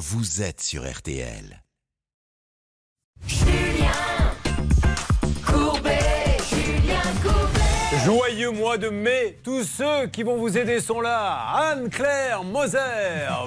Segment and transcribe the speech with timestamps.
[0.00, 1.62] vous êtes sur RTL.
[8.04, 11.38] Joyeux mois de mai, tous ceux qui vont vous aider sont là.
[11.72, 12.78] Anne-Claire Moser,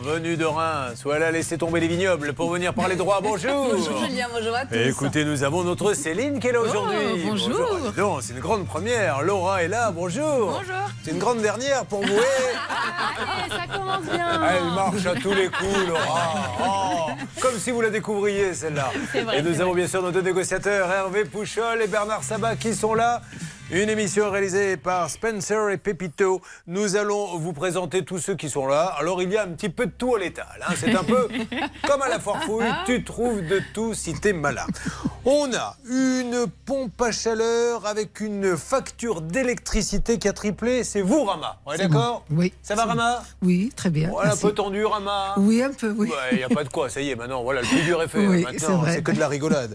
[0.03, 3.19] venue de Reims, où elle a laissé tomber les vignobles pour venir parler droit.
[3.21, 3.69] Bonjour.
[3.73, 4.75] Bonjour Julien, bonjour à tous.
[4.75, 6.97] Et écoutez, nous avons notre Céline qui est là aujourd'hui.
[7.25, 7.77] Oh, bonjour.
[7.89, 9.23] Dis donc, C'est une grande première.
[9.23, 9.89] Laura est là.
[9.89, 10.51] Bonjour.
[10.51, 10.89] Bonjour.
[11.03, 12.13] C'est une grande dernière pour vous.
[13.45, 14.41] Eh, ça commence bien.
[14.49, 16.31] Elle marche à tous les coups, Laura.
[16.61, 18.91] Oh, comme si vous la découvriez, celle-là.
[19.33, 22.95] Et nous avons bien sûr nos deux négociateurs, Hervé Pouchol et Bernard Sabat, qui sont
[22.95, 23.21] là.
[23.75, 26.41] Une émission réalisée par Spencer et Pepito.
[26.67, 28.93] Nous allons vous présenter tous ceux qui sont là.
[28.99, 30.45] Alors, il y a un petit peu de tout à l'étal.
[30.61, 30.73] hein.
[30.77, 31.27] C'est un peu
[31.87, 32.65] comme à la foire fouille.
[32.85, 34.67] Tu trouves de tout si t'es malin.
[35.25, 40.83] On a une pompe à chaleur avec une facture d'électricité qui a triplé.
[40.83, 41.57] C'est vous, Rama.
[41.65, 42.25] On est d'accord.
[42.29, 42.53] Oui.
[42.61, 44.09] Ça va, Rama Oui, très bien.
[44.09, 45.33] Voilà, un peu tendu, Rama.
[45.37, 46.11] Oui, un peu, oui.
[46.31, 48.07] Il n'y a pas de quoi, ça y est, maintenant, voilà, le plus dur est
[48.07, 48.27] fait.
[48.27, 49.73] Oui, Maintenant, c'est que de la rigolade.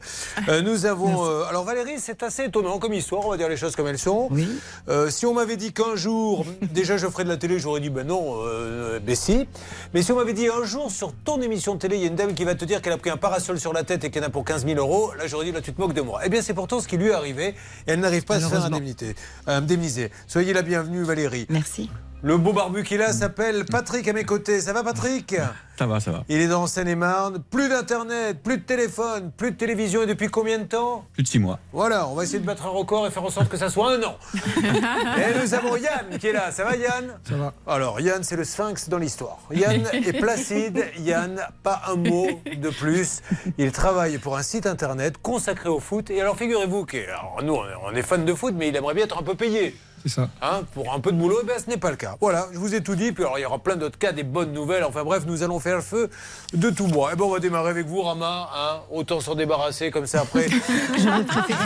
[0.48, 1.24] Euh, nous avons.
[1.26, 3.98] euh, alors, Valérie, c'est assez étonnant comme histoire, on va dire les choses comme elles
[3.98, 4.28] sont.
[4.30, 4.48] Oui.
[4.88, 7.90] Euh, si on m'avait dit qu'un jour, déjà je ferais de la télé, j'aurais dit
[7.90, 9.46] ben non, euh, ben si.
[9.94, 12.08] Mais si on m'avait dit un jour sur ton émission de télé, il y a
[12.08, 14.10] une dame qui va te dire qu'elle a pris un parasol sur la tête et
[14.10, 16.02] qu'elle en a pour 15 000 euros, là j'aurais dit là tu te moques de
[16.02, 16.20] moi.
[16.24, 17.54] Eh bien c'est pourtant ce qui lui est arrivé et
[17.86, 19.14] elle n'arrive pas à se faire indemnité,
[19.46, 20.10] indemniser.
[20.26, 21.46] Soyez la bienvenue Valérie.
[21.48, 21.90] Merci.
[22.20, 24.60] Le beau barbu qu'il a s'appelle Patrick à mes côtés.
[24.60, 25.36] Ça va Patrick?
[25.78, 26.24] Ça va, ça va.
[26.28, 27.40] Il est dans Seine-et-Marne.
[27.48, 31.04] Plus d'internet, plus de téléphone, plus de télévision et depuis combien de temps?
[31.12, 31.60] Plus de six mois.
[31.72, 33.92] Voilà, on va essayer de battre un record et faire en sorte que ça soit
[33.92, 34.16] un an.
[34.34, 36.50] et nous avons Yann qui est là.
[36.50, 37.16] Ça va Yann?
[37.22, 37.54] Ça va.
[37.68, 39.38] Alors Yann, c'est le sphinx dans l'histoire.
[39.52, 40.86] Yann est placide.
[40.98, 43.20] Yann, pas un mot de plus.
[43.58, 46.10] Il travaille pour un site internet consacré au foot.
[46.10, 49.04] Et alors figurez-vous que alors, nous, on est fans de foot, mais il aimerait bien
[49.04, 49.76] être un peu payé.
[50.02, 50.28] C'est ça.
[50.42, 52.16] Hein, pour un peu de boulot, eh ben, ce n'est pas le cas.
[52.20, 53.12] Voilà, je vous ai tout dit.
[53.12, 54.84] Puis alors, il y aura plein d'autres cas, des bonnes nouvelles.
[54.84, 56.08] Enfin bref, nous allons faire le feu
[56.52, 57.12] de tout bois.
[57.12, 58.48] Et ben, on va démarrer avec vous, Rama.
[58.56, 60.48] Hein, autant s'en débarrasser comme ça après.
[60.98, 61.58] J'aurais préféré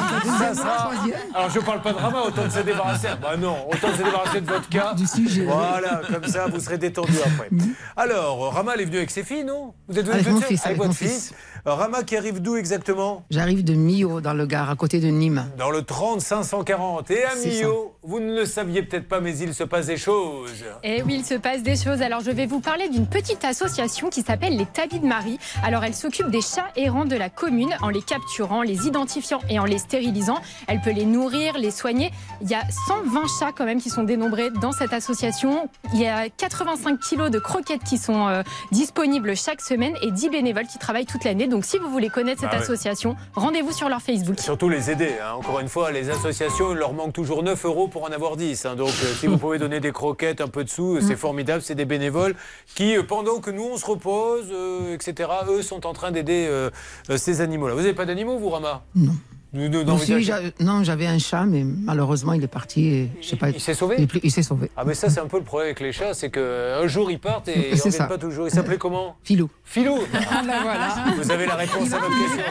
[0.55, 0.91] Ça.
[1.34, 3.08] Alors je parle pas de Rama, autant de se débarrasser.
[3.20, 4.95] Bah non, autant se débarrasser de votre cas.
[4.95, 5.45] Du sujet.
[5.45, 7.48] Voilà, comme ça vous serez détendu après.
[7.96, 9.74] Alors, Rama, elle est venue avec ses filles, non?
[9.89, 11.29] Vous êtes venu Avec mon fils, avec votre mon fils.
[11.29, 11.35] fils.
[11.64, 15.46] Rama qui arrive d'où exactement J'arrive de Millau, dans le Gard, à côté de Nîmes.
[15.56, 17.08] Dans le 30 540.
[17.12, 20.50] Et à Millau, vous ne le saviez peut-être pas, mais il se passe des choses.
[20.83, 22.02] Et Eh oui, il se passe des choses.
[22.02, 25.39] Alors, je vais vous parler d'une petite association qui s'appelle les Tabis de Marie.
[25.62, 29.61] Alors, elle s'occupe des chats errants de la commune en les capturant, les identifiant et
[29.61, 30.40] en les stérilisant.
[30.67, 32.11] Elle peut les nourrir, les soigner.
[32.40, 35.68] Il y a 120 chats quand même qui sont dénombrés dans cette association.
[35.94, 38.42] Il y a 85 kilos de croquettes qui sont euh,
[38.73, 41.46] disponibles chaque semaine et 10 bénévoles qui travaillent toute l'année.
[41.52, 42.63] Donc, si vous voulez connaître cette Ah ouais.
[42.63, 44.40] association, rendez-vous sur leur Facebook.
[44.40, 45.17] Surtout les aider.
[45.23, 45.35] hein.
[45.35, 48.64] Encore une fois, les associations, il leur manque toujours 9 euros pour en avoir 10.
[48.64, 48.74] hein.
[48.74, 51.61] Donc, euh, si vous pouvez donner des croquettes, un peu de sous, euh, c'est formidable.
[51.62, 52.35] C'est des bénévoles
[52.74, 56.46] qui, euh, pendant que nous, on se repose, euh, etc., eux sont en train d'aider
[56.48, 56.70] euh,
[57.17, 57.74] ces animaux-là.
[57.74, 58.83] Vous n'avez pas d'animaux, vous, Rama?
[58.95, 59.12] Non.
[59.55, 60.30] Si,
[60.61, 62.86] non, j'avais un chat, mais malheureusement, il est parti.
[62.86, 64.70] Et, je sais pas, Il s'est sauvé il s'est sauvé.
[64.77, 67.18] Ah, mais ça, c'est un peu le problème avec les chats, c'est qu'un jour, ils
[67.18, 68.48] partent et ils C'est reviennent pas toujours.
[68.48, 69.51] Il s'appelait comment Filou.
[69.64, 69.98] Filou
[70.30, 71.05] Ah ben voilà.
[71.17, 72.45] Vous avez la réponse à votre question.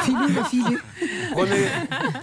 [0.00, 0.78] Filou, le filet.
[1.32, 1.66] Prenez,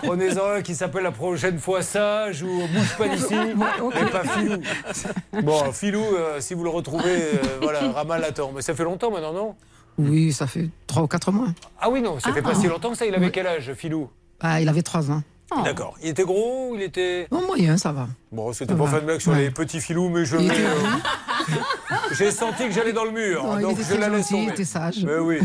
[0.03, 4.61] prenez-en un qui s'appelle la prochaine fois Sage ou Bouge pas d'ici, mais pas Filou.
[5.43, 8.51] Bon, Filou, euh, si vous le retrouvez, euh, voilà, Rama l'attend.
[8.53, 9.55] Mais ça fait longtemps maintenant, non?
[9.97, 11.47] Oui, ça fait 3 ou 4 mois.
[11.79, 13.05] Ah oui, non, ça fait pas si longtemps que ça.
[13.05, 14.09] Il avait quel âge, Filou
[14.41, 15.23] Ah, il avait 3 ans.
[15.63, 15.95] D'accord.
[16.03, 17.27] Il était gros ou il était.
[17.31, 18.07] Bon, moyen, ça va.
[18.31, 19.43] Bon, c'était pas faire de blague sur Ouais.
[19.43, 20.35] les petits filous, mais je.
[20.37, 20.53] Était-
[22.17, 24.29] J'ai senti que j'allais dans le mur, Non, il donc était je très la laisse
[24.29, 24.51] tomber.
[24.51, 25.03] était sage.
[25.05, 25.39] Mais oui.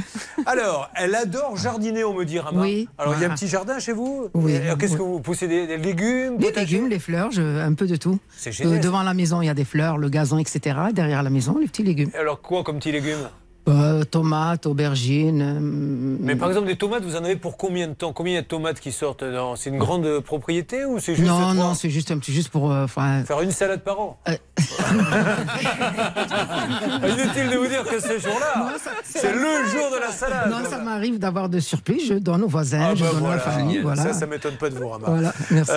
[0.47, 2.63] Alors, elle adore jardiner, on me dit, Rama.
[2.63, 2.89] Oui.
[2.99, 4.29] Alors, il y a un petit jardin chez vous?
[4.35, 4.57] Oui.
[4.57, 7.87] Alors, Qu'est-ce que vous poussez des, des légumes potagers légumes, les fleurs, je, un peu
[7.87, 8.19] de tout.
[8.37, 8.81] C'est Euh, génial.
[8.81, 10.77] devant la maison, il y a des fleurs, le gazon, etc.
[10.93, 12.11] Derrière la maison, les petits légumes.
[12.19, 13.29] Alors, quoi comme petits légumes
[13.71, 15.43] Euh, tomates, aubergines.
[15.43, 18.13] euh, Mais par exemple, des tomates, vous en avez pour combien de temps?
[18.13, 19.25] Combien il y a de tomates qui sortent
[19.57, 22.49] C'est une grande euh, propriété ou c'est juste non, non, c'est juste un petit, juste
[22.51, 22.73] pour.
[22.73, 24.19] euh, Faire une salade par an?
[24.29, 24.37] Euh.
[27.09, 28.73] Inutile de vous dire que ce jour-là,
[29.05, 29.39] c'est le
[29.69, 30.51] jour de la salade.
[30.51, 32.01] non, ça m'arrive d'avoir de surplus.
[32.07, 33.37] Je donne aux voisins, Ah je bah donne à voilà.
[33.37, 33.79] la famille.
[33.79, 34.03] Voilà.
[34.03, 35.07] Ça, ça m'étonne pas de vous, Rama.
[35.09, 35.73] Voilà, merci.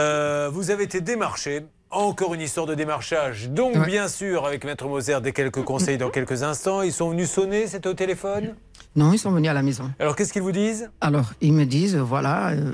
[0.52, 1.66] Vous avez été démarché.
[1.94, 3.50] Encore une histoire de démarchage.
[3.52, 3.86] Donc, Ouais.
[3.86, 6.82] bien sûr, avec Maître Moser, des quelques conseils dans quelques instants.
[6.82, 8.56] Ils sont venus sonner, c'était au téléphone?
[8.96, 9.92] Non, ils sont venus à la maison.
[10.00, 10.90] Alors, qu'est-ce qu'ils vous disent?
[11.02, 12.72] Alors, ils me disent, euh, voilà, euh,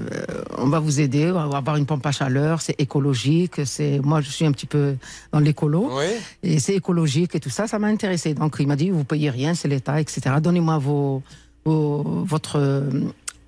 [0.57, 4.19] on va vous aider, on va avoir une pompe à chaleur, c'est écologique, c'est, moi
[4.21, 4.95] je suis un petit peu
[5.33, 6.06] dans l'écolo, Oui.
[6.44, 8.33] et c'est écologique et tout ça, ça m'a intéressé.
[8.33, 10.22] Donc, il m'a dit, vous payez rien, c'est l'État, etc.
[10.42, 11.24] Donnez-moi vos,
[11.65, 12.83] vos- votre,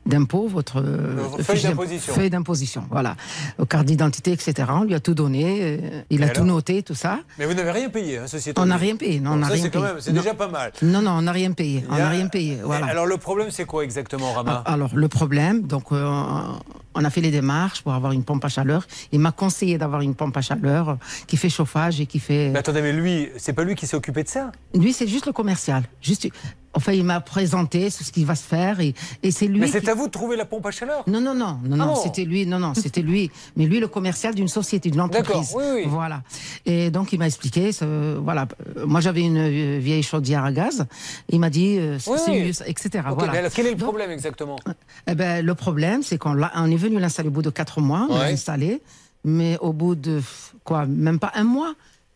[0.06, 2.14] d'impôt, votre euh, Votre feuille d'imposition.
[2.14, 3.16] feuille d'imposition, voilà,
[3.60, 4.54] Aux carte d'identité, etc.
[4.70, 7.20] On lui a tout donné, euh, il Et a tout noté, tout ça.
[7.38, 9.70] Mais vous n'avez rien payé, hein, ceci On n'a rien payé, non, on n'a rien
[9.70, 9.86] payé.
[10.00, 10.72] c'est déjà pas mal.
[10.82, 12.88] Non, non, on n'a rien payé, on n'a rien payé, voilà.
[12.88, 16.04] Alors le problème, c'est quoi exactement, Rama Ah, Alors, le problème, donc, euh,
[16.94, 18.86] on a fait les démarches pour avoir une pompe à chaleur.
[19.12, 20.96] Il m'a conseillé d'avoir une pompe à chaleur euh,
[21.28, 22.50] qui fait chauffage et qui fait.
[22.50, 24.52] Mais attendez, mais lui, c'est pas lui qui s'est occupé de ça?
[24.74, 25.84] Lui, c'est juste le commercial.
[26.02, 26.28] Juste,
[26.74, 29.60] enfin, il m'a présenté ce qui va se faire et, et c'est lui.
[29.60, 31.70] Mais c'est qui- à vous de trouver la pompe à chaleur Non, non, non, non,
[31.74, 33.30] Ah non, bon c'était lui, non, non, c'était lui.
[33.56, 35.50] Mais lui, le commercial d'une société, d'une entreprise.
[35.50, 35.84] D'accord, oui, oui.
[35.88, 36.22] Voilà.
[36.66, 38.48] Et donc, il m'a expliqué, ce- voilà.
[38.78, 40.86] Euh, Moi, j'avais une euh, vieille chaudière à gaz.
[41.30, 43.04] Il m'a dit, euh, Oui, c'est mieux, etc.
[43.16, 43.34] Voilà.
[43.34, 44.58] alors, quel est le Donc, problème exactement?
[45.08, 48.08] eh ben, le problème, c'est qu'on on est venu l'installer au bout de quatre mois,
[48.10, 48.82] on l'a installé,
[49.24, 50.22] mais au bout de,
[50.64, 51.74] quoi, même pas un mois,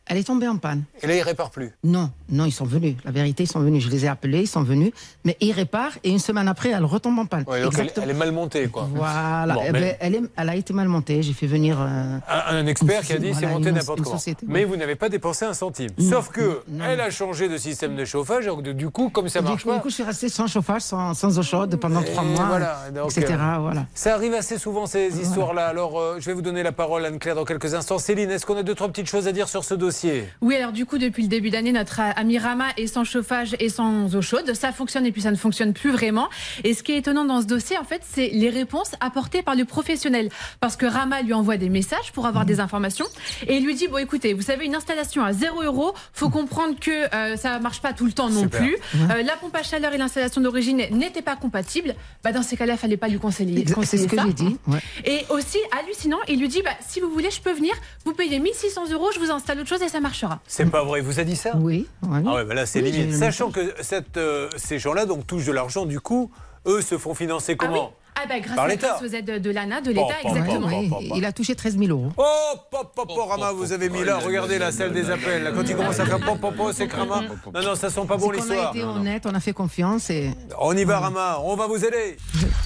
[0.07, 0.83] elle est tombée en panne.
[1.01, 1.71] Et là, il répare plus?
[1.83, 2.95] Non, non, ils sont venus.
[3.05, 3.83] La vérité, ils sont venus.
[3.83, 4.91] Je les ai appelés, ils sont venus.
[5.23, 7.43] Mais ils réparent et une semaine après, elle retombe en panne.
[7.47, 8.03] Ouais, elle, Exactement.
[8.05, 8.87] elle est mal montée, quoi.
[8.93, 9.53] Voilà.
[9.53, 11.21] Bon, Eh mais- ben, elle, est- elle a été mal montée.
[11.23, 11.77] J'ai fait venir.
[11.79, 14.15] euh, Un, un expert qui a dit c'est Voilà, monté une- n'importe comment.
[14.17, 14.65] société, Mais ouais.
[14.65, 15.89] vous n'avez pas dépensé un centime.
[15.97, 18.45] Non, Sauf que non, elle a changé de système de chauffage.
[18.45, 20.47] Donc, du coup, comme ça du, marche coup, pas, du coup, je suis restée sans
[20.47, 23.33] chauffage, sans, sans eau chaude pendant Et trois mois, voilà, donc, etc.
[23.39, 23.85] euh, Voilà.
[23.93, 25.67] ça arrive assez souvent ces histoires-là.
[25.67, 27.97] Alors, euh, je vais vous donner la parole, Anne-Claire, dans quelques instants.
[27.99, 30.27] Céline, est-ce qu'on a deux trois petites choses à dire sur ce dossier?
[30.41, 33.69] Oui, alors du coup, depuis le début d'année, notre ami Rama est sans chauffage et
[33.69, 34.53] sans eau chaude.
[34.53, 36.29] Ça fonctionne et puis ça ne fonctionne plus vraiment.
[36.63, 39.55] Et ce qui est étonnant dans ce dossier, en fait, c'est les réponses apportées par
[39.55, 40.29] le professionnel.
[40.59, 43.05] Parce que Rama lui envoie des messages pour avoir des informations
[43.47, 46.75] et il lui dit, bon écoutez, vous savez, une installation à 0 euros, faut comprendre
[46.79, 48.59] que euh, ça marche pas tout le temps non Super.
[48.61, 48.75] plus.
[48.95, 51.95] Euh, la pompe à chaleur et l'installation d'origine n'étaient pas compatibles.
[52.23, 53.63] Bah, dans ces cas-là, il fallait pas lui conseiller.
[53.65, 54.57] Conseiller ce que j'ai dit.
[54.67, 54.79] ouais.
[55.05, 57.73] Et aussi, hallucinant, il lui dit bah, si vous voulez, je peux venir,
[58.05, 60.39] vous payez 1600 euros, je vous installe autre chose et ça marchera.
[60.47, 61.55] C'est pas vrai, il vous a dit ça?
[61.57, 61.85] Oui.
[62.09, 62.23] Oui.
[62.27, 63.15] Ah ouais, bah là, c'est Oui, limite.
[63.15, 66.31] Sachant que cette, euh, ces gens-là donc touchent de l'argent, du coup,
[66.65, 68.87] eux se font financer Ah oui comment ah bah, grâce, Par à, l'État.
[68.97, 70.59] grâce aux aides de l'ANA, de l'État, bon, exactement.
[70.61, 71.15] bon, Ouais, bon, bon.
[71.15, 72.13] Il a touché 13 000 euros.
[72.15, 72.23] Oh,
[72.71, 75.43] pop, pop, pop, Rama, vous avez mis là, regardez la salle des appels.
[75.43, 77.23] Là, quand il commence à faire pop, pop, pop, c'est que Rama.
[77.53, 78.75] Non, non, ça sent pas bon C'est qu'on a l'histoire.
[78.75, 80.29] été honnête, on a fait confiance et
[80.61, 82.15] On y va, Rama, on va vous aider.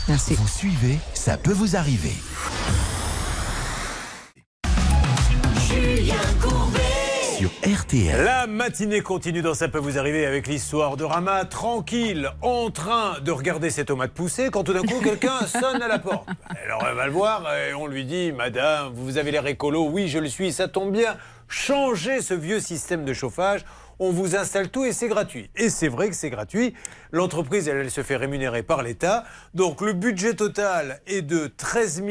[0.07, 0.35] merci.
[0.35, 2.13] Vous suivez, ça peut vous arriver.
[7.39, 8.21] Sur RTL.
[8.25, 13.21] La matinée continue dans Ça peut vous arriver avec l'histoire de Rama, tranquille, en train
[13.21, 16.27] de regarder ses tomates pousser, quand tout d'un coup quelqu'un sonne à la porte.
[16.65, 20.09] Alors elle va le voir et on lui dit Madame, vous avez l'air écolo, oui
[20.09, 21.15] je le suis, ça tombe bien,
[21.47, 23.63] changez ce vieux système de chauffage.
[23.99, 25.49] On vous installe tout et c'est gratuit.
[25.55, 26.73] Et c'est vrai que c'est gratuit.
[27.13, 29.23] L'entreprise, elle, elle se fait rémunérer par l'État.
[29.53, 32.03] Donc le budget total est de 13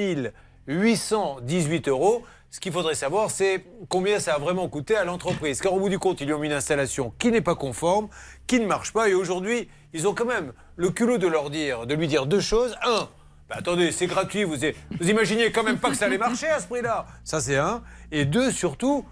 [0.68, 2.24] 818 euros.
[2.50, 5.60] Ce qu'il faudrait savoir, c'est combien ça a vraiment coûté à l'entreprise.
[5.60, 8.08] Car au bout du compte, ils lui ont mis une installation qui n'est pas conforme,
[8.46, 9.08] qui ne marche pas.
[9.10, 12.40] Et aujourd'hui, ils ont quand même le culot de, leur dire, de lui dire deux
[12.40, 12.74] choses.
[12.82, 13.08] Un,
[13.50, 14.56] bah attendez, c'est gratuit, vous,
[14.98, 17.06] vous imaginez quand même pas que ça allait marcher à ce prix-là.
[17.22, 17.82] Ça, c'est un.
[18.12, 19.04] Et deux, surtout,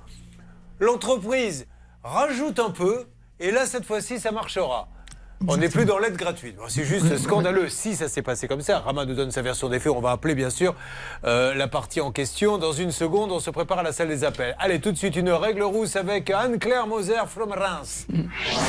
[0.80, 1.66] l'entreprise
[2.02, 3.06] rajoute un peu.
[3.38, 4.88] Et là, cette fois-ci, ça marchera.
[5.46, 6.56] On n'est plus dans l'aide gratuite.
[6.56, 7.68] Bon, c'est juste scandaleux.
[7.68, 9.92] Si ça s'est passé comme ça, Rama nous donne sa version des faits.
[9.92, 10.74] On va appeler bien sûr
[11.24, 12.56] euh, la partie en question.
[12.56, 14.56] Dans une seconde, on se prépare à la salle des appels.
[14.58, 18.06] Allez, tout de suite, une règle rousse avec Anne-Claire Moser from Reims.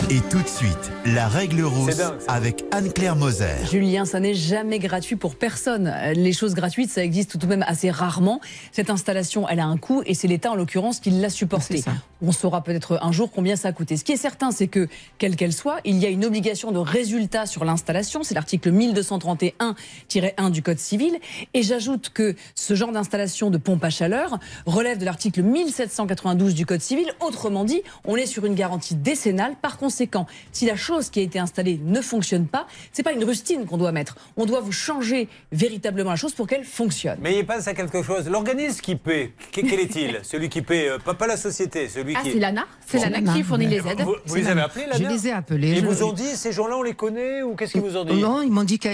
[0.09, 3.65] Et tout de suite, la règle rousse dingue, avec Anne-Claire Moser.
[3.71, 5.93] Julien, ça n'est jamais gratuit pour personne.
[6.15, 8.41] Les choses gratuites, ça existe tout de même assez rarement.
[8.73, 11.77] Cette installation, elle a un coût et c'est l'État en l'occurrence qui l'a supporté.
[11.77, 11.93] C'est ça.
[12.21, 13.95] On saura peut-être un jour combien ça a coûté.
[13.95, 16.77] Ce qui est certain, c'est que, quelle qu'elle soit, il y a une obligation de
[16.79, 18.23] résultat sur l'installation.
[18.23, 21.15] C'est l'article 1231-1 du Code civil.
[21.53, 26.65] Et j'ajoute que ce genre d'installation de pompe à chaleur relève de l'article 1792 du
[26.65, 27.05] Code civil.
[27.19, 29.55] Autrement dit, on est sur une garantie décennale.
[29.61, 33.23] Par conséquent, si la chose qui a été installée ne fonctionne pas, c'est pas une
[33.23, 34.17] rustine qu'on doit mettre.
[34.35, 37.17] On doit vous changer véritablement la chose pour qu'elle fonctionne.
[37.21, 38.27] Mais il passe à quelque chose.
[38.27, 40.19] L'organisme qui paie, que- quel est-il?
[40.23, 42.31] Celui qui paie, euh, pas, pas la société, celui Ah, qui.
[42.33, 43.09] c'est l'ANA C'est Bon.
[43.09, 44.01] l'ANA qui fournit les aides.
[44.01, 45.69] Vous, vous les avez appelés là Je les ai appelés.
[45.71, 48.05] Ils je- vous ont dit, ces gens-là, on les connaît ou qu'est-ce qu'ils vous ont
[48.05, 48.89] dit Non, ils m'ont dit que.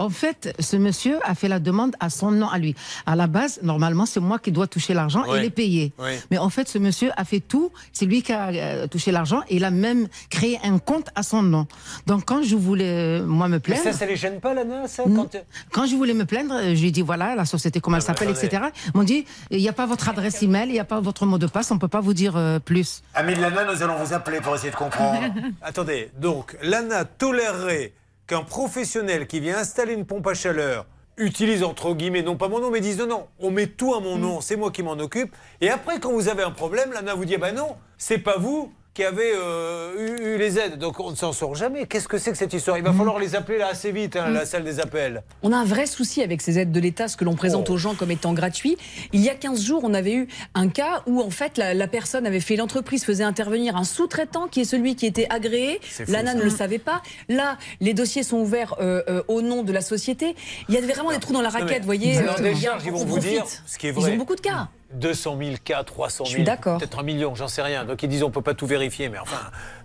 [0.00, 2.74] En fait, ce monsieur a fait la demande à son nom à lui.
[3.06, 5.38] À la base, normalement, c'est moi qui dois toucher l'argent Oui.
[5.38, 5.92] et les payer.
[5.98, 6.12] Oui.
[6.30, 7.70] Mais en fait, ce monsieur a fait tout.
[7.92, 11.22] C'est lui qui a euh, touché l'argent et il a même créé un compte à
[11.22, 11.66] son nom.
[12.06, 13.82] Donc, quand je voulais, euh, moi, me Mais plaindre.
[13.82, 15.24] ça, ça les gêne pas, l'ANA, ça Non.
[15.30, 15.36] quand...
[15.72, 18.02] Quand je voulais me plaindre, euh, je lui ai dit voilà, la société, comment elle
[18.06, 18.62] Ah, mais s'appelle, etc.
[18.86, 21.26] Ils m'ont dit il n'y a pas votre adresse email, il n'y a pas votre
[21.26, 23.02] mot de passe, on ne peut pas vous dire euh, plus.
[23.14, 25.20] Amis de l'ANA, nous allons vous appeler pour essayer de comprendre.
[25.62, 27.92] Attendez, donc l'ANA tolérerait
[28.30, 32.60] qu'un professionnel qui vient installer une pompe à chaleur utilise entre guillemets, non pas mon
[32.60, 34.92] nom, mais dise non, non, on met tout à mon nom, c'est moi qui m'en
[34.92, 35.34] occupe.
[35.60, 38.38] Et après, quand vous avez un problème, l'ANA vous dit, ah ben non, c'est pas
[38.38, 40.76] vous qui avaient euh, eu, eu les aides.
[40.76, 41.86] Donc on ne s'en sort jamais.
[41.86, 42.76] Qu'est-ce que c'est que cette histoire?
[42.76, 45.22] Il va falloir les appeler là assez vite, hein, la salle des appels.
[45.42, 47.72] On a un vrai souci avec ces aides de l'État, ce que l'on présente Oh.
[47.74, 48.76] aux gens comme étant gratuit.
[49.14, 51.88] Il y a 15 jours, on avait eu un cas où en fait la, la
[51.88, 55.80] personne avait fait, l'entreprise faisait intervenir un sous-traitant qui est celui qui était agréé.
[56.06, 57.00] L'ANA ne le savait pas.
[57.30, 60.34] Là, les dossiers sont ouverts euh, euh, au nom de la société.
[60.68, 62.18] Il y a vraiment des trous dans la raquette, vous voyez.
[62.18, 64.12] alors, euh, des charges, ils vont on vous dire ce qui est Ils vrai.
[64.12, 64.68] ont beaucoup de cas.
[64.94, 66.78] 200 000 cas, 300 000, Je suis d'accord.
[66.78, 67.84] peut-être un million, j'en sais rien.
[67.84, 69.36] Donc ils disent on peut pas tout vérifier, mais enfin,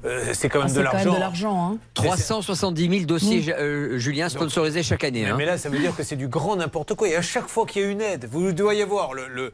[0.06, 1.14] euh, c'est quand Ah, même c'est de quand même l'argent.
[1.16, 1.72] de l'argent.
[1.74, 1.78] hein.
[1.94, 5.24] 370 000 dossiers, euh, Julien, sponsorisés chaque année.
[5.24, 5.36] Mais, hein.
[5.38, 7.08] mais là, ça veut dire que c'est du grand n'importe quoi.
[7.08, 9.54] Et à chaque fois qu'il y a une aide, vous devez y avoir le, le-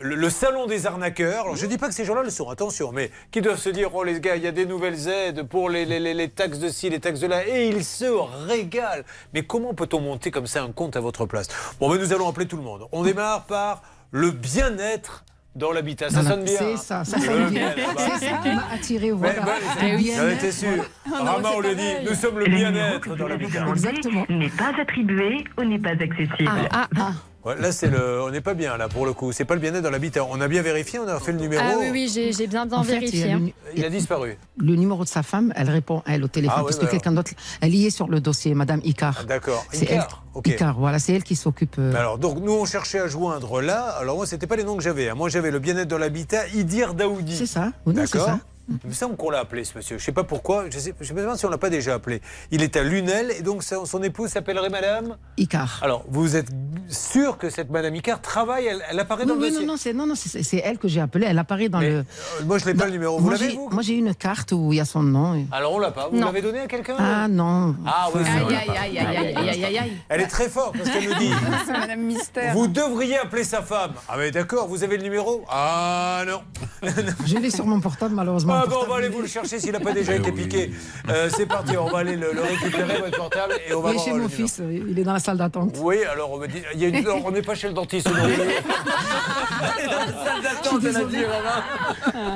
[0.00, 1.42] le- le salon des arnaqueurs.
[1.44, 3.68] Alors, je ne dis pas que ces gens-là le sont, attention, mais qui doivent se
[3.68, 6.28] dire oh les gars, il y a des nouvelles aides pour les, les- les- les
[6.28, 8.04] taxes de ci, les taxes de là, et ils se
[8.48, 9.04] régalent.
[9.32, 11.46] Mais comment peut-on monter comme ça un compte à votre place?
[11.78, 12.88] Bon, ben, nous allons appeler tout le monde.
[12.90, 13.82] On démarre par
[14.16, 16.08] le bien-être dans l'habitat.
[16.10, 16.56] Ça sonne bien.
[16.58, 17.68] C'est hein ça, ça Le sonne bien.
[17.76, 18.02] bah.
[18.18, 19.40] C'est ça qui m'a attiré, voilà.
[19.42, 20.84] bah, Le bien-être, J'en étais sûr.
[21.10, 23.60] Rama, on a dit, nous sommes le Le bien-être que dans vous avez l'habitat.
[23.60, 24.26] demandé Exactement.
[24.30, 26.50] n'est pas attribué ou n'est pas accessible.
[26.72, 27.10] Ah, ah.
[27.46, 29.30] Ouais, là, c'est le, on n'est pas bien là pour le coup.
[29.30, 30.24] C'est pas le bien-être dans l'habitat.
[30.28, 31.62] On a bien vérifié, on a fait le numéro.
[31.64, 33.32] Ah oui, oui, j'ai bien, bien En fait, il y vérifié.
[33.32, 33.48] a le hein.
[33.76, 34.36] Il a disparu.
[34.58, 37.30] le numéro de sa femme, elle répond elle au téléphone Ah parce que quelqu'un d'autre,
[37.60, 39.18] elle y est sur le dossier, Madame Icar.
[39.20, 39.64] Ah, D'accord.
[39.70, 40.04] C'est elle.
[40.44, 41.76] Icar, voilà, c'est elle qui s'occupe.
[41.78, 43.90] euh, Alors, donc, nous, on cherchait à joindre là.
[44.00, 45.08] Alors, moi, c'était pas les noms que j'avais.
[45.08, 45.14] hein.
[45.14, 47.36] Moi, j'avais le bien-être dans l'habitat, Idir Daoudi.
[47.36, 47.70] c'est ça.
[47.86, 48.40] Oui, non, c'est D'accord ça.
[48.68, 49.96] Il me semble qu'on l'a appelé, ce monsieur?
[49.98, 50.64] Je sais pas pourquoi.
[50.70, 52.20] Je sais, je sais pas si on l'a pas déjà appelé.
[52.50, 55.16] Il est à Lunel et donc son, épouse s'appellerait Madame?
[55.36, 55.78] Icar.
[55.82, 56.48] Alors, vous êtes
[56.88, 58.66] sûr que cette Madame Icar travaille?
[58.66, 59.66] Elle, elle apparaît Oui, dans le oui, dossier?
[59.66, 61.26] non, non, c'est non, non, c'est c'est elle que j'ai appelée.
[61.28, 61.96] Elle apparaît dans Mais, le.
[61.98, 62.02] euh,
[62.44, 63.18] moi, je n'ai pas le numéro.
[63.20, 65.34] Vous l'avez Moi, j'ai une carte où il y a son nom.
[65.36, 66.08] et- Alors, on l'a pas.
[66.10, 67.76] Vous l'avez donné à quelqu'un Ah non.
[67.86, 68.56] Ah oui, c'est Aïe, vrai.
[68.56, 69.92] aïe, aïe, aïe, aïe, aïe, aïe, aïe.
[70.08, 71.30] Elle est très forte parce qu'elle nous dit
[71.66, 72.52] C'est Madame Mystère.
[72.54, 73.92] Vous devriez appeler sa femme.
[74.08, 75.44] Ah, mais d'accord, vous avez le numéro?
[75.48, 76.40] Ah non.
[77.26, 78.55] Je l'ai sur mon portable, malheureusement.
[78.62, 80.70] Ah bon, on va aller est- vous le chercher s'il n'a pas déjà été piqué.
[81.08, 83.92] Euh, c'est parti, on va aller le, le récupérer, votre portable, et on va Il
[83.92, 85.76] est voir chez le mon fils, il est dans la salle d'attente.
[85.80, 87.74] Oui, alors on me dit, il y a une, non, on n'est pas chez le
[87.74, 88.34] dentiste non plus.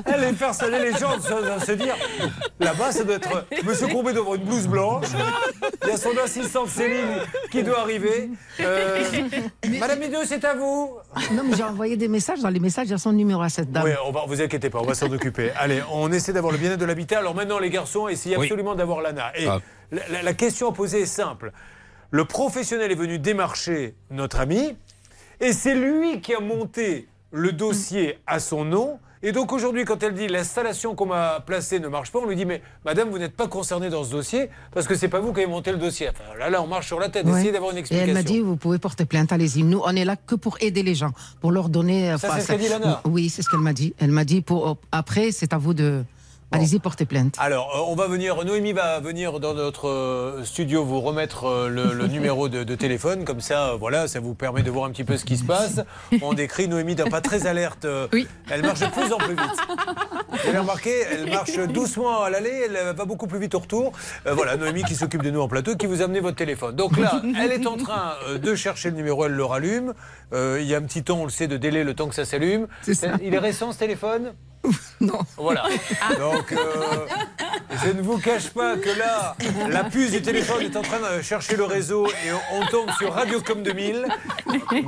[0.06, 1.94] Elle est persuadée, les gens doivent se dire,
[2.58, 5.06] là-bas, ça doit être Monsieur Courbet devant une blouse blanche.
[5.84, 8.30] Il y a son assistante Céline qui doit arriver.
[8.60, 9.02] Euh,
[9.78, 10.92] Madame Hideux, c'est à vous.
[11.32, 12.40] Non, mais j'ai envoyé des messages.
[12.40, 13.84] Dans les messages, il y a son numéro à cette dame.
[13.84, 15.50] Oui, on va, vous inquiétez pas, on va s'en occuper.
[15.58, 17.18] Allez, on essaie d'avoir le bien-être de l'habitat.
[17.18, 18.46] Alors maintenant, les garçons, essayez Oui.
[18.46, 19.32] absolument d'avoir l'ANA.
[19.36, 19.60] Et Ah.
[19.90, 21.52] la, la- la question à poser est simple.
[22.10, 24.76] Le professionnel est venu démarcher notre ami,
[25.40, 28.98] et c'est lui qui a monté le dossier à son nom.
[29.22, 32.36] Et donc aujourd'hui, quand elle dit l'installation qu'on m'a placée ne marche pas, on lui
[32.36, 35.34] dit mais madame, vous n'êtes pas concernée dans ce dossier parce que c'est pas vous
[35.34, 36.08] qui avez monté le dossier.
[36.08, 37.26] Enfin, là, là, on marche sur la tête.
[37.26, 37.32] Ouais.
[37.32, 38.08] Essayez d'avoir une Et explication.
[38.08, 39.62] elle m'a dit, vous pouvez porter plainte, allez-y.
[39.62, 41.12] Nous, on est là que pour aider les gens,
[41.42, 42.16] pour leur donner.
[42.16, 43.92] Ça, enfin, c'est ce qu'a dit Lana Oui, c'est ce qu'elle m'a dit.
[43.98, 46.02] Elle m'a dit, pour, après, c'est à vous de.
[46.52, 47.36] Allez-y, porter plainte.
[47.38, 51.68] Alors, euh, on va venir, Noémie va venir dans notre euh, studio vous remettre euh,
[51.68, 54.90] le, le numéro de, de téléphone, comme ça, voilà, ça vous permet de voir un
[54.90, 55.80] petit peu ce qui se passe.
[56.22, 58.26] On décrit, Noémie n'est pas très alerte, Oui.
[58.50, 59.56] elle marche de plus en plus vite.
[60.42, 63.92] Vous avez remarqué, elle marche doucement à l'aller, elle va beaucoup plus vite au retour.
[64.26, 66.74] Euh, voilà, Noémie qui s'occupe de nous en plateau, qui vous a amené votre téléphone.
[66.74, 69.92] Donc là, elle est en train de chercher le numéro, elle le rallume.
[70.32, 72.14] Euh, il y a un petit temps, on le sait, de délai le temps que
[72.14, 72.66] ça s'allume.
[72.82, 73.08] C'est ça.
[73.22, 74.32] Il est récent ce téléphone?
[75.00, 75.18] Non.
[75.38, 75.64] voilà.
[76.18, 76.58] Donc, euh,
[77.84, 79.34] je ne vous cache pas que là,
[79.70, 83.14] la puce du téléphone est en train de chercher le réseau et on tombe sur
[83.14, 84.06] Radiocom 2000.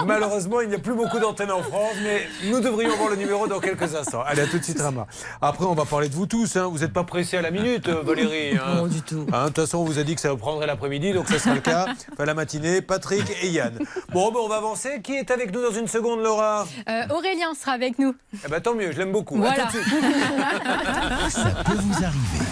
[0.06, 3.46] Malheureusement, il n'y a plus beaucoup d'antennes en France, mais nous devrions voir le numéro
[3.46, 4.22] dans quelques instants.
[4.26, 5.06] Allez, à tout de suite, Rama.
[5.40, 6.56] Après, on va parler de vous tous.
[6.56, 6.68] hein.
[6.70, 8.56] Vous n'êtes pas pressés à la minute, euh, Valérie.
[8.58, 8.74] hein.
[8.76, 9.26] Non, du tout.
[9.32, 11.38] Hein, De toute façon, on vous a dit que ça vous prendrait l'après-midi, donc ça
[11.38, 11.86] sera le cas.
[12.12, 13.78] Enfin, la matinée, Patrick et Yann.
[14.12, 15.00] Bon, ben, on va avancer.
[15.02, 16.66] Qui est avec nous dans une seconde, Laura?
[16.88, 18.14] Euh, Aurélien sera avec nous.
[18.44, 19.36] Eh ben, tant mieux, je l'aime beaucoup.
[19.36, 19.61] Voilà.
[21.30, 22.44] Ça peut vous arriver.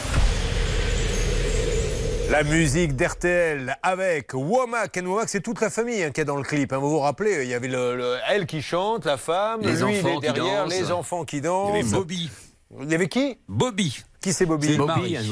[2.31, 4.97] La musique d'RTL avec Womack.
[4.97, 6.73] Et Womack, c'est toute la famille hein, qui est dans le clip.
[6.73, 6.79] hein.
[6.79, 9.77] Vous vous rappelez, il y avait le, le- elle qui chante, la femme, Les lui
[9.79, 10.73] il enfants est qui derrière, dansent.
[10.79, 11.71] les enfants qui Il y dansent.
[11.75, 12.31] avait Bobby.
[12.83, 13.37] Il y avait qui?
[13.49, 14.01] Bobby.
[14.21, 14.69] Qui c'est Bobby?
[14.69, 15.17] C'est Bobby.
[15.17, 15.23] Hein,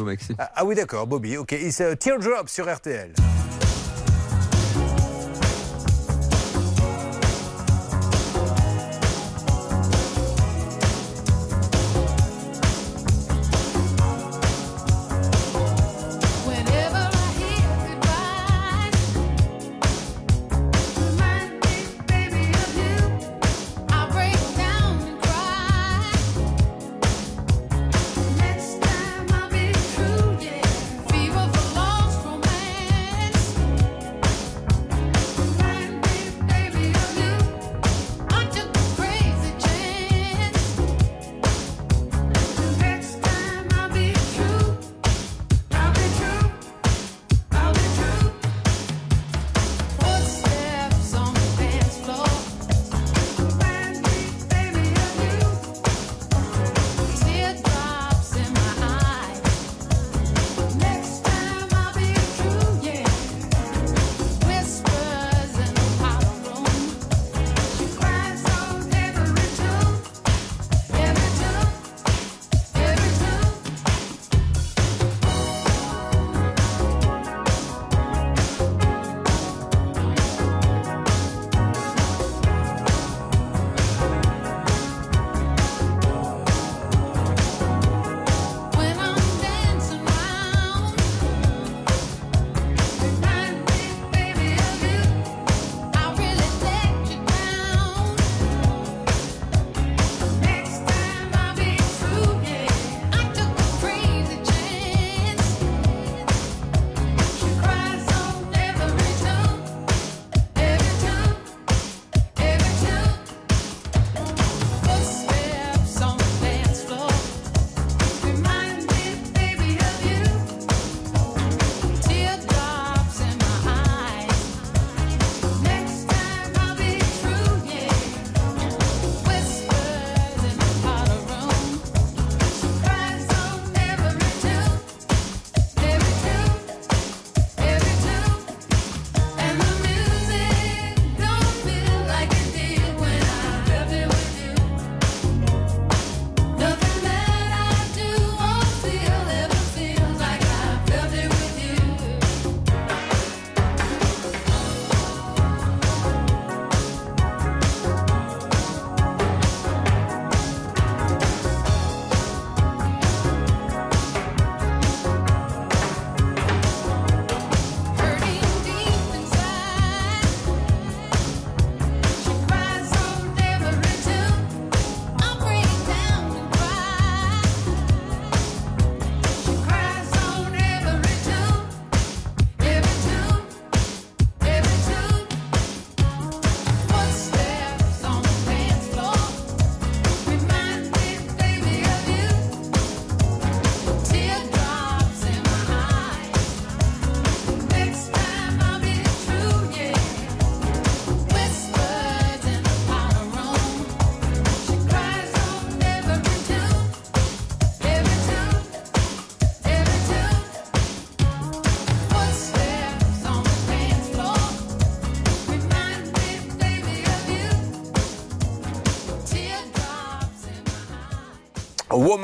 [0.40, 1.36] Ah, ah oui, d'accord, Bobby.
[1.36, 3.12] Ok, il c'est Teardrop sur RTL.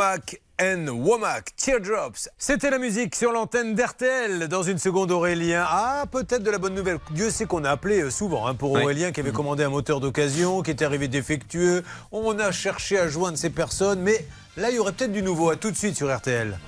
[0.04, 2.28] Womack and Womack, Teardrops.
[2.36, 4.48] C'était la musique sur l'antenne d'RTL.
[4.48, 5.64] Dans une seconde, Aurélien.
[5.66, 6.98] Ah, peut-être de la bonne nouvelle.
[7.12, 8.82] Dieu sait qu'on a appelé euh, souvent hein, pour Oui.
[8.82, 11.82] Aurélien qui avait commandé un moteur d'occasion, qui était arrivé défectueux.
[12.12, 14.26] On a cherché à joindre ces personnes, mais
[14.58, 15.48] là, il y aurait peut-être du nouveau.
[15.48, 16.58] À tout de suite sur RTL.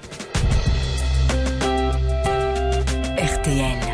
[3.18, 3.85] RTL.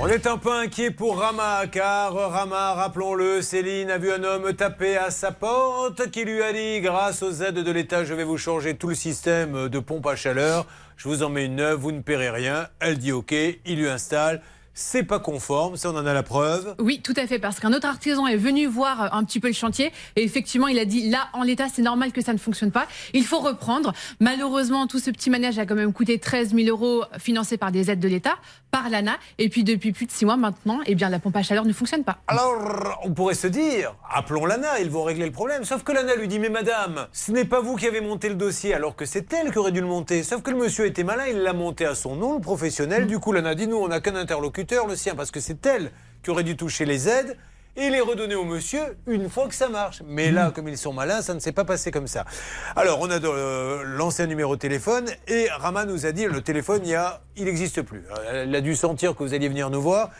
[0.00, 4.52] On est un peu inquiet pour Rama, car Rama, rappelons-le, Céline a vu un homme
[4.52, 8.24] taper à sa porte qui lui a dit grâce aux aides de l'État, je vais
[8.24, 10.66] vous changer tout le système de pompe à chaleur.
[10.98, 12.68] Je vous en mets une neuve, vous ne paierez rien.
[12.80, 14.42] Elle dit OK, il lui installe.
[14.80, 16.76] C'est pas conforme, ça on en a la preuve.
[16.78, 19.48] Oui, tout à fait, parce qu'un autre artisan est venu voir euh, un petit peu
[19.48, 22.38] le chantier et effectivement, il a dit là, en l'état, c'est normal que ça ne
[22.38, 22.86] fonctionne pas.
[23.12, 23.92] Il faut reprendre.
[24.20, 27.90] Malheureusement, tout ce petit manège a quand même coûté 13 000 euros financé par des
[27.90, 28.36] aides de l'État,
[28.70, 29.16] par l'ANA.
[29.38, 31.72] Et puis depuis plus de six mois maintenant, eh bien, la pompe à chaleur ne
[31.72, 32.18] fonctionne pas.
[32.28, 35.64] Alors, on pourrait se dire, appelons l'ANA, ils vont régler le problème.
[35.64, 38.36] Sauf que l'ANA lui dit, mais madame, ce n'est pas vous qui avez monté le
[38.36, 40.22] dossier, alors que c'est elle qui aurait dû le monter.
[40.22, 43.08] Sauf que le monsieur était malin, il l'a monté à son nom, le professionnel.
[43.08, 45.90] Du coup, l'ANA dit, nous, on n'a qu'un interlocuteur, le sien, parce que c'est elle
[46.22, 47.36] qui aurait dû toucher les aides
[47.76, 50.02] et les redonner au monsieur une fois que ça marche.
[50.06, 52.24] Mais là, comme ils sont malins, ça ne s'est pas passé comme ça.
[52.74, 56.40] Alors, on a euh, lancé un numéro de téléphone et Rama nous a dit, le
[56.40, 58.04] téléphone, il a, il n'existe plus.
[58.30, 60.10] Elle a dû sentir que vous alliez venir nous voir.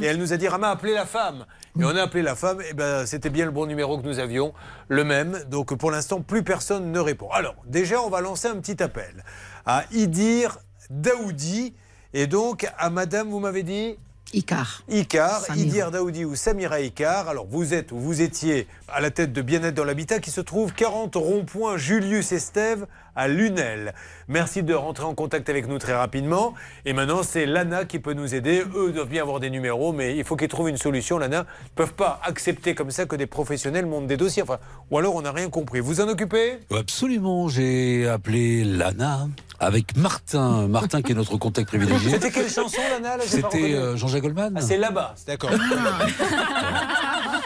[0.00, 1.46] Et elle nous a dit, Rama, appelez la femme.
[1.78, 4.18] Et on a appelé la femme, et ben c'était bien le bon numéro que nous
[4.18, 4.52] avions,
[4.88, 5.44] le même.
[5.48, 7.30] Donc pour l'instant, plus personne ne répond.
[7.30, 9.24] Alors, déjà, on va lancer un petit appel
[9.64, 10.58] à Idir
[10.90, 11.74] Daoudi,
[12.14, 13.96] et donc à Madame, vous m'avez dit
[14.32, 14.82] Icar.
[14.88, 15.42] Icar.
[15.56, 17.28] Idir Daoudi ou Samira Icar.
[17.28, 20.42] Alors vous êtes ou vous étiez à la tête de Bien-être dans l'habitat qui se
[20.42, 22.86] trouve 40 ronds-points Julius Estève
[23.18, 23.92] à Lunel.
[24.28, 26.54] Merci de rentrer en contact avec nous très rapidement.
[26.84, 28.62] Et maintenant, c'est l'ANA qui peut nous aider.
[28.76, 31.18] Eux doivent bien avoir des numéros, mais il faut qu'ils trouvent une solution.
[31.18, 34.42] L'ANA ne peuvent pas accepter comme ça que des professionnels montent des dossiers.
[34.42, 34.58] Enfin,
[34.90, 35.80] ou alors on n'a rien compris.
[35.80, 36.60] Vous en occupez?
[36.70, 39.26] Absolument, j'ai appelé Lana
[39.58, 42.12] avec Martin, Martin qui est notre contact privilégié.
[42.12, 43.16] C'était quelle chanson, l'ANA?
[43.26, 44.54] C'était euh, Jean-Jacques Goldman.
[44.56, 45.50] Ah, c'est là-bas, d'accord.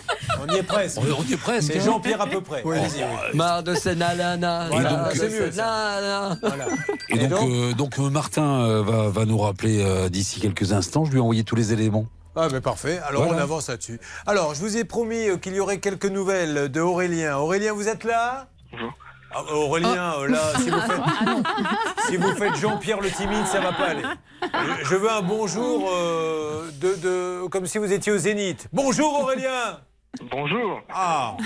[0.42, 0.98] on y est presque.
[0.98, 1.72] on, on y est presque.
[1.72, 1.84] C'est hein.
[1.84, 2.62] Jean-Pierre à peu près.
[2.64, 3.36] Allez-y, oui.
[3.36, 4.68] Marre de ces nanana.
[4.70, 5.50] Voilà, donc, c'est mieux.
[5.52, 5.62] ça.
[6.00, 6.38] Nanana.
[6.42, 6.66] Voilà.
[7.10, 11.04] Et donc, euh, donc, euh, Martin euh, va, va nous rappeler euh, d'ici quelques instants.
[11.04, 12.06] Je lui ai envoyé tous les éléments.
[12.34, 13.40] Ah mais parfait, alors Voilà.
[13.40, 14.00] on avance là-dessus.
[14.26, 17.36] Alors je vous ai promis qu'il y aurait quelques nouvelles de Aurélien.
[17.36, 18.46] Aurélien, vous êtes là?
[18.72, 18.92] Bonjour.
[19.34, 21.46] Ah, Aurélien, euh, là, si vous faites,
[22.08, 24.02] si vous faites Jean-Pierre le timide, ça va pas aller.
[24.42, 26.94] Je- Je veux un bonjour euh, de,
[27.42, 28.66] de- comme si vous étiez au Zénith.
[28.72, 29.80] Bonjour Aurélien
[30.30, 30.82] Bonjour.
[30.90, 31.36] Ah,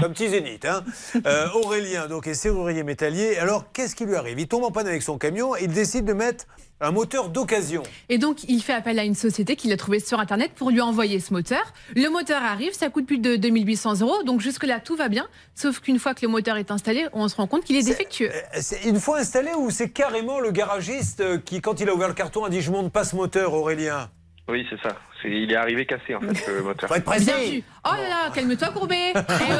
[0.00, 0.64] comme petit Zénith.
[0.64, 0.84] Hein.
[1.26, 3.36] Euh, Aurélien, donc, est serrurier métallier.
[3.38, 4.38] Alors, qu'est-ce qui lui arrive?
[4.38, 6.44] Il tombe en panne avec son camion et il décide de mettre
[6.80, 7.82] un moteur d'occasion.
[8.08, 10.80] Et donc, il fait appel à une société qu'il a trouvée sur Internet pour lui
[10.80, 11.72] envoyer ce moteur.
[11.96, 14.22] Le moteur arrive, ça coûte plus de 2800 euros.
[14.22, 15.26] Donc, jusque-là, tout va bien.
[15.56, 18.30] Sauf qu'une fois que le moteur est installé, on se rend compte qu'il est défectueux.
[18.32, 21.94] Euh, C'est une fois installé ou c'est carrément le garagiste euh, qui, quand il a
[21.94, 24.08] ouvert le carton, a dit Je monte pas ce moteur, Aurélien
[24.48, 24.94] Oui, c'est ça.
[25.24, 26.88] Il est arrivé cassé, en fait, le moteur.
[26.88, 27.64] Faut être pressé.
[27.84, 29.12] Oh là là, calme-toi, Courbet.
[29.14, 29.52] Eh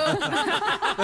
[0.98, 1.02] oh.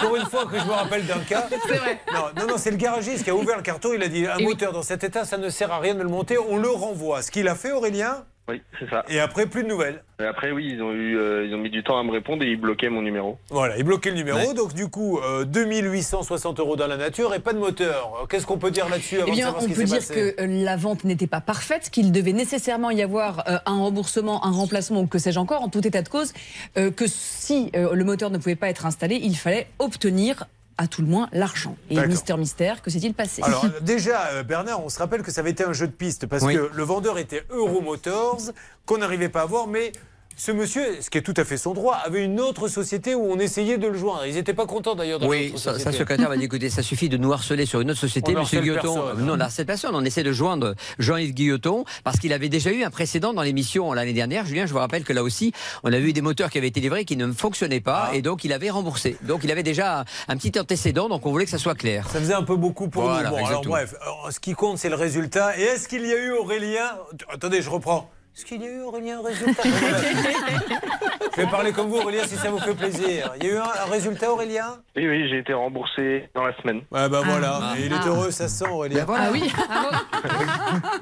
[0.00, 1.46] Pour une fois que je me rappelle d'un cas.
[1.50, 2.00] C'est vrai.
[2.12, 3.90] Non, non, non, c'est le garagiste qui a ouvert le carton.
[3.94, 4.44] Il a dit Un Et oui.
[4.46, 7.22] moteur dans cet état, ça ne sert à rien de le monter, on le renvoie.
[7.22, 9.04] Ce qu'il a fait, Aurélien, Oui, c'est ça.
[9.08, 10.02] et après, plus de nouvelles.
[10.20, 12.42] Et après, oui, ils ont, eu, euh, ils ont mis du temps à me répondre
[12.44, 13.38] et ils bloquaient mon numéro.
[13.50, 14.54] Voilà, il bloquait le numéro, Ouais.
[14.54, 18.26] donc du coup, euh, 2860 euros dans la nature et pas de moteur.
[18.30, 19.86] Qu'est-ce qu'on peut dire là-dessus avant Eh de bien, savoir ce on qui peut s'est
[19.86, 23.58] dire passé que euh, la vente n'était pas parfaite, qu'il devait nécessairement y avoir euh,
[23.66, 26.32] un remboursement, un remplacement ou que sais-je encore, en tout état de cause,
[26.78, 30.44] euh, que si euh, le moteur ne pouvait pas être installé, il fallait obtenir
[30.78, 31.76] à tout le moins l'argent.
[31.90, 33.42] Et mystère, mystère, que s'est-il passé?
[33.42, 36.26] Alors déjà, euh, Bernard, on se rappelle que ça avait été un jeu de piste
[36.26, 36.54] parce Oui.
[36.54, 38.40] que le vendeur était Euromotors,
[38.84, 39.92] qu'on n'arrivait pas à voir, mais
[40.38, 43.24] ce monsieur, ce qui est tout à fait son droit, avait une autre société où
[43.32, 44.26] on essayait de le joindre.
[44.26, 47.32] Ils n'étaient pas contents d'ailleurs Oui, sa, secrétaire m'a dit écoutez, ça suffit de nous
[47.32, 48.94] harceler sur une autre société, On Monsieur Guilloton.
[48.94, 49.24] personne.
[49.26, 49.94] Non, on harcèle personne.
[49.94, 53.92] On essaie de joindre Jean-Yves Guilloton parce qu'il avait déjà eu un précédent dans l'émission
[53.94, 54.44] l'année dernière.
[54.44, 55.52] Julien, je vous rappelle que là aussi,
[55.84, 58.14] on avait eu des moteurs qui avaient été livrés qui ne fonctionnaient pas Ah.
[58.14, 59.16] et donc il avait remboursé.
[59.22, 62.06] Donc il avait déjà un petit antécédent, donc on voulait que ça soit clair.
[62.10, 63.36] Ça faisait un peu beaucoup pour Voilà, nous.
[63.36, 65.58] Bon, alors bref, alors, ce qui compte, c'est le résultat.
[65.58, 66.90] Et est-ce qu'il y a eu Aurélien
[67.32, 68.10] Attendez, je reprends.
[68.36, 69.62] Est-ce qu'il y a eu Aurélien un résultat
[71.36, 73.32] Je vais parler comme vous, Aurélien, si ça vous fait plaisir.
[73.40, 74.76] Il y a eu un, un résultat, Aurélien?
[74.94, 76.82] Oui, oui, j'ai été remboursé dans la semaine.
[76.90, 77.74] Ouais, bah voilà.
[77.78, 78.08] Et il est Ah.
[78.08, 79.06] heureux, ça se sent, Aurélien.
[79.08, 79.50] Ah oui.
[79.52, 79.90] Bah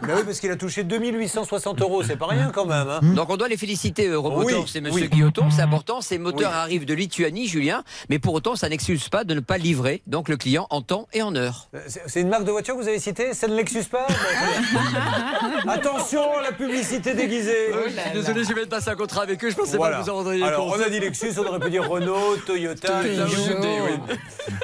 [0.16, 2.88] oui, parce qu'il a touché 2860 euros, c'est pas rien quand même.
[2.88, 3.00] hein.
[3.02, 5.08] Donc on doit les féliciter, Euromotors, Oui, c'est Monsieur oui.
[5.08, 6.00] Guilloton, c'est important.
[6.00, 6.56] Ces moteurs Oui.
[6.56, 10.28] arrivent de Lituanie, Julien, mais pour autant, ça n'excuse pas de ne pas livrer donc
[10.28, 11.68] le client en temps et en heure.
[11.88, 13.34] C'est c'est une marque de voiture que vous avez citée?
[13.34, 14.06] C'est ne Lexus pas?
[15.68, 17.54] Attention, la publicité déguisé.
[17.72, 19.96] Je suis désolé, je viens de passer un contrat avec eux, je pensais Voilà.
[19.96, 20.80] pas que vous en rendriez Alors, compte.
[20.80, 23.18] on a dit Lexus, on aurait pu dire Renault, Toyota, oui.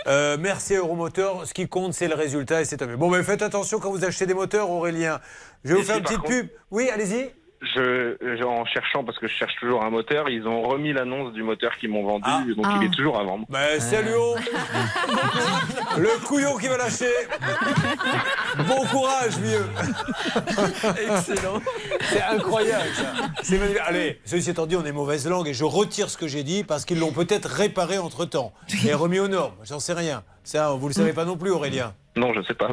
[0.07, 1.47] Euh, merci Euromoteur.
[1.47, 2.83] Ce qui compte, c'est le résultat et c'est.
[2.97, 5.21] Bon, mais faites attention quand vous achetez des moteurs, Aurélien.
[5.65, 6.49] Je vais vous faire si, une petite contre- pub.
[6.71, 7.31] Oui, allez-y.
[7.63, 11.33] Je, je- en cherchant, parce que je cherche toujours un moteur, ils ont remis l'annonce
[11.35, 12.43] du moteur qu'ils m'ont vendu, Ah.
[12.57, 13.45] donc il est toujours à vendre.
[13.51, 14.35] Ben, salut oh.
[15.99, 17.13] Le couillon qui va lâcher.
[18.67, 19.67] Bon courage, vieux.
[21.11, 21.61] Excellent.
[22.03, 23.13] C'est incroyable, ça.
[23.87, 26.65] Allez, ceci étant dit, on est mauvaise langue et je retire ce que j'ai dit
[26.65, 28.53] parce qu'ils l'ont peut-être réparé entre temps
[28.87, 29.55] et remis aux normes.
[29.65, 30.23] J'en sais rien.
[30.45, 31.93] Ça, vous le savez pas non plus, Aurélien.
[32.21, 32.69] Non, je sais pas.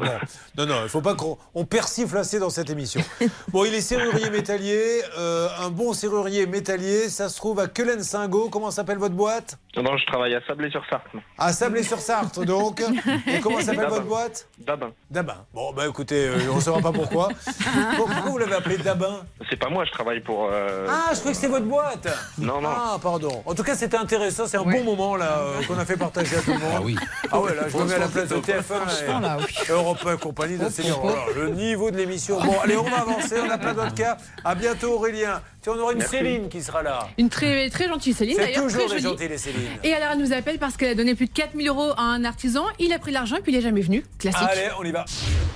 [0.57, 3.01] Non, non, il ne faut pas qu'on on persifle assez dans cette émission.
[3.53, 7.07] Bon, il est serrurier métallier, euh, un bon serrurier métallier.
[7.09, 8.49] Ça se trouve à Quelen-Singo.
[8.49, 9.57] Comment s'appelle votre boîte?
[9.77, 11.05] Non, je travaille à Sablé-sur-Sarthe.
[11.37, 12.81] À Sablé-sur-Sarthe, donc.
[13.27, 14.47] Et comment s'appelle votre boîte?
[14.59, 14.91] Dabin.
[15.09, 15.45] Dabin.
[15.53, 17.29] Bon, bah écoutez, euh, on ne saura pas pourquoi.
[17.95, 19.21] Pourquoi vous l'avez appelé Dabin?
[19.49, 20.49] C'est pas moi, je travaille pour.
[20.51, 22.07] euh, Ah, je croyais que c'était votre boîte.
[22.37, 22.69] Non, non.
[22.75, 23.43] Ah, pardon.
[23.45, 24.45] En tout cas, c'était intéressant.
[24.47, 26.71] C'est un bon moment là euh, qu'on a fait partager à tout le monde.
[26.75, 26.97] Ah oui.
[27.31, 29.55] Ah ouais, là, je me mets à la place de TF1 Franchement, oui.
[29.67, 30.99] et Europe 1 compagnie de Seigneur.
[31.01, 32.39] Voilà, le niveau de l'émission.
[32.41, 33.35] Bon, allez, on va avancer.
[33.45, 34.17] On a plein d'autres cas.
[34.43, 35.41] À bientôt, Aurélien.
[35.61, 36.17] Tiens, on aura une Merci.
[36.17, 37.07] Céline qui sera là.
[37.17, 39.69] Une très, très gentille Céline, C'est d'ailleurs, toujours très gentils, les Céline.
[39.83, 42.23] Et alors, elle nous appelle parce qu'elle a donné plus de 4000 euros à un
[42.23, 42.65] artisan.
[42.79, 44.03] Il a pris l'argent et puis il est jamais venu.
[44.19, 44.47] Classique.
[44.49, 45.05] Allez, on y va.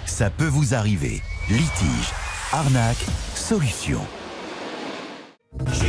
[0.05, 1.21] Ça peut vous arriver.
[1.49, 2.11] Litige,
[2.51, 3.99] arnaque, solution.
[5.73, 5.87] Sur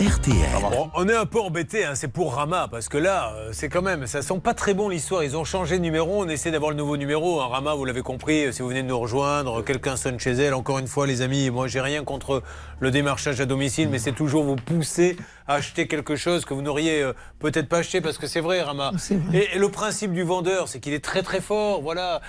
[0.00, 0.34] RTL.
[0.62, 3.68] Bon, on est un peu embêté, hein, c'est pour Rama, parce que là, euh, c'est
[3.68, 5.22] quand même, ça sent pas très bon l'histoire.
[5.22, 7.42] Ils ont changé de numéro, on essaie d'avoir le nouveau numéro.
[7.42, 7.48] hein.
[7.48, 10.54] Rama, vous l'avez compris, euh, si vous venez de nous rejoindre, quelqu'un sonne chez elle.
[10.54, 12.42] Encore une fois, les amis, moi j'ai rien contre
[12.78, 16.62] le démarchage à domicile, mais c'est toujours vous pousser à acheter quelque chose que vous
[16.62, 18.92] n'auriez euh, peut-être pas acheté, parce que c'est vrai, Rama.
[19.34, 22.22] Et, et le principe du vendeur, c'est qu'il est très très fort, voilà.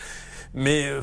[0.54, 1.02] Mais euh,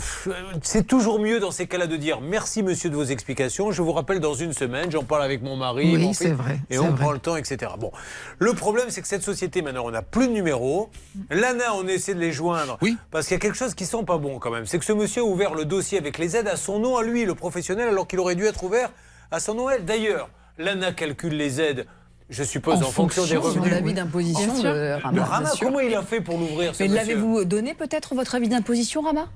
[0.63, 3.73] c'est toujours mieux dans ces cas-là de dire merci monsieur de vos explications.
[3.73, 5.95] Je vous rappelle dans une semaine, j'en parle avec mon mari.
[5.97, 6.95] Oui, mon c'est fils, vrai, Et on vrai.
[7.01, 7.73] prend le temps, etc.
[7.79, 7.91] Bon,
[8.39, 10.91] le problème c'est que cette société maintenant on n'a plus de numéro.
[11.31, 12.77] L'ANA on essaie de les joindre.
[12.83, 12.99] Oui.
[13.11, 14.67] Parce qu'il y a quelque chose qui sent pas bon quand même.
[14.67, 17.03] C'est que ce monsieur a ouvert le dossier avec les aides à son nom à
[17.03, 18.91] lui, le professionnel, alors qu'il aurait dû être ouvert
[19.31, 19.85] à son nom à elle.
[19.87, 21.87] D'ailleurs, l'ANA calcule les aides.
[22.31, 23.71] Je suppose en, fonction, des de revenus.
[23.71, 25.25] l'avis d'imposition de Le Rama.
[25.25, 29.01] Rama, comment il a fait pour l'ouvrir ce Mais l'avez-vous donné peut-être votre avis d'imposition,
[29.01, 29.29] Rama?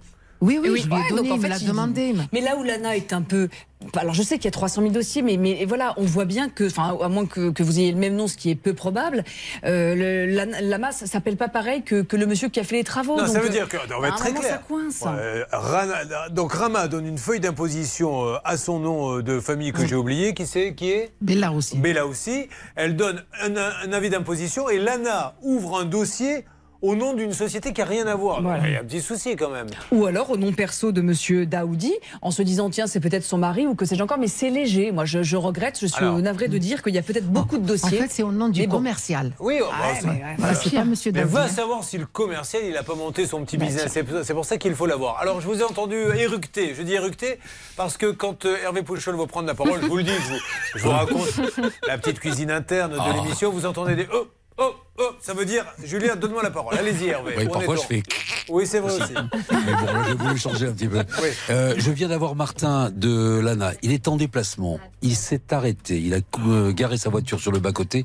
[0.43, 2.15] Oui, oui, Oui, je lui ai ouais, donné, donc en me fait, l'a demandé.
[2.33, 3.49] mais- là où l'ANA est un peu.
[3.97, 6.49] Alors je sais qu'il y a 300 000 dossiers, mais, mais voilà, on voit bien
[6.49, 8.75] que, enfin, à moins que, que vous ayez le même nom, ce qui est peu
[8.75, 9.25] probable,
[9.65, 9.95] euh,
[10.27, 12.85] le- la, la masse s'appelle pas pareil que, que le monsieur qui a fait les
[12.85, 13.17] travaux.
[13.17, 14.43] Non, ça veut euh, dire que, non, on va être très clair.
[14.51, 15.01] ça coince.
[15.03, 19.73] Ouais, Rana- donc Rama donne une feuille d'imposition euh, à son nom euh, de famille
[19.73, 21.13] que j'ai oublié, qui c'est, qui est?
[21.21, 21.79] Bella aussi.
[21.79, 22.49] Bella aussi.
[22.77, 26.45] Elle donne un, un avis d'imposition et l'ANA ouvre un dossier
[26.83, 28.43] au nom d'une société qui n'a rien à voir.
[28.43, 28.67] Voilà.
[28.67, 29.69] Il y a un petit souci quand même.
[29.93, 33.39] Ou alors au nom perso de Monsieur Daoudi, en se disant tiens c'est peut-être son
[33.39, 34.93] mari ou que sais-je encore, mais c'est léger.
[34.93, 36.19] Moi je, je regrette, je suis Alors.
[36.19, 37.99] navré de dire qu'il y a peut-être beaucoup de En dossiers.
[37.99, 38.77] fait, c'est au nom du Mais bon.
[38.77, 39.33] commercial.
[39.41, 41.35] Oui, oh, Ah bah, mais, ouais, Voilà, pas Monsieur Mais Daoudi.
[41.35, 41.49] va hein.
[41.49, 43.97] savoir si le commercial, il n'a pas monté son petit Bien business.
[44.25, 45.19] C'est pour ça qu'il faut l'avoir.
[45.21, 46.75] Alors, je vous ai entendu éructer.
[46.75, 47.39] Je dis éructer
[47.77, 50.33] parce que quand euh, Hervé Pouchol va prendre la parole, je vous le dis, je
[50.33, 50.41] vous,
[50.77, 51.41] je vous raconte
[51.87, 53.13] la petite cuisine interne de Ah.
[53.15, 53.51] l'émission.
[53.53, 54.27] Vous entendez des oh,
[54.59, 55.11] oh, oh.
[55.21, 56.75] Ça veut dire, Julien, donne-moi la parole.
[56.77, 57.35] Allez-y, Hervé.
[57.39, 58.03] Oui, parfois je fais.
[58.49, 59.13] Oui, c'est vrai aussi.
[59.15, 60.99] Mais bon, j'ai voulu changer un petit peu.
[61.23, 61.29] Oui.
[61.51, 63.73] Euh, je viens d'avoir Martin de Lana.
[63.83, 64.81] Il est en déplacement.
[65.01, 66.01] Il s'est arrêté.
[66.01, 68.05] Il a euh, garé sa voiture sur le bas-côté.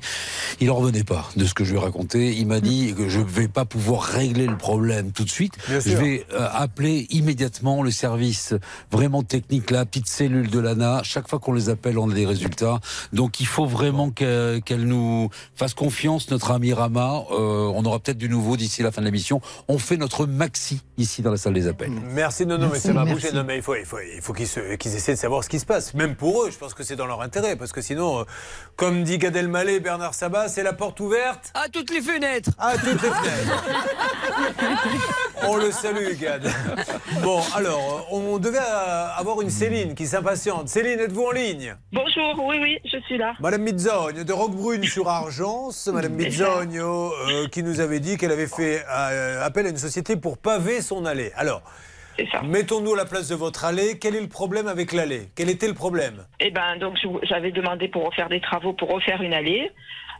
[0.60, 2.36] Il en revenait pas de ce que je lui ai raconté.
[2.36, 5.54] Il m'a dit que je vais pas pouvoir régler le problème tout de suite.
[5.67, 6.00] Bien Je sûr.
[6.00, 8.54] vais euh, appeler immédiatement le service
[8.91, 11.02] vraiment technique, la petite cellule de l'ANA.
[11.04, 12.80] Chaque fois qu'on les appelle, on a des résultats.
[13.13, 18.18] Donc il faut vraiment que- qu'elle nous fasse confiance, notre ami Euh, on aura peut-être
[18.18, 19.42] du nouveau d'ici la fin de l'émission.
[19.68, 21.92] On fait notre maxi ici dans la salle des appels.
[22.12, 23.32] Merci, non, non, mais ça m'a bougé.
[23.32, 25.60] Non, mais il faut, il faut, il faut qu'ils qu'ils essaient de savoir ce qui
[25.60, 25.94] se passe.
[25.94, 27.56] Même pour eux, je pense que c'est dans leur intérêt.
[27.56, 28.24] Parce que sinon, euh,
[28.76, 32.78] comme dit Gad Elmaleh Bernard Sabat, c'est la porte ouverte À toutes les fenêtres à
[32.78, 33.63] toutes les fenêtres.
[35.44, 36.50] On le salue, Gad.
[37.22, 40.68] Bon, alors, on devait euh, avoir une Céline qui s'impatiente.
[40.68, 41.76] Céline, êtes-vous en ligne?
[41.92, 43.34] Bonjour, oui, oui, je suis là.
[43.40, 45.88] Madame Bizzogne de Roquebrune sur Argence.
[45.88, 46.16] Madame
[46.75, 50.82] Euh, qui nous avait dit qu'elle avait fait euh, appel à une société pour paver
[50.82, 51.32] son allée.
[51.36, 51.62] Alors,
[52.43, 53.97] mettons-nous à la place de votre allée.
[53.99, 55.30] Quel est le problème avec l'allée?
[55.36, 56.25] Quel était le problème?
[56.39, 59.71] Eh ben, donc, j'avais demandé pour refaire des travaux, pour refaire une allée.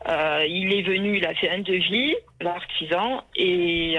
[0.07, 3.97] Euh, il est venu, il a fait un devis, l'artisan, et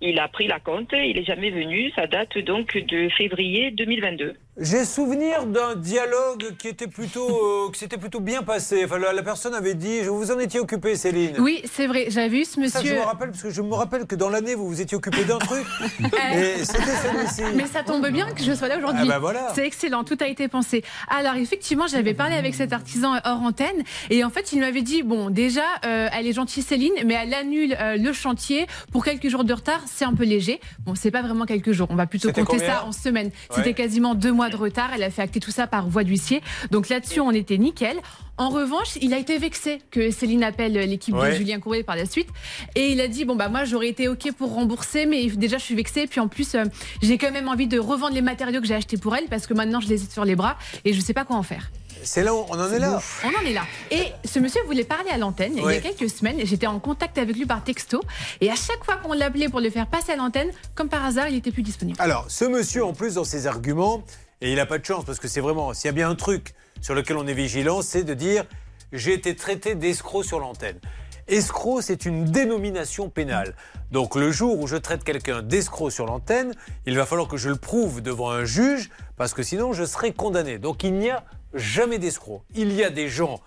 [0.00, 0.90] il a pris la compte.
[0.92, 1.90] Il est jamais venu.
[1.96, 4.34] Ça date donc de février 2022.
[4.60, 8.82] J'ai souvenir d'un dialogue qui était plutôt, euh, qui s'était plutôt bien passé.
[8.84, 11.36] Enfin, la, la personne avait dit, vous vous en étiez occupé, Céline.
[11.38, 12.06] Oui, c'est vrai.
[12.08, 12.96] J'avais vu ce Ça, je monsieur.
[12.96, 15.38] me rappelle parce que je me rappelle que dans l'année vous vous étiez occupé d'un
[15.38, 15.64] truc
[16.00, 17.42] et c'était celui-ci.
[17.54, 19.02] Mais ça tombe bien que je sois là aujourd'hui.
[19.04, 19.52] Ah bah voilà.
[19.54, 20.82] C'est excellent, tout a été pensé.
[21.08, 25.04] Alors effectivement, j'avais parlé avec cet artisan hors antenne et en fait, il m'avait dit
[25.04, 29.28] bon, déjà, euh, elle est gentille Céline, mais elle annule euh, le chantier pour quelques
[29.28, 29.82] jours de retard.
[29.86, 30.60] C'est un peu léger.
[30.84, 31.86] Bon, c'est pas vraiment quelques jours.
[31.90, 33.28] On va plutôt compter ça en semaines.
[33.28, 33.56] Ouais.
[33.56, 34.90] C'était quasiment deux mois de retard.
[34.94, 36.42] Elle a fait acter tout ça par voie d'huissier.
[36.70, 37.96] Donc là-dessus, on était nickel.
[38.36, 41.30] En revanche, il a été vexé que Céline appelle l'équipe Ouais.
[41.32, 42.28] de Julien Courbet par la suite.
[42.76, 45.64] Et il a dit bon bah moi j'aurais été ok pour rembourser, mais déjà je
[45.64, 46.06] suis vexé.
[46.06, 46.64] Puis en plus, euh,
[47.02, 49.54] j'ai quand même envie de revendre les matériaux que j'ai achetés pour elle parce que
[49.54, 51.70] maintenant je les ai sur les bras et je sais pas quoi en faire.
[52.04, 53.00] C'est là où on en est là.
[53.24, 53.62] On en est là.
[53.90, 56.36] Et ce monsieur voulait parler à l'antenne il y a quelques semaines.
[56.44, 58.00] J'étais en contact avec lui par texto.
[58.40, 61.28] Et à chaque fois qu'on l'appelait pour le faire passer à l'antenne, comme par hasard,
[61.28, 61.98] il était plus disponible.
[62.00, 64.04] Alors, ce monsieur, en plus, dans ses arguments,
[64.40, 66.14] et il n'a pas de chance, parce que c'est vraiment, s'il y a bien un
[66.14, 68.44] truc sur lequel on est vigilant, c'est de dire
[68.92, 70.78] j'ai été traité d'escroc sur l'antenne.
[71.26, 73.54] Escroc, c'est une dénomination pénale.
[73.90, 76.54] Donc, le jour où je traite quelqu'un d'escroc sur l'antenne,
[76.86, 80.12] il va falloir que je le prouve devant un juge, parce que sinon, je serai
[80.12, 80.58] condamné.
[80.58, 82.42] Donc, il n'y a jamais d'escroc.
[82.54, 83.40] Il y a des gens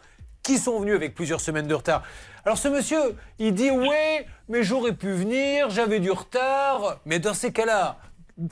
[0.43, 2.03] qui sont venus avec plusieurs semaines de retard.
[2.45, 6.99] Alors ce monsieur, il dit ouais, mais j'aurais pu venir, j'avais du retard.
[7.05, 7.99] Mais dans ces cas-là,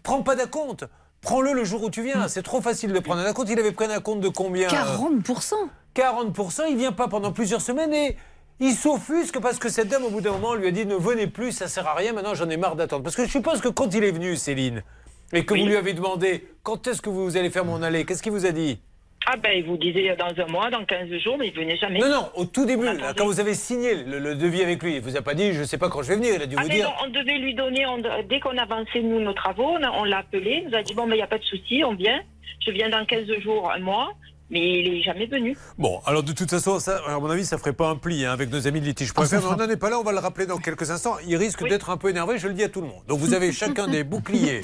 [0.04, 0.86] prends pas d'acompte.
[1.22, 2.28] Prends-le le jour où tu viens.
[2.28, 3.50] C'est trop facile de prendre un acompte.
[3.50, 5.54] Il avait pris un acompte de combien euh 40%
[5.96, 8.16] 40%, il vient pas pendant plusieurs semaines et
[8.60, 11.28] il s'offusque parce que cette dame, au bout d'un moment, lui a dit ne venez
[11.28, 13.04] plus, ça sert à rien, maintenant j'en ai marre d'attendre.
[13.04, 14.84] Parce que je suppose que quand il est venu, Céline,
[15.32, 18.24] et que vous lui avez demandé quand est-ce que vous allez faire mon allée, qu'est-ce
[18.24, 18.80] qu'il vous a dit?
[19.28, 22.00] Ah ben, il vous disait dans un mois, dans 15 jours, mais il venait jamais.
[22.00, 24.96] Non, non, au tout début, là, quand vous avez signé le, le devis avec lui,
[24.96, 26.56] il vous a pas dit je sais pas quand je vais venir, il a dû
[26.58, 26.86] Ah, vous mais dire.
[26.86, 30.20] non, on devait lui donner, on- dès qu'on avançait, nous, nos travaux, on, on l'a
[30.20, 32.22] appelé, il nous a dit, bon, mais il n'y a pas de souci, on vient.
[32.66, 34.10] Je viens dans 15 jours, un mois,
[34.50, 35.56] mais il n'est jamais venu.
[35.78, 38.32] Bon, alors de toute façon, ça, à mon avis, ça ferait pas un pli hein,
[38.32, 39.12] avec nos amis de litige.
[39.16, 41.18] Ah, mais on n'en est pas là, on va le rappeler dans quelques instants.
[41.28, 43.04] Il risque d'être un peu énervé, je le dis à tout le monde.
[43.08, 44.62] Donc vous avez chacun des boucliers,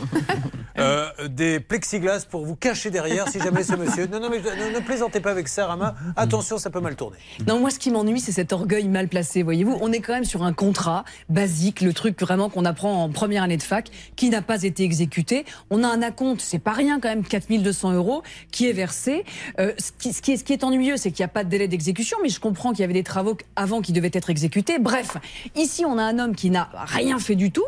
[0.77, 4.07] euh, des plexiglas pour vous cacher derrière si jamais ce monsieur.
[4.07, 5.95] Non, non, mais ne, ne plaisantez pas avec ça, Rama.
[6.15, 7.17] Attention, ça peut mal tourner.
[7.47, 9.77] Non, moi, ce qui m'ennuie, c'est cet orgueil mal placé, voyez-vous.
[9.81, 13.43] On est quand même sur un contrat basique, le truc vraiment qu'on apprend en première
[13.43, 15.45] année de fac, qui n'a pas été exécuté.
[15.69, 19.23] On a un acompte, c'est pas rien quand même, 4200 euros, qui est versé.
[19.59, 22.39] Euh, ce, qui, est ennuyeux, c'est qu'il n'y a pas de délai d'exécution, mais je
[22.39, 24.79] comprends qu'il y avait des travaux avant qui devaient être exécutés.
[24.79, 25.17] Bref,
[25.55, 27.65] ici, on a un homme qui n'a rien fait du tout.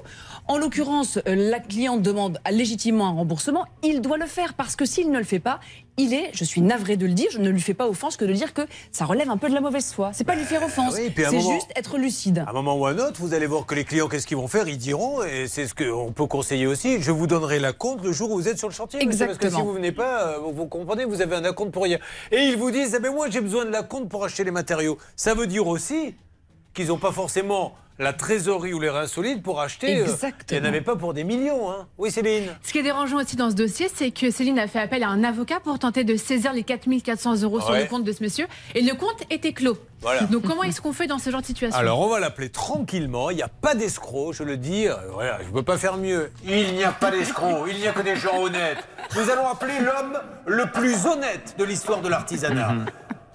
[0.50, 3.66] En l'occurrence, euh, la cliente demande légitimement un remboursement.
[3.84, 5.60] Il doit le faire parce que s'il ne le fait pas,
[5.98, 8.24] il est, je suis navré de le dire, je ne lui fais pas offense que
[8.24, 8.62] de dire que
[8.94, 10.12] ça relève un peu de la mauvaise foi.
[10.14, 12.46] C'est pas lui faire offense, oui, à un c'est moment- juste être lucide.
[12.48, 14.38] À un moment ou à un autre, vous allez voir que les clients, qu'est-ce qu'ils
[14.38, 14.70] vont faire?
[14.70, 18.14] Ils diront, et c'est ce qu'on peut conseiller aussi, je vous donnerai la compte le
[18.14, 19.06] jour où vous êtes sur le chantier.
[19.06, 19.66] monsieur, Parce que si Exactement.
[19.70, 21.98] vous venez pas, euh, vous, comprenez, vous avez un acompte pour rien.
[22.32, 24.52] Et ils vous disent, eh ben moi j'ai besoin de la compte pour acheter les
[24.52, 24.98] matériaux.
[25.18, 26.14] Ça veut dire aussi
[26.78, 29.98] qu'ils n'ont pas forcément la trésorerie ou les reins solides pour acheter.
[29.98, 30.46] euh, Exactement.
[30.52, 31.72] Il n'y en avait pas pour des millions.
[31.72, 31.88] Hein.
[31.98, 34.78] Oui, Céline Ce qui est dérangeant aussi dans ce dossier, c'est que Céline a fait
[34.78, 38.12] appel à un avocat pour tenter de saisir les 4400 euros sur le compte de
[38.12, 38.46] ce monsieur.
[38.76, 39.80] Et le compte était clos.
[40.02, 40.22] Voilà.
[40.26, 41.76] Donc comment est-ce qu'on fait dans ce genre de situation?
[41.80, 45.40] Alors on va l'appeler tranquillement, il n'y a pas d'escroc, je le dis, euh, voilà,
[45.42, 46.32] je ne peux pas faire mieux.
[46.46, 48.88] Il n'y a pas d'escroc, il n'y a que des gens honnêtes.
[49.16, 52.76] Nous allons appeler l'homme le plus honnête de l'histoire de l'artisanat.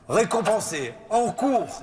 [0.08, 1.82] Récompensé en cours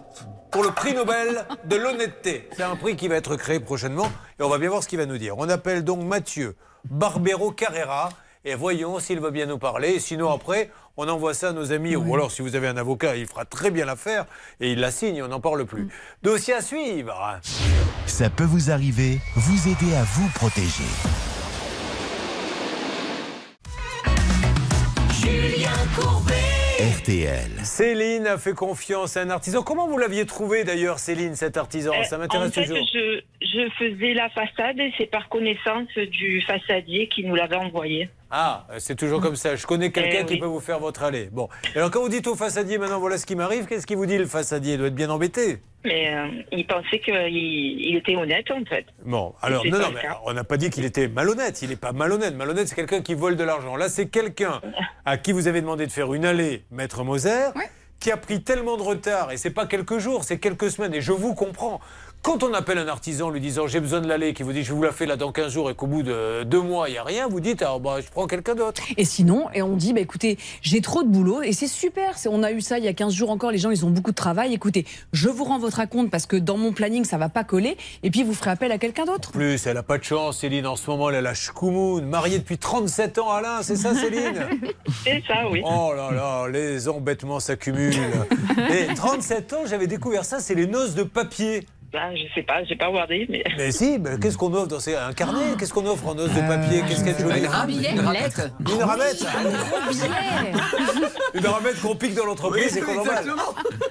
[0.52, 2.50] pour le prix Nobel de l'honnêteté.
[2.56, 5.00] C'est un prix qui va être créé prochainement et on va bien voir ce qu'il
[5.00, 5.38] va nous dire.
[5.38, 6.56] On appelle donc Mathieu
[6.90, 8.10] Barbero Carrera
[8.46, 10.00] et voyons s'il veut bien nous parler.
[10.00, 13.16] Sinon après, on envoie ça à nos amis ou alors si vous avez un avocat,
[13.16, 14.26] il fera très bien l'affaire
[14.60, 15.88] et il la signe, on n'en parle plus.
[16.24, 17.40] Dossier à suivre.
[18.06, 20.84] Ça peut vous arriver, vous aider à vous protéger.
[25.12, 26.49] Julien Courbet.
[26.80, 27.52] RTL.
[27.66, 29.64] Céline a fait confiance à un artisan.
[29.64, 32.88] Comment vous l'aviez trouvé d'ailleurs, Céline, cet artisan Ça Euh, m'intéresse en fait, toujours.
[32.94, 38.10] Je, je faisais la façade et c'est par connaissance du façadier qui nous l'avait envoyé.
[38.32, 39.56] Ah, c'est toujours comme ça.
[39.56, 40.40] Je connais quelqu'un Eh qui oui.
[40.40, 41.30] peut vous faire votre allée.
[41.32, 41.50] Bon.
[41.74, 44.06] Et alors, quand vous dites au façadier, maintenant voilà ce qui m'arrive, qu'est-ce qu'il vous
[44.06, 44.74] dit le façadier?
[44.74, 45.58] Il doit être bien embêté.
[45.84, 48.86] Mais euh, il pensait qu'il il était honnête en fait.
[49.06, 51.62] Bon, alors, non, non, mais on n'a pas dit qu'il était malhonnête.
[51.62, 52.36] Il n'est pas malhonnête.
[52.36, 53.76] Malhonnête, c'est quelqu'un qui vole de l'argent.
[53.78, 54.62] Là, c'est quelqu'un
[55.06, 57.50] à qui vous avez demandé de faire une allée, Maître Moser,
[58.00, 61.02] qui a pris tellement de retard, et c'est pas quelques jours, c'est quelques semaines, et
[61.02, 61.82] je vous comprends.
[62.22, 64.74] Quand on appelle un artisan lui disant j'ai besoin de l'aller, qui vous dit je
[64.74, 66.98] vous la fais là dans 15 jours et qu'au bout de deux mois il n'y
[66.98, 68.82] a rien, vous dites ah, bah, je prends quelqu'un d'autre.
[68.98, 72.18] Et sinon, et on dit, bah, écoutez, j'ai trop de boulot et c'est super.
[72.18, 73.90] C'est- On a eu ça il y a 15 jours encore, les gens, ils ont
[73.90, 74.54] beaucoup de travail.
[74.54, 77.78] Écoutez, je vous rends votre compte parce que dans mon planning, ça va pas coller
[78.04, 79.32] et puis vous ferez appel à quelqu'un d'autre.
[79.32, 80.68] Plus, elle a pas de chance, Céline.
[80.68, 84.46] En ce moment, elle a la chkoumoun, mariée depuis 37 ans, Alain, c'est ça, Céline?
[85.06, 85.62] C'est ça, oui.
[85.64, 87.94] Oh là là, les embêtements s'accumulent.
[88.70, 91.66] Et 37 ans, j'avais découvert ça, c'est les noces de papier.
[91.92, 93.44] Ben, je sais pas, j'ai pas regardé, mais.
[93.58, 94.96] Mais si, mais qu'est-ce qu'on offre dans ces...
[94.96, 97.46] Un carnet Qu'est-ce qu'on offre en noces de papier Qu'est-ce qu'il y a de joli
[97.52, 98.42] Un billet, une lettre.
[98.60, 99.26] Une ramette
[101.34, 103.26] Une ramette qu'on pique dans l'entreprise et qu'on emballe.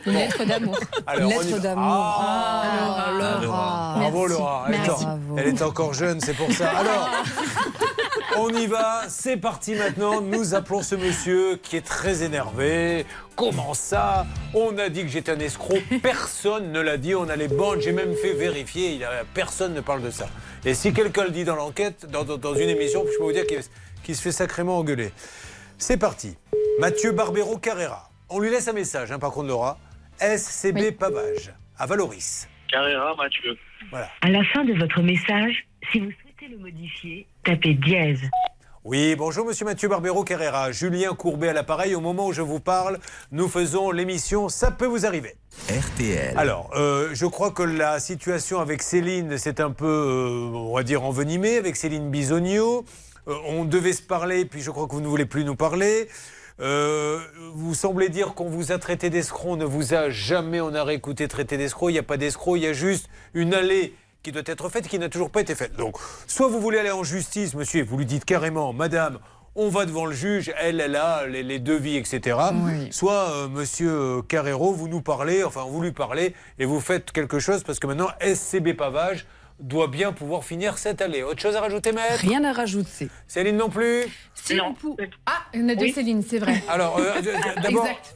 [0.06, 0.78] Une lettre d'amour.
[1.06, 1.84] Alors, Une lettre d'amour.
[2.20, 3.40] Ah, Laura.
[3.42, 3.94] Laura.
[3.98, 4.26] Bravo.
[4.28, 4.66] Laura.
[5.36, 6.68] Elle est encore jeune, c'est pour ça.
[6.78, 7.10] Alors,
[8.38, 9.02] on y va.
[9.08, 10.20] C'est parti maintenant.
[10.20, 13.06] Nous appelons ce monsieur qui est très énervé.
[13.38, 14.26] Comment ça?
[14.52, 15.78] On a dit que j'étais un escroc.
[16.02, 17.14] Personne ne l'a dit.
[17.14, 17.80] On a les bandes.
[17.80, 18.94] J'ai même fait vérifier.
[18.94, 20.26] Il y a- Personne ne parle de ça.
[20.64, 23.32] Et si quelqu'un le dit dans l'enquête, dans, dans- dans une émission, je peux vous
[23.32, 23.60] dire qu'il
[24.02, 25.10] qu'il se fait sacrément engueuler.
[25.78, 26.36] C'est parti.
[26.80, 28.10] Mathieu Barbero Carrera.
[28.28, 29.78] On lui laisse un message, hein, par contre, Laura.
[30.20, 32.48] SCB Pavage, à Valoris.
[32.72, 33.56] Carrera, Mathieu.
[33.90, 34.08] Voilà.
[34.22, 38.20] À la fin de votre message, si vous souhaitez le modifier, tapez dièse.
[38.90, 40.72] Oui, bonjour Monsieur Mathieu Barbero Carrera.
[40.72, 41.94] Julien Courbet à l'appareil.
[41.94, 42.98] Au moment où je vous parle,
[43.32, 45.36] nous faisons l'émission Ça peut vous arriver.
[45.68, 46.32] RTL.
[46.38, 50.84] Alors, euh, je crois que la situation avec Céline, c'est un peu, euh, on va
[50.84, 52.86] dire, envenimée, avec Céline Bisogno.
[53.28, 56.08] Euh, on devait se parler, puis je crois que vous ne voulez plus nous parler.
[56.60, 57.20] Euh,
[57.52, 60.82] vous semblez dire qu'on vous a traité d'escroc, on ne vous a jamais, on a
[60.82, 64.32] réécouté traité d'escroc, il n'y a pas d'escroc, il y a juste une allée qui
[64.32, 65.76] doit être faite qui n'a toujours pas été faite.
[65.76, 69.18] Donc, soit vous voulez aller en justice, monsieur, et vous lui dites carrément, madame,
[69.54, 72.38] on va devant le juge, elle, elle a les, les devis, etc.
[72.90, 77.38] Soit, euh, monsieur Carrero, vous nous parlez, enfin, vous lui parlez, et vous faites quelque
[77.40, 79.26] chose, parce que maintenant, SCB Pavage
[79.60, 81.22] doit bien pouvoir finir cette allée.
[81.22, 82.14] Autre chose à rajouter, maître?
[82.18, 83.08] Rien à rajouter.
[83.26, 84.04] Céline non plus?
[84.34, 85.92] Si on pou- Ah, il y en a deux Oui.
[85.92, 86.62] Céline, c'est vrai.
[86.68, 87.12] Alors, euh,
[87.62, 88.14] d'abord, Exact.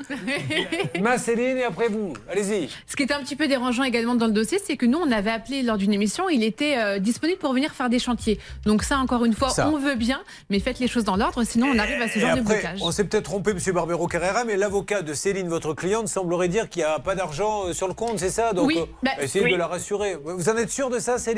[1.01, 2.13] ma Céline, et après vous.
[2.31, 2.69] Allez-y.
[2.87, 5.11] Ce qui était un petit peu dérangeant également dans le dossier, c'est que nous, on
[5.11, 8.39] avait appelé lors d'une émission, il était euh, disponible pour venir faire des chantiers.
[8.65, 9.69] Donc ça, encore une fois, Ça.
[9.69, 12.21] on veut bien, mais faites les choses dans l'ordre, sinon on arrive à ce Et
[12.21, 12.79] genre de après, blocage.
[12.83, 16.69] on s'est peut-être trompé, Monsieur Barbero Carrera, mais l'avocat de Céline, votre cliente, semblerait dire
[16.69, 18.53] qu'il n'y a pas d'argent euh, sur le compte, c'est ça?
[18.53, 19.53] Donc, Oui, euh, bah, essayez oui.
[19.53, 20.17] de la rassurer.
[20.25, 21.32] Vous en êtes sûr de ça, Céline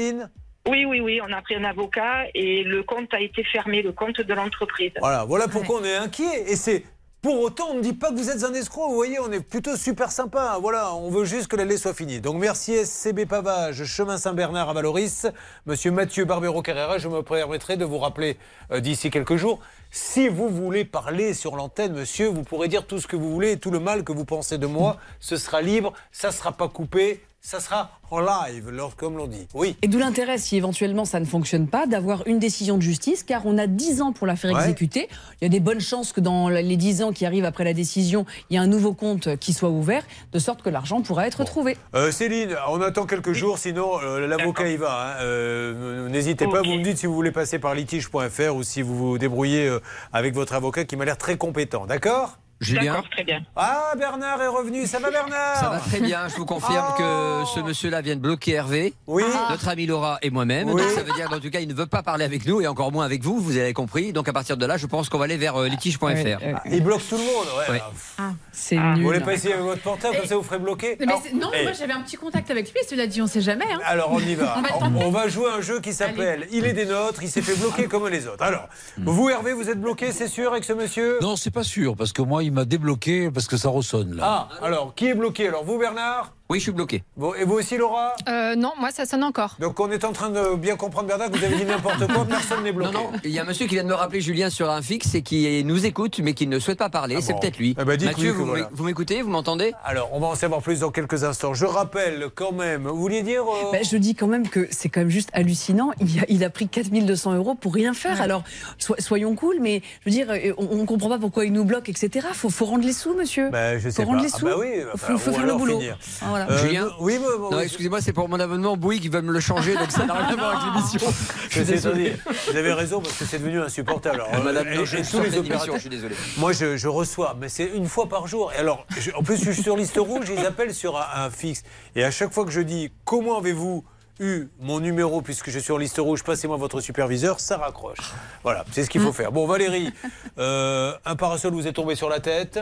[0.67, 3.93] Oui, oui, oui, on a pris un avocat et le compte a été fermé, le
[3.93, 4.93] compte de l'entreprise.
[4.99, 6.51] Voilà, voilà pourquoi on est inquiet.
[6.51, 6.85] Et c'est
[7.25, 8.89] pour autant, on ne dit pas que vous êtes un escroc.
[8.89, 10.59] Vous voyez, on est plutôt super sympa.
[10.61, 12.21] Voilà, on veut juste que l'allée soit finie.
[12.21, 15.27] Donc merci SCB Pavage, chemin Saint-Bernard à Valoris.
[15.65, 18.37] Monsieur Mathieu Barbero Carrera, je me permettrai de vous rappeler
[18.73, 19.61] euh, d'ici quelques jours.
[19.91, 23.59] Si vous voulez parler sur l'antenne, monsieur, vous pourrez dire tout ce que vous voulez
[23.59, 24.99] tout le mal que vous pensez de moi.
[25.19, 29.47] Ce sera libre, ça ne sera pas coupé, ça sera en live, comme l'on dit.
[29.55, 29.77] Oui.
[29.83, 33.45] Et d'où l'intérêt, si éventuellement ça ne fonctionne pas, d'avoir une décision de justice, car
[33.45, 34.61] on a 10 ans pour la faire Ouais.
[34.61, 35.09] exécuter.
[35.41, 37.75] Il y a des bonnes chances que dans les 10 ans qui arrivent après la
[37.75, 41.27] décision, il y a un nouveau compte qui soit ouvert, de sorte que l'argent pourra
[41.27, 41.77] être trouvé.
[41.95, 45.17] Euh, Céline, on attend quelques jours, sinon euh, l'avocat y va.
[45.19, 45.23] hein.
[45.23, 48.97] Euh, N'hésitez pas, vous me dites si vous voulez passer par litige.fr ou si vous
[48.97, 49.81] vous débrouillez euh,
[50.13, 51.85] avec votre avocat qui m'a l'air très compétent.
[51.87, 52.39] D'accord?
[52.65, 53.41] Julien très bien.
[53.57, 54.87] Ah, Bernard est revenu.
[54.87, 58.21] Ça va, Bernard Ça va très bien, je vous confirme que ce monsieur-là vient de
[58.21, 59.23] bloquer Hervé, Oui.
[59.51, 60.69] notre ami Laura et moi-même.
[60.71, 60.81] Oui.
[60.83, 62.67] Donc ça veut dire qu'en tout cas, il ne veut pas parler avec nous et
[62.67, 64.13] encore moins avec vous, vous avez compris.
[64.13, 66.07] Donc à partir de là, je pense qu'on va aller vers euh, litige.fr.
[66.07, 67.47] Ah, Il bloque tout le monde.
[67.69, 67.75] ouais.
[67.75, 67.83] Ouais.
[68.19, 69.05] Ah, C'est Vous nul.
[69.05, 71.63] voulez pas essayer avec votre portable, comme ça vous ferez bloquer Mais Alors, non, eh,
[71.65, 73.65] moi j'avais un petit contact avec lui, cela dit, on sait jamais.
[73.73, 73.81] hein.
[73.85, 74.57] Alors on y va.
[74.81, 77.43] On va on jouer à un jeu qui s'appelle Il est des nôtres, il s'est
[77.43, 78.43] fait bloquer comme les autres.
[78.43, 81.19] Alors, vous Hervé, vous êtes bloqué, c'est sûr, avec ce monsieur?
[81.23, 84.49] Non, c'est pas sûr, parce que moi, il m'a débloqué parce que ça ressonne là.
[84.61, 85.49] Ah, alors, qui est bloqué?
[85.49, 86.33] Alors, vous Bernard?
[86.51, 86.97] Oui, je suis bloqué.
[87.39, 88.13] Et vous aussi Laura?
[88.29, 89.57] Euh, non, moi ça sonne encore.
[89.61, 92.27] Donc on est en train de bien comprendre Bernard que vous avez dit n'importe quoi,
[92.27, 92.93] personne n'est Non, bloqué.
[92.93, 95.15] non, il y a un monsieur qui vient de me rappeler Julien sur un fixe
[95.15, 97.15] et qui nous écoute mais qui ne souhaite pas parler.
[97.19, 97.39] Ah c'est bon.
[97.41, 97.75] peut-être lui.
[97.81, 98.65] Eh ben, Mathieu, vous, voilà.
[98.65, 99.73] m'é- vous m'écoutez Vous m'entendez?
[99.85, 101.55] Alors, on va en savoir plus dans quelques instants.
[101.55, 104.91] Je rappelle quand même, vous vouliez dire euh, Ben, je dis quand même que c'est
[104.91, 105.93] quand même juste hallucinant.
[106.01, 108.21] Il a, il a pris 4200 euros pour rien faire.
[108.21, 108.45] Alors,
[108.79, 111.65] so- soyons cool, mais je veux dire, euh, on ne comprend pas pourquoi il nous
[111.65, 112.27] bloque, etc.
[112.35, 113.49] Faut, faut rendre les sous, monsieur.
[113.51, 114.27] ben, je sais faut rendre pas.
[114.27, 114.45] les Ah sous.
[114.45, 115.79] bah oui, faut, ou faire le boulot.
[115.81, 115.99] finir.
[116.23, 116.51] Ah, voilà.
[116.51, 117.63] Euh, Julien Oui, Non, oui.
[117.65, 120.27] excusez-moi, c'est pour mon abonnement Bouygues qui veulent me le changer, donc ça n'a rien
[120.29, 121.13] à voir avec l'émission.
[121.51, 122.17] Je suis désolé.
[122.51, 124.23] Vous avez raison parce que c'est devenu insupportable.
[124.29, 125.75] Alors, Madame, euh, non, je sors tous les opérateurs.
[125.77, 126.15] je suis désolé.
[126.39, 128.53] Moi, je, je reçois, mais c'est une fois par jour.
[128.55, 131.31] Et alors, je- en plus, je suis sur liste rouge, ils appellent sur un, un
[131.31, 131.63] fixe.
[131.95, 133.85] Et à chaque fois que je dis comment avez-vous
[134.21, 137.99] eu mon numéro puisque je suis en liste rouge, passez-moi votre superviseur, ça raccroche.
[138.43, 139.33] Voilà, c'est ce qu'il faut faire.
[139.33, 139.93] Bon, Valérie,
[140.39, 142.61] euh, un parasol vous est tombé sur la tête,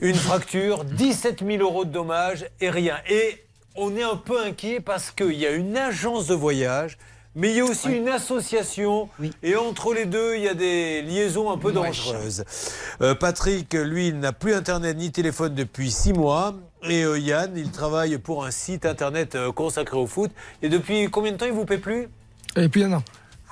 [0.00, 2.96] une fracture, 17 000 euros de dommages et rien.
[3.08, 3.42] Et
[3.76, 6.98] on est un peu inquiet parce qu'il y a une agence de voyage.
[7.34, 9.08] Mais il y a aussi une association,
[9.44, 12.44] et entre les deux, il y a des liaisons un peu dangereuses.
[13.00, 16.54] Euh, Patrick, lui, il n'a plus Internet ni téléphone depuis six mois.
[16.84, 20.30] Et euh, Yann, il travaille pour un site Internet euh, consacré au foot.
[20.62, 22.08] Et depuis combien de temps il vous paie plus?
[22.56, 23.02] Et puis un an.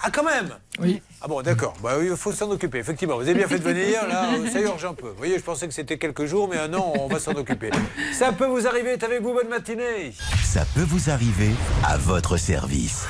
[0.03, 0.51] Ah, quand même?
[0.79, 1.01] Oui.
[1.22, 1.74] Ah bon, d'accord.
[1.83, 2.79] Bah, oui, il faut s'en occuper.
[2.79, 4.07] Effectivement, vous avez bien fait de venir.
[4.07, 5.09] Là, euh, ça urge un peu.
[5.09, 7.70] Vous voyez, je pensais que c'était quelques jours, mais un an, on va s'en occuper.
[8.12, 8.93] Ça peut vous arriver.
[8.93, 9.33] est avec vous.
[9.33, 10.12] Bonne matinée.
[10.45, 11.51] Ça peut vous arriver
[11.83, 13.07] à votre service.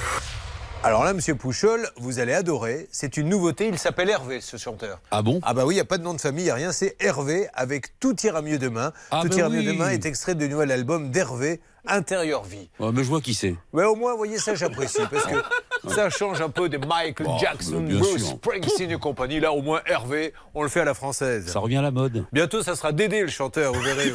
[0.85, 2.87] Alors là, Monsieur Pouchol, vous allez adorer.
[2.93, 3.67] C'est une nouveauté.
[3.69, 5.01] Il s'appelle Hervé, ce chanteur.
[5.11, 5.41] Ah bon?
[5.43, 6.71] Ah bah oui, il n'y a pas de nom de famille, il n'y a rien.
[6.71, 8.93] C'est Hervé avec Tout ira mieux demain.
[9.11, 9.57] Ah Tout bah ira oui.
[9.57, 12.69] mieux demain est extrait du nouvel album d'Hervé, Intérieur Vie.
[12.79, 13.57] Ouais, mais je vois qui c'est.
[13.73, 15.35] Mais au moins, vous voyez, ça j'apprécie parce que
[15.93, 18.37] ça change un peu de Michael Bon, Jackson, Bruce sûr.
[18.37, 19.41] Springsteen et compagnie.
[19.41, 21.49] Là, au moins, Hervé, on le fait à la française.
[21.49, 22.27] Ça revient à la mode.
[22.33, 24.13] Bientôt, ça sera Dédé le chanteur, vous verrez.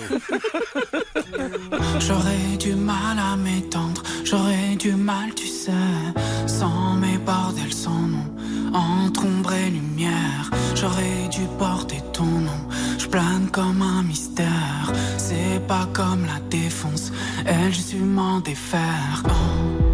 [2.00, 5.72] J'aurais du mal à m'étendre, j'aurais du mal, tu sais,
[6.62, 8.28] sans mes bordels sans nom,
[8.72, 10.52] entre ombre et lumière.
[10.76, 12.62] J'aurais dû porter ton nom,
[13.00, 14.86] je plane comme un mystère.
[15.18, 17.12] C'est pas comme la défonce,
[17.48, 19.24] elle, je suis m'en défaire.
[19.26, 19.91] Oh.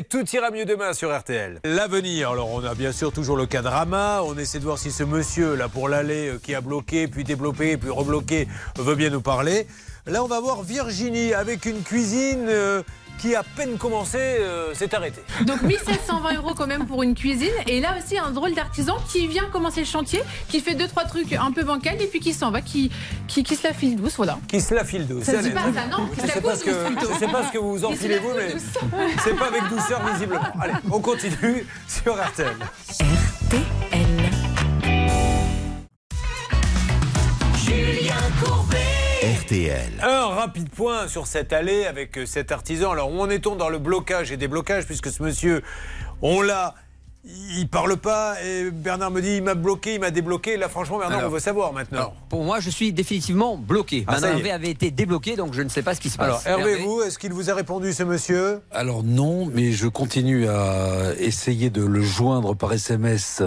[0.00, 1.60] Hervé, tout ira mieux demain sur RTL.
[1.64, 4.22] L'avenir, alors on a bien sûr toujours le cas de Rama.
[4.24, 7.24] On essaie de voir si ce monsieur là pour l'aller euh, qui a bloqué, puis
[7.24, 9.66] débloqué, puis rebloqué veut bien nous parler.
[10.06, 12.82] Là, on va voir Virginie avec une cuisine euh,
[13.20, 15.22] qui à peine commencé euh, s'est arrêtée.
[15.44, 17.52] Donc 1720 euros quand même pour une cuisine.
[17.66, 21.04] Et là aussi, un drôle d'artisan qui vient commencer le chantier, qui fait deux, trois
[21.04, 22.90] trucs un peu bancals et puis qui s'en va, qui,
[23.28, 24.38] qui, qui se la file douce, voilà.
[24.48, 25.24] Qui se la file douce.
[25.24, 25.54] Ça se dit Allez.
[25.54, 28.54] pas ça, non Je sais pas ce que, vous vous enfilez vous, mais
[29.22, 30.40] c'est pas avec douceur visiblement.
[30.60, 32.56] Allez, on continue sur RTL.
[37.64, 38.89] Julien Courbet.
[40.00, 42.92] Un rapide point sur cette allée avec euh, cet artisan.
[42.92, 45.62] Alors, où en est-on dans le blocage et déblocage puisque ce monsieur,
[46.22, 46.76] on l'a
[47.24, 50.56] il parle pas et Bernard me dit il m'a bloqué, il m'a débloqué.
[50.56, 51.98] Là, franchement, Bernard, Alors- on veut savoir maintenant.
[51.98, 54.04] Alors, pour moi, je suis définitivement bloqué.
[54.06, 54.24] Ah, est.
[54.24, 56.46] Hervé avait été débloqué, donc je ne sais pas ce qui se passe.
[56.46, 58.60] Alors, Hervé, vous, est-ce qu'il vous a répondu, ce monsieur?
[58.70, 63.42] Alors non, mais je continue à essayer de le joindre par SMS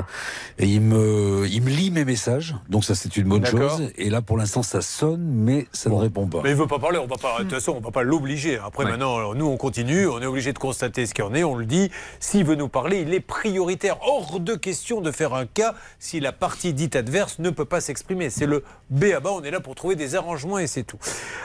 [0.60, 3.90] et il me, il me lit mes messages, donc ça c'est une bonne chose.
[3.98, 6.42] Et là pour l'instant ça sonne, mais ça ne répond pas.
[6.44, 8.60] Mais il veut pas parler, on va pas, de toute façon, on va pas l'obliger.
[8.64, 8.92] Après, Ouais.
[8.92, 11.44] maintenant, alors, nous, on continue, on est obligé de constater ce qu'il y en est,
[11.44, 11.90] on le dit.
[12.20, 13.63] S'il veut nous parler, il est prioritaire.
[14.02, 17.82] Hors de question de faire un cas si la partie dite adverse ne peut pas
[17.82, 18.30] s'exprimer.
[18.30, 20.98] C'est le B à bas, on est là pour trouver des arrangements et c'est tout.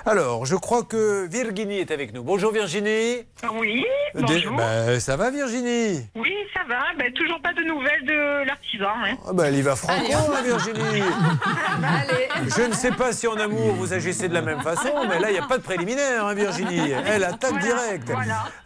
[0.04, 2.22] Alors, je crois que Virginie est avec nous.
[2.22, 3.24] Bonjour Virginie.
[3.58, 4.56] Oui, Des- bonjour.
[4.56, 6.06] bah, ça va Virginie?
[6.16, 6.78] Oui, ça va.
[6.98, 8.86] Ben, toujours pas de nouvelles de l'artisan.
[9.04, 9.16] Hein.
[9.28, 11.02] Ah bah, elle y va franco, hein, Virginie.
[12.56, 15.30] Je ne sais pas si en amour vous agissez de la même façon, mais là,
[15.30, 16.90] il n'y a pas de préliminaire, hein, Virginie.
[17.06, 18.10] Elle attaque direct.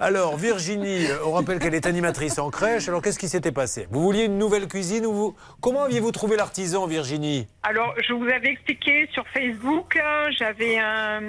[0.00, 2.88] Alors, Virginie, euh, on rappelle qu'elle est animatrice en crèche.
[2.88, 3.88] Alors, qu'est-ce qui s'était passé.
[3.90, 5.36] Vous vouliez une nouvelle cuisine ou vous...
[5.60, 7.48] Comment aviez-vous trouvé l'artisan, Virginie?
[7.64, 11.20] Alors, je vous avais expliqué sur Facebook, euh, j'avais un,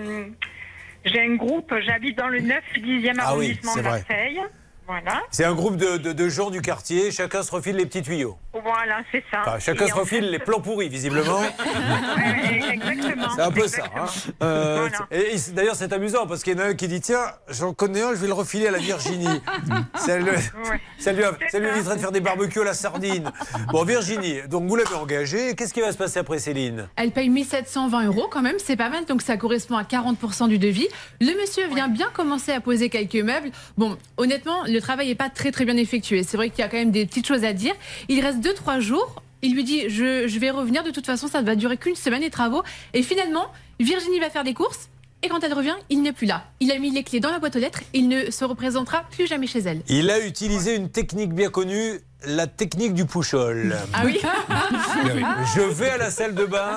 [1.06, 4.04] j'ai un groupe, j'habite dans le 9 10e Ah oui, arrondissement de vrai.
[4.86, 5.22] Voilà.
[5.32, 8.38] C'est un groupe de, de- de gens du quartier, chacun se refile les petits tuyaux.
[8.52, 9.40] Voilà, c'est ça.
[9.42, 11.40] Enfin, chacun Et se refile fait- les plans pourris, visiblement.
[12.16, 13.28] Ouais, Exactement.
[13.36, 13.84] C'est un peu ça.
[13.96, 14.06] hein.
[14.44, 14.98] Euh, Voilà.
[15.12, 17.74] et il- D'ailleurs, c'est amusant parce qu'il y en a un qui dit Tiens, j'en
[17.74, 19.42] connais un, je vais le refiler à la Virginie.
[19.96, 20.32] ça, le-
[20.98, 23.32] ça lui, a- ça lui éviterait de faire des barbecues à la sardine.
[23.72, 25.56] Bon, Virginie, donc vous l'avez engagée.
[25.56, 26.88] Qu'est-ce qui va se passer après Céline?
[26.96, 30.58] Elle paye 1720 euros quand même, c'est pas mal, donc ça correspond à 40% du
[30.60, 30.88] devis.
[31.22, 33.52] Le monsieur vient bien commencer à poser quelques meubles.
[33.78, 36.24] Bon, honnêtement, le travail n'est pas très très bien effectué.
[36.24, 37.74] C'est vrai qu'il y a quand même des petites choses à dire.
[38.10, 39.22] Il reste 2-3 jours.
[39.42, 41.96] Il lui dit je, je vais revenir, de toute façon ça ne va durer qu'une
[41.96, 42.64] semaine les travaux.
[42.94, 43.48] Et finalement,
[43.80, 44.90] Virginie va faire des courses.
[45.22, 46.44] Et quand elle revient, il n'est plus là.
[46.60, 47.82] Il a mis les clés dans la boîte aux lettres.
[47.94, 49.82] Il ne se représentera plus jamais chez elle.
[49.88, 53.78] Il a utilisé une technique bien connue, la technique du pouchol.
[53.94, 54.20] Ah oui
[55.56, 56.76] Je vais à la salle de bain,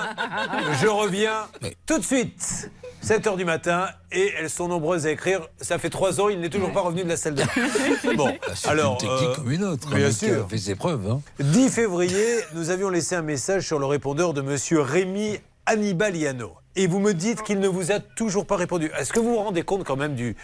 [0.81, 1.49] je reviens
[1.87, 2.71] tout de suite.
[3.07, 5.47] 7 h du matin et elles sont nombreuses à écrire.
[5.61, 8.15] Ça fait 3 ans, il n'est toujours pas revenu de la salle de bain.
[8.17, 8.95] Bon, C'est alors.
[8.95, 9.95] une technique euh, comme une autre.
[9.95, 10.45] Bien qui sûr.
[10.45, 11.09] a fait ses preuves.
[11.09, 11.21] hein.
[11.39, 16.55] 10 février, nous avions laissé un message sur le répondeur de monsieur Rémi Annibaliano.
[16.75, 18.91] Et vous me dites qu'il ne vous a toujours pas répondu.
[18.99, 20.35] Est-ce que vous vous rendez compte quand même du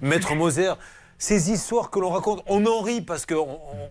[0.00, 0.74] maître Moser?
[1.18, 3.34] Ces histoires que l'on raconte, on en rit parce qu'on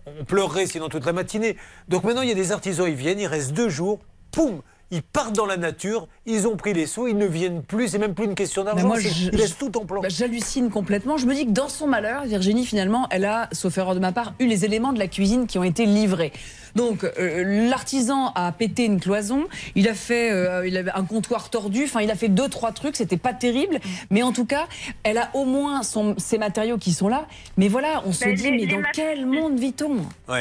[0.06, 1.58] on- on pleurerait sinon toute la matinée.
[1.88, 4.00] Donc maintenant, il y a des artisans, ils viennent, ils restent deux jours,
[4.32, 4.62] poum,
[4.92, 7.98] ils partent dans la nature, ils ont pris les sous, ils ne viennent plus, c'est
[7.98, 10.00] même plus une question d'argent, je- ils laissent tout en plan.
[10.02, 11.16] Bah, J'hallucine complètement.
[11.16, 14.12] Je me dis que dans son malheur, Virginie, finalement, elle a, sauf erreur de ma
[14.12, 16.32] part, eu les éléments de la cuisine qui ont été livrés.
[16.74, 21.50] Donc, euh, l'artisan a pété une cloison, il a fait euh, il avait un comptoir
[21.50, 23.78] tordu, enfin, il a fait deux, trois trucs, c'était pas terrible.
[24.10, 24.66] Mais en tout cas,
[25.02, 27.26] elle a au moins son, ses matériaux qui sont là.
[27.58, 29.96] Mais voilà, on se Ben, dit, les- mais les dans quel monde vit-on?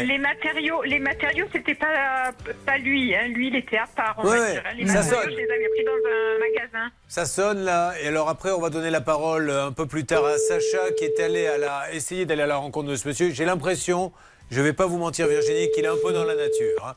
[0.05, 2.31] Les matériaux, les matériaux, c'était pas
[2.65, 3.13] pas lui.
[3.13, 3.27] Hein.
[3.27, 4.15] Lui, il était à part.
[4.19, 4.63] On Ouais, va ouais, dire.
[4.77, 5.23] Les ça sonne.
[5.25, 6.91] je les avais pris dans un magasin.
[7.07, 10.05] Ça sonne là, et alors après on va donner la parole euh, un peu plus
[10.05, 13.07] tard à Sacha qui est allé à la, essayer d'aller à la rencontre de ce
[13.07, 13.31] monsieur.
[13.31, 14.11] J'ai l'impression,
[14.49, 16.85] je vais pas vous mentir Virginie, qu'il est un peu dans la nature.
[16.87, 16.95] hein.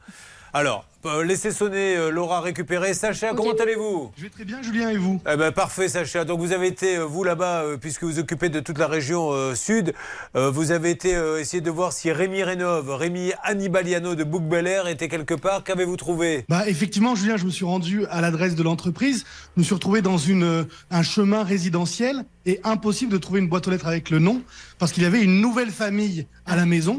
[0.57, 2.95] Alors, euh, laissez sonner euh, Laura récupérée.
[2.95, 4.13] Sacha, comment allez-vous?
[4.17, 5.21] Je vais très bien, Julien, et vous?
[5.29, 6.25] Eh ben, parfait, Sacha.
[6.25, 9.33] Donc, vous avez été, euh, vous là-bas, euh, puisque vous occupez de toute la région
[9.33, 9.95] euh, sud,
[10.37, 14.45] euh, vous avez été euh, essayer de voir si Rémi Rénov, Rémi Annibaliano de Bouc
[14.45, 15.65] Bel Air était quelque part.
[15.65, 16.45] Qu'avez-vous trouvé?
[16.49, 19.25] Bah, effectivement, Julien, je me suis rendu à l'adresse de l'entreprise.
[19.57, 23.49] Je me suis retrouvé dans une, euh, un chemin résidentiel et impossible de trouver une
[23.49, 24.41] boîte aux lettres avec le nom
[24.79, 26.97] parce qu'il y avait une nouvelle famille à la maison.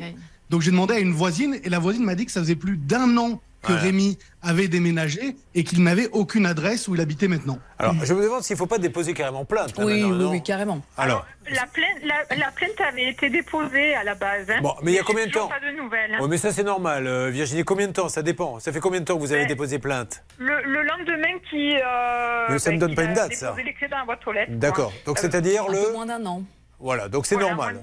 [0.50, 2.78] Donc j'ai demandé à une voisine et la voisine m'a dit que ça faisait plus
[2.78, 3.82] d'un an que Voilà.
[3.82, 7.58] Rémi avait déménagé et qu'il n'avait aucune adresse où il habitait maintenant.
[7.80, 9.76] Alors, je me demande s'il ne faut pas déposer carrément plainte.
[9.76, 10.82] là, Oui, maintenant, oui, non oui, carrément.
[10.98, 14.52] Alors, La plainte, la, la plainte avait été déposée à la base.
[14.52, 14.60] hein.
[14.62, 16.14] Bon, mais il y a combien de temps Pas de nouvelles.
[16.14, 16.28] hein.
[16.30, 17.64] Mais ça c'est normal, euh, Virginie.
[17.64, 18.60] Combien de temps Ça dépend.
[18.60, 21.76] Ça fait combien de temps que vous avez déposé plainte Le, le lendemain qui.
[21.76, 23.56] Euh, Mais ça me ben, donne pas une a date, ça.
[24.48, 24.94] D'accord.
[25.08, 25.92] Donc Euh, c'est-à-dire le.
[25.92, 26.44] moins d'un an.
[26.80, 27.82] Voilà, donc c'est Voilà, normal.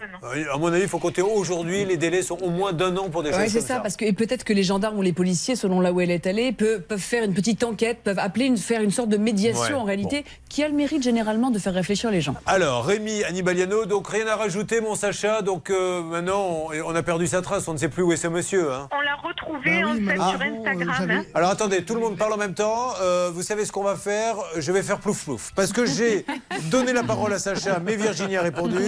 [0.52, 1.84] À mon avis, il faut compter aujourd'hui.
[1.84, 3.80] Les délais sont au moins d'un an pour des Ouais, choses c'est comme ça, ça.
[3.80, 6.26] parce que et peut-être que les gendarmes ou les policiers, selon là où elle est
[6.26, 9.62] allée, peuvent, peuvent faire une petite enquête, peuvent appeler, une, faire une sorte de médiation
[9.62, 12.34] Ouais, en réalité, qui a le mérite généralement de faire réfléchir les gens.
[12.46, 15.40] Alors, Rémi Annibaliano, donc rien à rajouter, mon Sacha.
[15.42, 17.66] Donc euh, maintenant, on, on a perdu sa trace.
[17.68, 18.72] On ne sait plus où est ce monsieur.
[18.72, 18.88] hein.
[18.92, 21.10] On l'a retrouvé oui, en fait sur avant, Instagram.
[21.10, 21.24] hein.
[21.34, 22.90] Alors attendez, tout le monde parle en même temps.
[23.00, 24.36] Euh, vous savez ce qu'on va faire?
[24.58, 25.52] Je vais faire plouf plouf.
[25.56, 26.26] Parce que j'ai
[26.70, 28.81] donné la parole à Sacha, mais Virginie a répondu.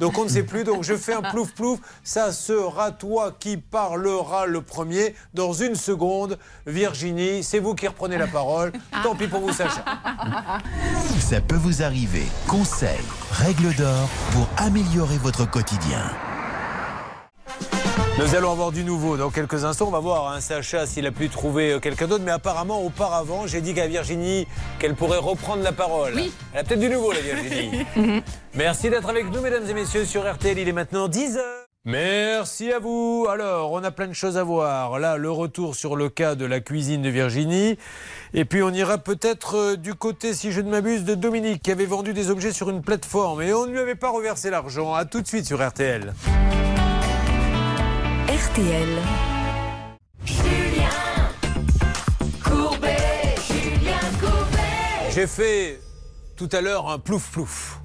[0.00, 0.64] Donc on ne sait plus.
[0.64, 1.80] Donc je fais un plouf plouf.
[2.04, 5.14] Ça sera toi qui parlera le premier.
[5.34, 8.72] Dans une seconde, Virginie, c'est vous qui reprenez la parole.
[9.02, 9.84] Tant pis pour vous, Sacha.
[11.20, 12.26] Ça peut vous arriver.
[12.46, 12.98] Conseils,
[13.32, 16.10] règles d'or pour améliorer votre quotidien.
[18.18, 19.88] Nous allons avoir du nouveau dans quelques instants.
[19.88, 22.24] On va voir hein, Sacha s'il a pu trouver euh, quelqu'un d'autre.
[22.24, 24.46] Mais apparemment, auparavant, j'ai dit qu'à Virginie
[24.78, 26.14] qu'elle pourrait reprendre la parole.
[26.16, 26.32] Oui.
[26.54, 27.84] Elle a peut-être du nouveau, la Virginie.
[28.54, 30.58] Merci d'être avec nous, mesdames et messieurs, sur RTL.
[30.58, 31.40] Il est maintenant 10h.
[31.84, 33.26] Merci à vous.
[33.30, 34.98] Alors, on a plein de choses à voir.
[34.98, 37.76] Là, le retour sur le cas de la cuisine de Virginie.
[38.32, 41.70] Et puis, on ira peut-être euh, du côté, si je ne m'abuse, de Dominique, qui
[41.70, 43.42] avait vendu des objets sur une plateforme.
[43.42, 44.94] Et on ne lui avait pas reversé l'argent.
[44.94, 46.14] À tout de suite sur RTL.
[55.12, 55.80] J'ai fait
[56.36, 57.80] tout à l'heure un plouf-plouf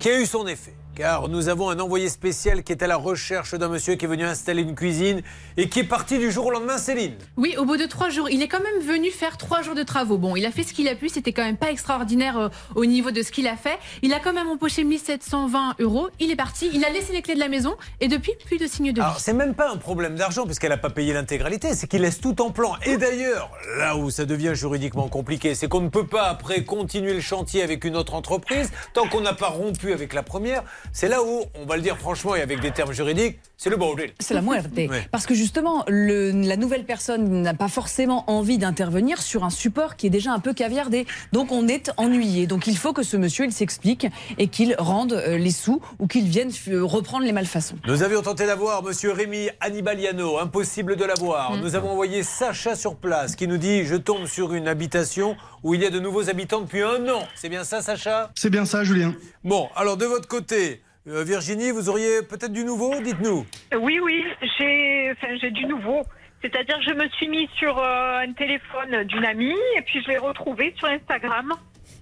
[0.00, 0.77] qui a eu son effet.
[0.98, 4.08] Car nous avons un envoyé spécial qui est à la recherche d'un monsieur qui est
[4.08, 5.22] venu installer une cuisine
[5.56, 7.14] et qui est parti du jour au lendemain, Céline.
[7.36, 9.84] Oui, au bout de trois jours, il est quand même venu faire trois jours de
[9.84, 10.18] travaux.
[10.18, 12.84] Bon, il a fait ce qu'il a pu, c'était quand même pas extraordinaire euh, au
[12.84, 13.78] niveau de ce qu'il a fait.
[14.02, 16.08] Il a quand même empoché 1720 euros.
[16.18, 18.66] Il est parti, il a laissé les clés de la maison et depuis, plus de
[18.66, 19.00] signes de vie.
[19.00, 22.20] Alors, c'est même pas un problème d'argent, puisqu'elle n'a pas payé l'intégralité, c'est qu'il laisse
[22.20, 22.74] tout en plan.
[22.84, 27.14] Et d'ailleurs, là où ça devient juridiquement compliqué, c'est qu'on ne peut pas après continuer
[27.14, 30.64] le chantier avec une autre entreprise tant qu'on n'a pas rompu avec la première.
[30.92, 33.76] C'est là où, on va le dire franchement et avec des termes juridiques, c'est le
[33.76, 34.10] bordel.
[34.20, 34.66] C'est la muerte.
[35.10, 39.96] Parce que justement, le- la nouvelle personne n'a pas forcément envie d'intervenir sur un support
[39.96, 41.06] qui est déjà un peu caviardé.
[41.32, 42.46] Donc on est ennuyé.
[42.46, 44.06] Donc il faut que ce monsieur, il s'explique
[44.38, 47.76] et qu'il rende euh, les sous ou qu'il vienne euh, reprendre les malfaçons.
[47.86, 51.52] Nous avions tenté d'avoir Monsieur Rémi Annibaliano, impossible de l'avoir.
[51.56, 51.60] Mm.
[51.60, 55.74] Nous avons envoyé Sacha sur place qui nous dit Je tombe sur une habitation où
[55.74, 57.22] il y a de nouveaux habitants depuis un an.
[57.34, 58.30] C'est bien ça, Sacha?
[58.34, 59.14] C'est bien ça, Julien.
[59.44, 60.77] Bon, alors de votre côté,
[61.08, 63.46] euh, Virginie, vous auriez peut-être du nouveau Dites-nous.
[63.80, 64.24] Oui, oui,
[64.58, 66.02] j'ai enfin, du nouveau.
[66.42, 70.08] C'est-à-dire que je me suis mis sur euh, un téléphone d'une amie et puis je
[70.08, 71.52] l'ai retrouvé sur Instagram.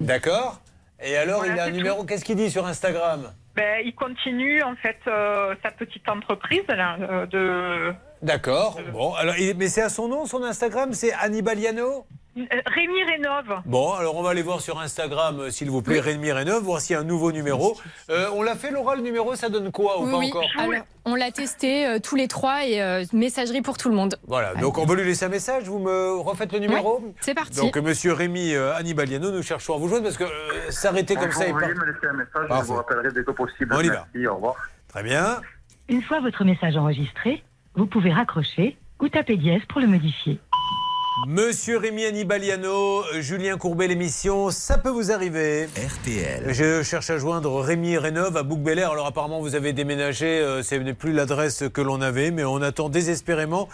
[0.00, 0.60] D'accord
[1.02, 2.04] Et alors, Voilà, il a un numéro.
[2.04, 3.32] Qu'est-ce qu'il dit sur Instagram?
[3.54, 8.78] Ben, il continue en fait euh, sa petite entreprise là, de D'accord.
[8.92, 10.92] Bon, alors, mais c'est à son nom, son Instagram?
[10.92, 12.06] C'est Annibaliano?
[12.66, 13.62] Rémi Rénove.
[13.64, 16.80] Bon, alors on va aller voir sur Instagram, euh, s'il vous plaît, Rémi Rénov, voir
[16.80, 17.76] s'il y a un nouveau numéro.
[18.10, 20.28] Euh, on l'a fait, Laura, le numéro, ça donne quoi ou Oui, pas oui.
[20.28, 23.94] encore Alors, on l'a testé euh, tous les trois et euh, messagerie pour tout le
[23.96, 24.16] monde.
[24.26, 25.64] Voilà, donc on va lui laisser un message.
[25.64, 27.56] Vous me refaites le numéro c'est parti.
[27.58, 31.14] Donc, euh, monsieur Rémi euh, Annibaliano, nous cherchons à vous joindre parce que euh, s'arrêter
[31.14, 31.60] comme ça Vous et pas.
[31.60, 32.62] pouvez me laisser un message, Parfait.
[32.62, 33.74] je vous rappellerai dès que possible.
[33.74, 34.06] On y va.
[34.12, 34.56] Merci, au revoir.
[34.88, 35.40] Très bien.
[35.88, 37.42] Une fois votre message enregistré,
[37.76, 40.38] vous pouvez raccrocher ou taper dièse pour le modifier.
[41.24, 45.64] Monsieur Rémi Annibaliano, Julien Courbet, l'émission, ça peut vous arriver.
[45.64, 46.52] RTL.
[46.52, 48.90] Je cherche à joindre Rémi Rénov à bouc Air.
[48.90, 52.60] Alors apparemment vous avez déménagé, euh, ce n'est plus l'adresse que l'on avait, mais on
[52.60, 53.66] attend désespérément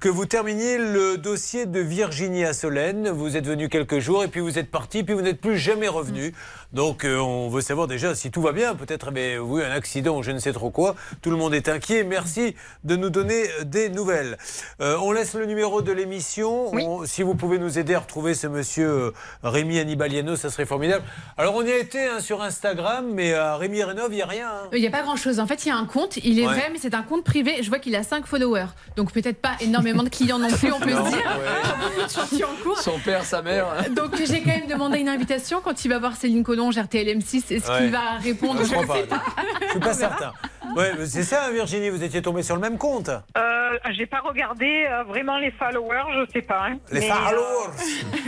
[0.00, 3.10] que vous terminiez le dossier de Virginie à Solène.
[3.10, 5.88] Vous êtes venu quelques jours et puis vous êtes parti, puis vous n'êtes plus jamais
[5.88, 6.34] revenu.
[6.72, 10.18] Donc euh, on veut savoir déjà si tout va bien, peut-être mais oui un accident
[10.18, 10.96] ou je ne sais trop quoi.
[11.22, 12.04] Tout le monde est inquiet.
[12.04, 14.36] Merci de nous donner euh, des nouvelles.
[14.80, 16.70] Euh, on laisse le numéro de l'émission.
[16.88, 19.10] On- Si vous pouvez nous aider à retrouver ce monsieur euh,
[19.42, 21.04] Rémi Annibaliano, ça serait formidable.
[21.36, 24.26] Alors on y a été hein, sur Instagram, mais à Rémi Rénov, il n'y a
[24.26, 24.48] rien.
[24.48, 24.68] hein.
[24.72, 25.38] Il n'y a pas grand chose.
[25.40, 26.54] En fait, il y a un compte, il est Ouais.
[26.54, 27.62] vrai, mais c'est un compte privé.
[27.62, 28.66] Je vois qu'il a 5 followers.
[28.96, 31.18] Donc peut-être pas énormément de clients non plus, on peut Non, se dire.
[31.26, 31.88] ouais.
[31.96, 32.78] Beaucoup de chantiers en cours.
[32.78, 33.66] Son père, sa mère.
[33.90, 37.52] Donc j'ai quand même demandé une invitation quand il va voir Céline Collonge, RTLM6.
[37.54, 37.78] Est-ce Ouais.
[37.78, 38.60] qu'il va répondre?
[38.64, 38.94] Je ne pas.
[38.96, 39.22] sais pas.
[39.62, 40.32] Je suis pas certain.
[40.76, 43.08] Ouais, c'est ça, hein, Virginie, vous étiez tombé sur le même compte.
[43.08, 46.66] Euh, j'ai pas regardé euh, vraiment les followers, je sais pas.
[46.68, 46.77] hein.
[46.92, 47.76] Les Mais, followers.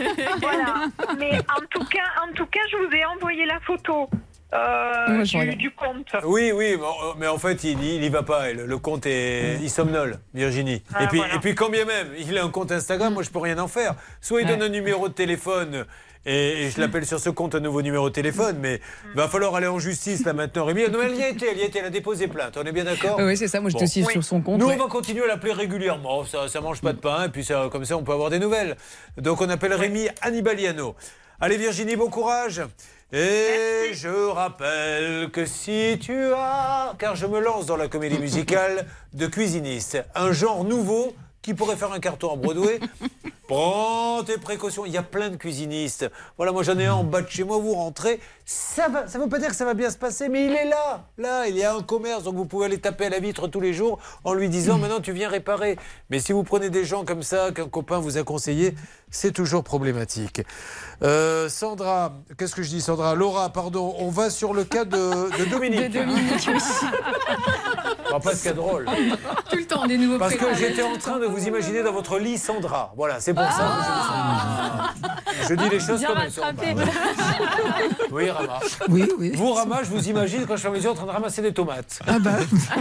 [0.00, 0.74] euh, voilà.
[1.18, 4.08] Mais en tout cas, en tout cas, je vous ai envoyé la photo
[4.52, 6.08] euh, du, du compte.
[6.24, 8.52] Oui, oui, mais en- mais en fait, il, il y va pas.
[8.52, 10.82] Le, le compte est, il somnole, Virginie.
[10.94, 11.34] Ah, et puis, voilà.
[11.34, 13.68] et puis, quand bien même, il a un compte Instagram, moi, je peux rien en
[13.68, 13.94] faire.
[14.20, 15.84] Soit il donne un numéro de téléphone.
[16.26, 19.28] Et, et je l'appelle sur ce compte un nouveau numéro de téléphone, mais il va
[19.28, 20.88] falloir aller en justice là maintenant, Rémi.
[20.90, 22.72] Non, elle y a été, elle y a été, elle a déposé plainte, on est
[22.72, 24.60] bien d'accord Oui, c'est ça, moi j'étais aussi sur son compte.
[24.60, 24.76] Nous, ouais.
[24.78, 27.68] on va continuer à l'appeler régulièrement, ça, ça mange pas de pain, et puis ça,
[27.72, 28.76] comme ça, on peut avoir des nouvelles.
[29.16, 30.94] Donc on appelle Rémi Annibaliano.
[31.40, 32.62] Allez Virginie, bon courage
[33.12, 38.86] et je rappelle que si tu as, car je me lance dans la comédie musicale
[39.14, 41.12] de cuisiniste, un genre nouveau
[41.42, 42.78] qui pourrait faire un carton à Broadway,
[43.50, 44.86] prends tes précautions.
[44.86, 46.08] Il y a plein de cuisinistes.
[46.36, 48.20] Voilà, moi j'en ai un en bas de chez moi, vous rentrez.
[48.44, 50.66] Ça va, ça veut pas dire que ça va bien se passer, mais il est
[50.66, 51.04] là.
[51.18, 53.60] Là, il y a un commerce, donc vous pouvez aller taper à la vitre tous
[53.60, 55.76] les jours en lui disant maintenant tu viens réparer.
[56.10, 58.74] Mais si vous prenez des gens comme ça, qu'un copain vous a conseillé,
[59.10, 60.42] c'est toujours problématique.
[61.02, 63.16] Euh, Sandra, qu'est-ce que je dis Sandra?
[63.16, 64.96] Laura, pardon, on va sur le cas de,
[65.38, 65.80] de Dominique.
[65.90, 66.48] De Dominique,
[68.10, 68.86] va pas ce cas drôle.
[69.50, 72.18] Tout le temps, des nouveaux Parce que j'étais en train de vous imaginer dans votre
[72.18, 72.92] lit Sandra.
[72.96, 74.94] Voilà, c'est pour ça
[75.40, 76.42] que je dis les choses comme elles sont.
[78.10, 78.60] Oui, Rama.
[78.88, 79.32] Oui, oui.
[79.34, 81.52] Vous, Rama, je vous imagine quand je suis à mesure en train de ramasser des
[81.52, 82.00] tomates.
[82.06, 82.32] Ah bah,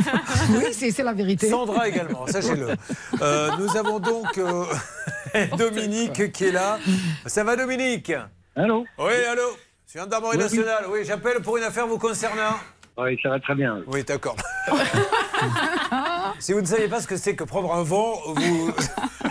[0.50, 1.50] oui, c'est la vérité.
[1.50, 2.70] Sandra également, sachez-le.
[3.22, 4.66] Euh, nous avons donc euh,
[5.58, 6.80] Dominique qui est là.
[7.26, 8.12] Ça va, Dominique?
[8.56, 8.86] Allô?
[8.98, 9.42] Oui, allô?
[9.86, 10.58] Je suis gendarmerie Oui, oui.
[10.58, 10.86] nationale.
[10.90, 12.56] Oui, j'appelle pour une affaire vous concernant.
[13.02, 13.82] Oui, ça va très bien.
[13.88, 14.36] Oui, d'accord.
[16.40, 18.34] si vous ne savez pas ce que c'est que prendre un vent, vous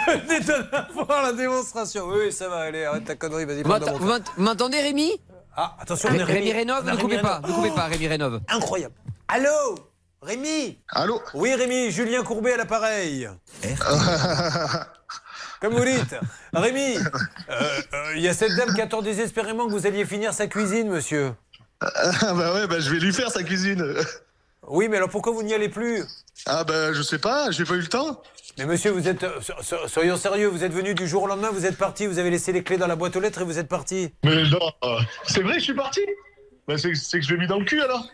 [0.06, 2.06] venez de voir la démonstration.
[2.06, 5.12] Oui, ça va, allez, arrête ta connerie, vas-y, Vous m'entendez, Rémi?
[5.54, 8.40] Ah, attention, on est Rémi Rénov, ne coupez Rémi pas, ne coupez pas, Rémi Rénov.
[8.48, 8.94] Incroyable.
[9.26, 9.74] Allô?
[10.22, 10.78] Rémi?
[10.88, 11.20] Allô?
[11.34, 13.28] Oui, Rémi, Julien Courbet à l'appareil.
[15.60, 16.14] Comme vous dites.
[16.54, 17.00] Rémi, euh,
[17.50, 20.88] euh, il y a cette dame qui attend désespérément que vous alliez finir sa cuisine,
[20.88, 21.32] monsieur.
[21.80, 23.84] Ah bah ouais, bah je vais lui faire sa cuisine.
[24.66, 26.02] Oui, mais alors pourquoi vous n'y allez plus?
[26.46, 28.20] Ah bah je sais pas, j'ai pas eu le temps.
[28.58, 29.22] Mais monsieur, vous êtes.
[29.22, 32.06] euh, so- so- soyons sérieux, vous êtes venu du jour au lendemain, vous êtes parti,
[32.06, 34.12] vous avez laissé les clés dans la boîte aux lettres et vous êtes parti.
[34.24, 36.00] Mais non, c'est vrai, je suis parti.
[36.66, 38.04] Bah c'est c'est que je l'ai mis dans le cul alors.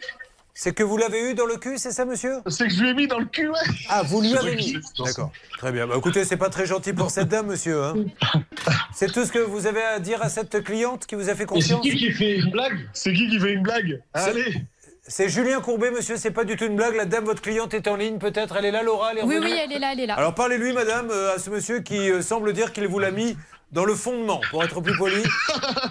[0.56, 2.36] C'est que vous l'avez eu dans le cul, c'est ça, monsieur?
[2.46, 3.58] C'est que je lui ai mis dans le cul, ouais.
[3.88, 5.32] Ah, vous lui avez mis D'accord.
[5.58, 5.88] Très bien.
[5.88, 7.82] Bah, écoutez, c'est pas très gentil pour cette dame, monsieur.
[7.82, 7.94] hein.
[8.94, 11.42] C'est tout ce que vous avez à dire à cette cliente qui vous a fait
[11.42, 11.82] Et c'est confiance?
[11.82, 12.88] qui qui fait une blague?
[12.92, 14.00] C'est qui qui fait une blague?
[14.12, 14.62] Allez
[15.08, 16.94] C'est Julien Courbet, monsieur, c'est pas du tout une blague.
[16.94, 18.54] La dame, votre cliente est en ligne, peut-être.
[18.56, 20.14] Elle est là, Laura elle est Oui, oui, elle est là, elle est là.
[20.14, 23.36] Alors parlez-lui, madame, euh, à ce monsieur qui euh, semble dire qu'il vous l'a mis
[23.74, 25.22] dans le fondement, pour être plus poli.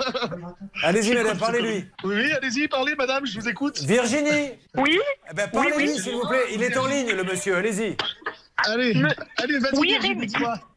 [0.84, 1.86] Allez-y, madame, parlez-lui.
[2.06, 3.80] Oui, oui, allez-y, parlez, madame, je vous écoute.
[3.82, 4.98] Virginie Oui
[5.30, 6.00] Eh ben, parlez-lui, Oui, oui.
[6.02, 6.46] s'il vous plaît.
[6.54, 7.56] Il est en ligne, le monsieur.
[7.58, 7.98] Allez-y.
[8.66, 8.94] Allez,
[9.38, 10.28] allez, vas-y, Oui, Rémi.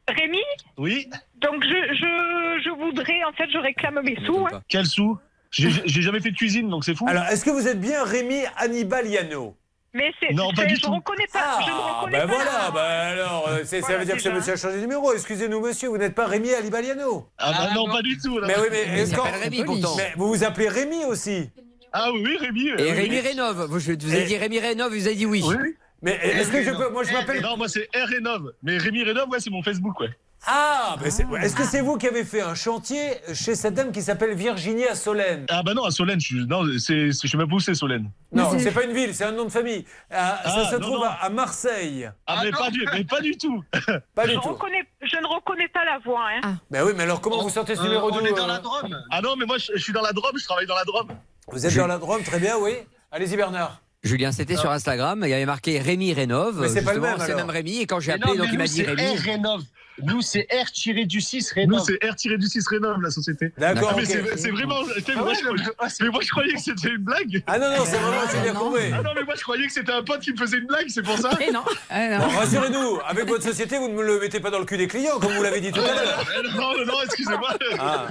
[0.09, 0.39] Rémi
[0.79, 1.09] Oui
[1.41, 4.47] Donc je, je, je voudrais, en fait, je réclame mes sous.
[4.53, 4.61] hein.
[4.69, 5.17] Quel sou
[5.53, 7.07] J'ai j'ai jamais fait de cuisine, donc c'est fou.
[7.09, 9.57] Alors, est-ce que vous êtes bien Rémi Annibaliano
[9.95, 10.93] Mais c'est, Non, pas c'est- du je tout.
[10.93, 11.59] reconnais pas.
[11.65, 12.35] je ne Ah, reconnais ben pas.
[12.35, 14.35] voilà, ben alors, ça veut dire que ce déjà.
[14.39, 15.13] monsieur a changé de numéro.
[15.15, 17.29] Excusez-nous, monsieur, vous n'êtes pas Rémi Annibaliano.
[17.39, 18.39] Ah bah non, pas du tout.
[18.39, 18.47] là.
[18.47, 19.97] Mais oui, mais est-ce Rémi, pourtant.
[19.97, 21.51] Mais vous vous appelez Rémi aussi
[21.93, 22.71] Ah oui, Rémi.
[22.71, 23.21] euh, Et oui, Rémi.
[23.21, 25.43] Rénov, vous, je- vous avez dit Rémi Rénov, vous avez dit oui.
[25.47, 25.75] Oui, oui.
[26.03, 26.91] Mais est-ce que je peux.
[26.91, 27.41] Moi, je m'appelle.
[27.41, 28.53] Non, moi c'est R Rénov.
[28.63, 30.11] Mais Rémi Rénov, ouais, c'est mon Facebook, ouais.
[30.49, 33.01] Ah, c'est- est-ce que c'est vous qui avez fait un chantier
[33.35, 35.45] chez cette dame qui s'appelle Virginie à Solène?
[35.51, 37.75] Ah bah non, à Solène, je suis, non, c'est, je sais même pas où c'est
[37.75, 38.11] Solène.
[38.33, 39.85] Non, c'est- pas une ville, c'est un nom de famille.
[40.11, 41.05] Ah, ça Ah, se non, trouve non.
[41.05, 42.09] à, à Marseille.
[42.27, 43.65] Ah, mais, pas du, mais pas du tout.
[44.15, 44.49] Pas Je, du tout.
[44.49, 46.27] reconnais, je ne reconnais pas la voix.
[46.43, 46.59] Hein.
[46.71, 48.97] Mais oui, mais alors comment vous sortez ce numéro d'où euh Drôme.
[49.11, 51.09] Ah non, mais moi je, je suis dans la Drôme, je travaille dans la Drôme.
[51.49, 52.73] Vous êtes dans la Drôme, très bien, oui.
[53.11, 53.81] Allez-y, Bernard.
[54.03, 56.61] Julien, c'était sur Instagram, il y avait marqué Rémi Rénov.
[56.61, 58.59] Mais c'est pas le même, C'est même Rémi, et quand j'ai appelé, non, donc il
[58.59, 59.17] m'a dit Rémi.
[59.17, 59.63] Rénov.
[60.03, 61.87] Nous, c'est R-du-6 Nous, Rénov.
[61.87, 63.53] c'est R-du-6 Rénov, la société.
[63.57, 64.77] D'accord, Ah, mais c'est, c'est vraiment.
[64.81, 67.43] Ah moi, ouais, je, mais moi, je croyais que c'était une blague.
[67.47, 68.91] Ah non, non, c'est vraiment, c'est bien courbé.
[68.93, 70.87] Ah non, mais moi, je croyais que c'était un pote qui me faisait une blague,
[70.89, 71.31] c'est pour ça.
[71.41, 71.63] Et non.
[71.91, 72.39] Ah, Bon, non.
[72.39, 75.19] rassurez-nous, avec votre société, vous ne me le mettez pas dans le cul des clients,
[75.19, 76.25] comme vous l'avez dit tout à l'heure.
[76.37, 77.55] Euh, non, non, non, excusez-moi.
[77.79, 78.07] Ah.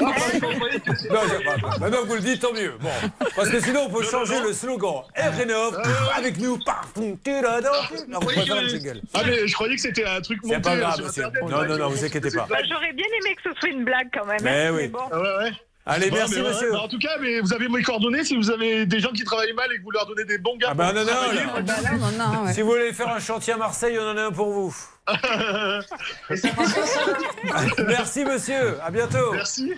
[0.00, 2.74] Non, je croyais que c'était- Non, j'ai pas- maintenant que vous le dites, tant mieux.
[2.80, 2.90] Bon,
[3.36, 5.02] parce que sinon, on peut changer le slogan.
[5.16, 5.80] R Rénov,
[6.16, 7.68] avec nous, paf, tu la dent.
[8.08, 9.00] Non, vous pouvez faire un jingle.
[9.14, 11.24] Ah, mais je croyais que c'était un truc monté C'est pas grave, sur monsieur.
[11.24, 11.27] Internet.
[11.42, 12.46] Non, non, non, vous inquiétez pas.
[12.48, 14.38] Bah, J'aurais bien aimé que ce soit une blague quand même.
[14.42, 14.72] Mais hein.
[14.74, 14.88] oui.
[14.88, 15.00] bon.
[15.10, 15.52] Ah ouais, ouais.
[15.90, 16.70] Allez, Bon, merci, mais ouais, monsieur.
[16.72, 19.24] bah, en tout cas, mais vous avez mes coordonnées si vous avez des gens qui
[19.24, 20.68] travaillent mal et que vous leur donnez des bons gars.
[20.72, 21.62] Ah bah non, non, non.
[21.62, 22.52] Bah là, non, non, ouais.
[22.52, 24.76] Si vous voulez faire un chantier à Marseille, on en a un pour vous.
[27.86, 28.78] Merci, monsieur.
[28.82, 29.32] À bientôt.
[29.32, 29.72] Merci.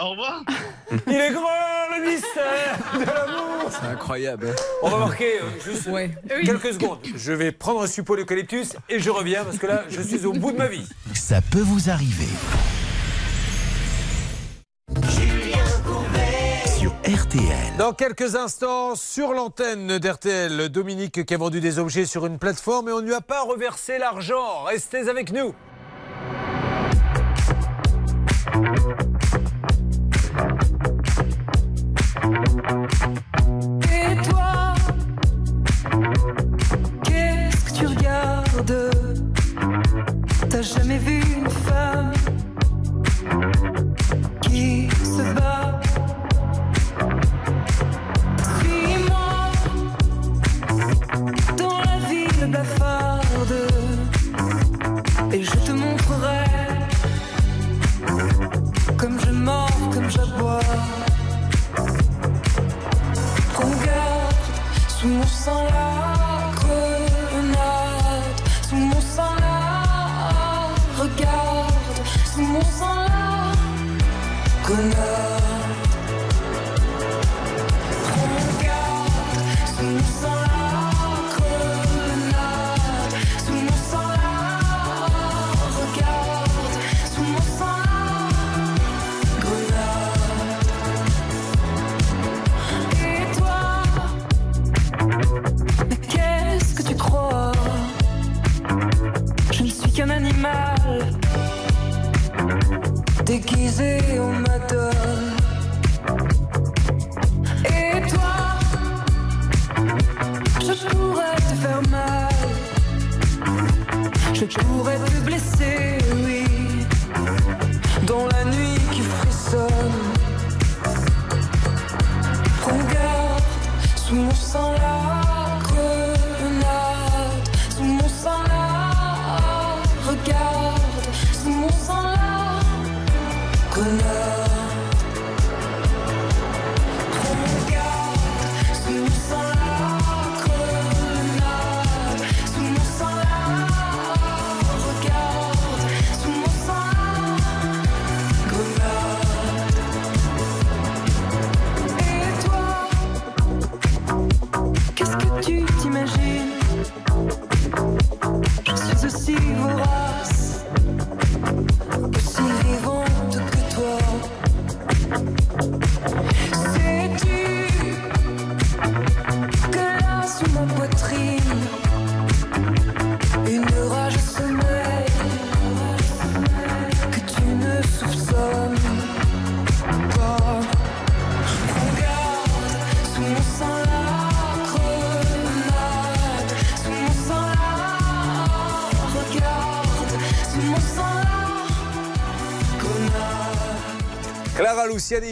[0.00, 0.42] Au revoir.
[1.06, 1.42] Il est grand,
[1.96, 3.70] le mystère de l'amour.
[3.70, 4.54] C'est incroyable.
[4.82, 6.10] On va marquer euh, juste Ouais.
[6.44, 6.98] quelques secondes.
[7.14, 10.32] Je vais prendre un suppôt d'eucalyptus et je reviens parce que là, je suis au
[10.32, 10.86] bout de ma vie.
[11.14, 12.26] Ça peut vous arriver.
[16.76, 17.76] Sur RTL.
[17.78, 22.88] Dans quelques instants, sur l'antenne d'RTL, Dominique qui a vendu des objets sur une plateforme
[22.88, 24.64] et on ne lui a pas reversé l'argent.
[24.64, 25.54] Restez avec nous.
[32.66, 34.74] Et toi,
[37.04, 38.90] qu'est-ce que tu regardes?
[40.48, 41.23] T'as jamais vu
[65.44, 65.93] sous mon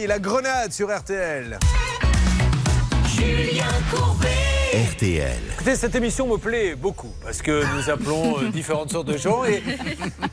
[0.07, 1.57] la grenade sur RTL.
[3.07, 4.27] Julien Courbet.
[4.91, 5.39] RTL.
[5.53, 9.45] Écoutez, cette émission me plaît beaucoup parce que nous appelons euh, différentes sortes de gens
[9.45, 9.63] et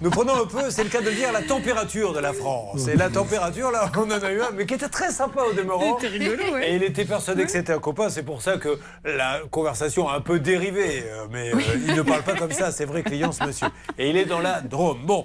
[0.01, 2.89] nous prenons un peu, c'est le cas de le dire, la température de la France.
[2.89, 5.53] Et la température, là, on en a eu un, mais qui était très sympa au
[5.53, 5.97] demeurant.
[6.01, 6.71] C'était rigolo, ouais.
[6.73, 10.15] Et il était persuadé que c'était un copain, c'est pour ça que la conversation a
[10.17, 11.05] un peu dérivé.
[11.07, 13.69] euh, Mais euh, il ne parle pas comme ça, c'est vrai, client, ce monsieur.
[13.97, 15.03] Et il est dans la Drôme.
[15.05, 15.25] Bon.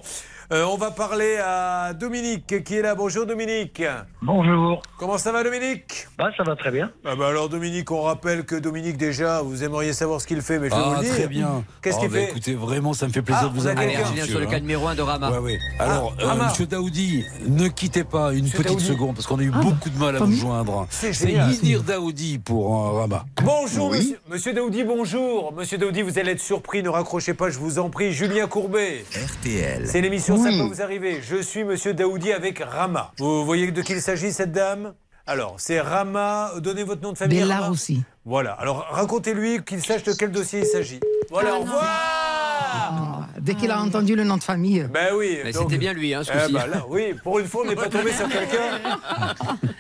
[0.52, 2.93] Euh, on va parler à Dominique qui est là.
[2.96, 3.82] Bonjour Dominique.
[4.22, 4.82] Bonjour.
[5.00, 6.08] Comment ça va Dominique?
[6.18, 6.91] Bah, ça va très bien.
[7.06, 10.60] ah bah alors Dominique, on rappelle que Dominique déjà, vous aimeriez savoir ce qu'il fait,
[10.60, 11.14] mais je vais Ah, vous le dire.
[11.16, 11.64] très bien.
[11.82, 12.30] Qu'est-ce Oh, qu'il bah, fait?
[12.30, 13.86] Écoutez, vraiment, ça me fait plaisir Ah, de vous avoir.
[13.86, 14.50] monsieur, sur le hein.
[14.52, 15.32] cas numéro 1 de Rama.
[15.32, 15.60] Ouais, ouais.
[15.80, 16.46] Alors, Ah, euh.
[16.48, 18.86] Monsieur Daoudi, ne quittez pas une Monsieur petite Daoudi.
[18.86, 20.86] seconde parce qu'on a eu Ah, beaucoup de mal à vous joindre.
[20.89, 21.12] C'est.
[21.26, 23.26] Yidir Daoudi pour euh, Rama.
[23.43, 23.98] Bonjour Oui.
[23.98, 25.54] monsieur, monsieur Daoudi, bonjour.
[25.54, 28.12] Monsieur Daoudi, vous allez être surpris, ne raccrochez pas, je vous en prie.
[28.14, 29.04] Julien Courbet.
[29.14, 29.88] RTL.
[29.88, 30.44] C'est l'émission Oui.
[30.44, 31.22] Ça peut vous arriver?
[31.22, 33.12] Je suis monsieur Daoudi avec Rama.
[33.20, 34.94] Vous voyez de qui il s'agit cette dame?
[35.28, 37.40] Alors, c'est Rama, donnez votre nom de famille.
[37.40, 37.70] Bella Rama.
[37.72, 38.04] aussi.
[38.26, 41.00] Voilà, alors racontez-lui qu'il sache de quel dossier il s'agit.
[41.32, 43.05] Voilà, au revoir
[43.46, 44.88] Dès qu'il a entendu le nom de famille.
[44.91, 45.38] Ben oui.
[45.54, 47.89] C'était bien lui, hein, ce Eh ben là, oui, pour une fois, on n'est pas
[47.89, 48.80] tombé sur quelqu'un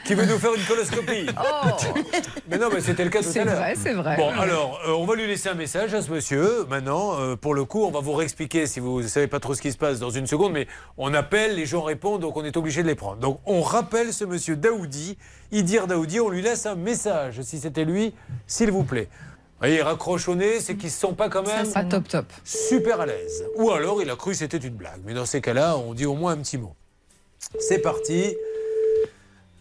[0.05, 1.25] qui veut nous faire une coloscopie.
[2.47, 3.55] Mais non, mais c'était le cas tout C'est à l'heure.
[3.55, 4.17] vrai, c'est vrai.
[4.17, 6.65] Bon, alors, euh, on va lui laisser un message à ce monsieur.
[6.69, 9.55] Maintenant, euh, pour le coup, on va vous réexpliquer si vous ne savez pas trop
[9.55, 10.67] ce qui se passe dans une seconde, mais
[10.99, 13.17] on appelle, les gens répondent, donc on est obligé de les prendre.
[13.17, 15.17] Donc, on rappelle ce monsieur Daoudi,
[15.51, 18.13] Idir Daoudi, on lui laisse un message, si c'était lui,
[18.45, 19.09] s'il vous plaît.
[19.55, 22.07] Vous voyez, raccroche au nez, c'est qu'il ne se sent pas quand même Pas top
[22.09, 22.25] top.
[22.43, 23.45] super à l'aise.
[23.55, 24.99] Ou alors il a cru que c'était une blague.
[25.05, 26.73] Mais dans ces cas-là, on dit au moins un petit mot.
[27.59, 28.35] C'est parti.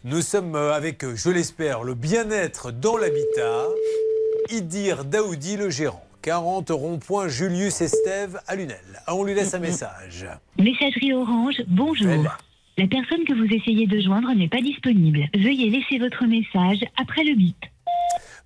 [0.02, 3.66] Nous sommes avec, je l'espère, le bien-être dans l'habitat.
[4.50, 6.04] Idir Daoudi, le gérant.
[6.22, 8.78] 40 rond-point Julius Estève à Lunel.
[9.06, 10.26] Ah, On lui laisse un message.
[10.58, 12.24] Messagerie Orange, bonjour.
[12.76, 15.20] La personne que vous essayez de joindre n'est pas disponible.
[15.34, 17.56] Veuillez laisser votre message après le bip.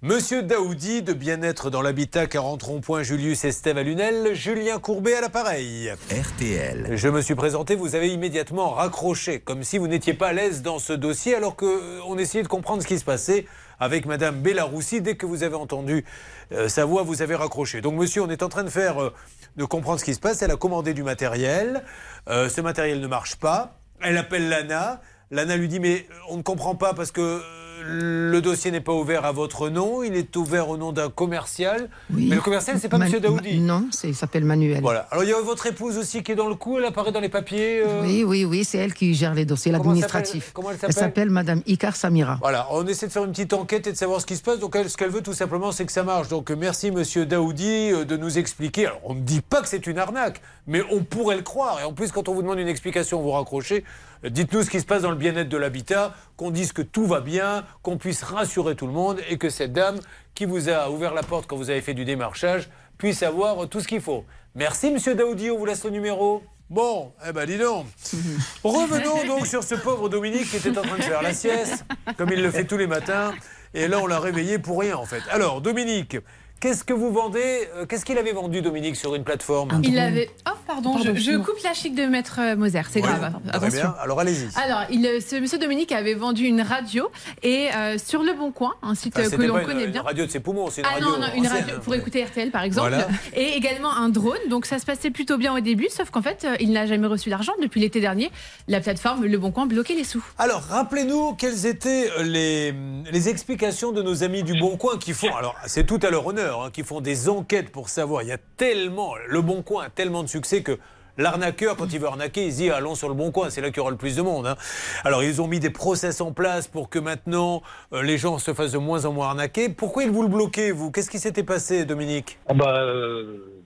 [0.01, 4.33] Monsieur Daoudi, de bien-être dans l'habitat, 40 rond-point Julius Estève à Lunel.
[4.33, 5.93] Julien Courbet à l'appareil.
[6.13, 6.97] RTL.
[6.97, 10.63] Je me suis présenté, vous avez immédiatement raccroché, comme si vous n'étiez pas à l'aise
[10.63, 13.47] dans ce dossier, alors qu'on essayait de comprendre ce qui se passait
[13.81, 15.01] avec Madame Bellaroussi.
[15.01, 16.05] Dès que vous avez entendu
[16.53, 17.81] euh, sa voix, vous avez raccroché.
[17.81, 19.13] Donc, monsieur, on est en train de faire, euh,
[19.57, 20.43] de comprendre ce qui se passe.
[20.43, 21.83] Elle a commandé du matériel.
[22.29, 23.81] Euh, ce matériel ne marche pas.
[24.01, 25.01] Elle appelle Lana.
[25.33, 27.41] Lana lui dit, mais on ne comprend pas parce que euh,
[27.87, 31.89] le dossier n'est pas ouvert à votre nom, il est ouvert au nom d'un commercial.
[32.11, 33.61] Mais le commercial, c'est pas Monsieur Daoudi.
[33.61, 34.81] Non, il s'appelle Manuel.
[34.81, 35.01] Voilà.
[35.11, 37.21] Alors il y a votre épouse aussi qui est dans le coup, elle apparaît dans
[37.21, 37.81] les papiers.
[37.87, 40.33] euh, Oui, oui, oui, c'est elle qui gère les dossiers, Comment l'administratif.
[40.47, 42.39] s'appelle- comment elle Elle s'appelle Madame Icar Samira.
[42.41, 44.59] Voilà, on essaie de faire une petite enquête et de savoir ce qui se passe.
[44.59, 46.29] Donc, elle, ce qu'elle veut tout simplement, c'est que ça marche.
[46.29, 48.87] Donc, merci, monsieur Daoudi, euh, de nous expliquer.
[48.87, 51.81] Alors, on ne dit pas que c'est une arnaque, mais on pourrait le croire.
[51.81, 53.85] Et en plus, quand on vous demande une explication, vous raccrochez.
[54.25, 57.21] Dites-nous ce qui se passe dans le bien-être de l'habitat, qu'on dise que tout va
[57.21, 59.99] bien, qu'on puisse rassurer tout le monde et que cette dame
[60.35, 63.81] qui vous a ouvert la porte quand vous avez fait du démarchage puisse avoir tout
[63.81, 64.25] ce qu'il faut.
[64.55, 66.43] Merci, monsieur Daoudi, on vous laisse le numéro.
[66.69, 67.87] Bon, eh ben dis donc.
[68.65, 71.85] Revenons donc sur ce pauvre Dominique qui était en train de faire la sieste,
[72.19, 73.33] comme il le fait tous les matins.
[73.73, 75.23] Et là, on l'a réveillé pour rien, en fait.
[75.31, 76.19] Alors, Dominique,
[76.61, 80.31] qu'est-ce que vous vendez euh, Qu'est-ce qu'il avait vendu, Dominique, sur une plateforme Il avait.
[80.49, 83.07] Oh, pardon, Pardon, je, coupe la chic de Maître euh, Moser, c'est Oui.
[83.09, 83.33] grave.
[83.47, 83.81] Très Attention.
[83.81, 83.95] bien.
[84.01, 84.49] Alors allez-y.
[84.61, 87.09] Alors, il, euh, ce monsieur Dominique avait vendu une radio
[87.43, 90.03] et euh, sur Le Bon Coin, un site Ah, que l'on une- connaît une bien.
[90.03, 91.09] radio de ses poumons, c'est une Ah radio.
[91.11, 92.89] non, non, une radio pour écouter RTL par exemple.
[92.91, 93.09] Voilà.
[93.35, 94.39] Et également un drone.
[94.51, 97.31] Donc ça se passait plutôt bien au début, sauf qu'en fait, il n'a jamais reçu
[97.31, 98.31] d'argent depuis l'été dernier.
[98.69, 100.25] La plateforme Le Bon Coin bloquait les sous.
[100.39, 102.75] Alors, rappelez-nous quelles étaient les,
[103.11, 106.27] les explications de nos amis du Bon Coin qui font, alors c'est tout à leur
[106.27, 108.23] honneur, hein, qui font des enquêtes pour savoir.
[108.23, 110.79] Il y a tellement, le Bon Coin a tellement de succès que
[111.17, 113.69] l'arnaqueur, quand il veut arnaquer, il se dit allons sur le Bon Coin, c'est là
[113.69, 114.47] qu'il y aura le plus de monde.
[114.47, 114.57] hein.
[115.05, 118.55] Alors, ils ont mis des process en place pour que maintenant euh, les gens se
[118.55, 119.69] fassent de moins en moins arnaquer.
[119.69, 120.91] Pourquoi ils vous le bloquez, vous?
[120.93, 122.39] Qu'est-ce qui s'était passé, Dominique?
[122.47, 123.58] Ah bah, euh,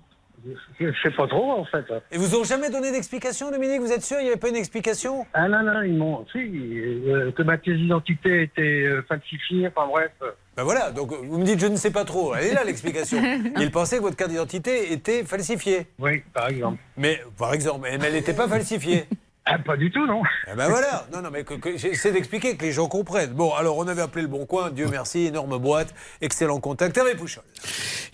[0.45, 1.85] je je sais pas trop en fait.
[2.11, 3.81] Et vous ont jamais donné d'explication, Dominique?
[3.81, 5.27] Vous êtes sûr Il n'y avait pas une explication?
[5.35, 6.27] Ah non, non, ils m'ont.
[6.33, 10.11] Si, euh, que ma pièce d'identité était euh, falsifiée, enfin bref.
[10.57, 12.35] Ben voilà, donc vous me dites je ne sais pas trop.
[12.35, 13.19] Elle est là l'explication.
[13.61, 15.87] Il pensait que votre carte d'identité était falsifiée.
[15.99, 16.79] Oui, par exemple.
[16.97, 19.07] Mais par exemple, mais elle n'était pas falsifiée.
[19.45, 20.23] Ah, pas du tout, non.
[20.53, 21.07] Eh ben voilà.
[21.13, 23.33] Non, non, mais que- que- j'essaie d'expliquer que les gens comprennent.
[23.33, 26.97] Bon, alors on avait appelé le Bon Coin, Dieu merci, énorme boîte, excellent contact.
[26.97, 27.43] Hervé Pouchol.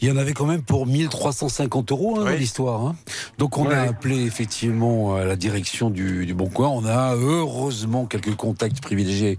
[0.01, 2.81] Il y en avait quand même pour 1350 euros hein, dans l'histoire.
[2.87, 2.97] hein.
[3.37, 6.69] Donc on a appelé effectivement à la direction du, du Bon Coin.
[6.69, 9.39] On a heureusement quelques contacts privilégiés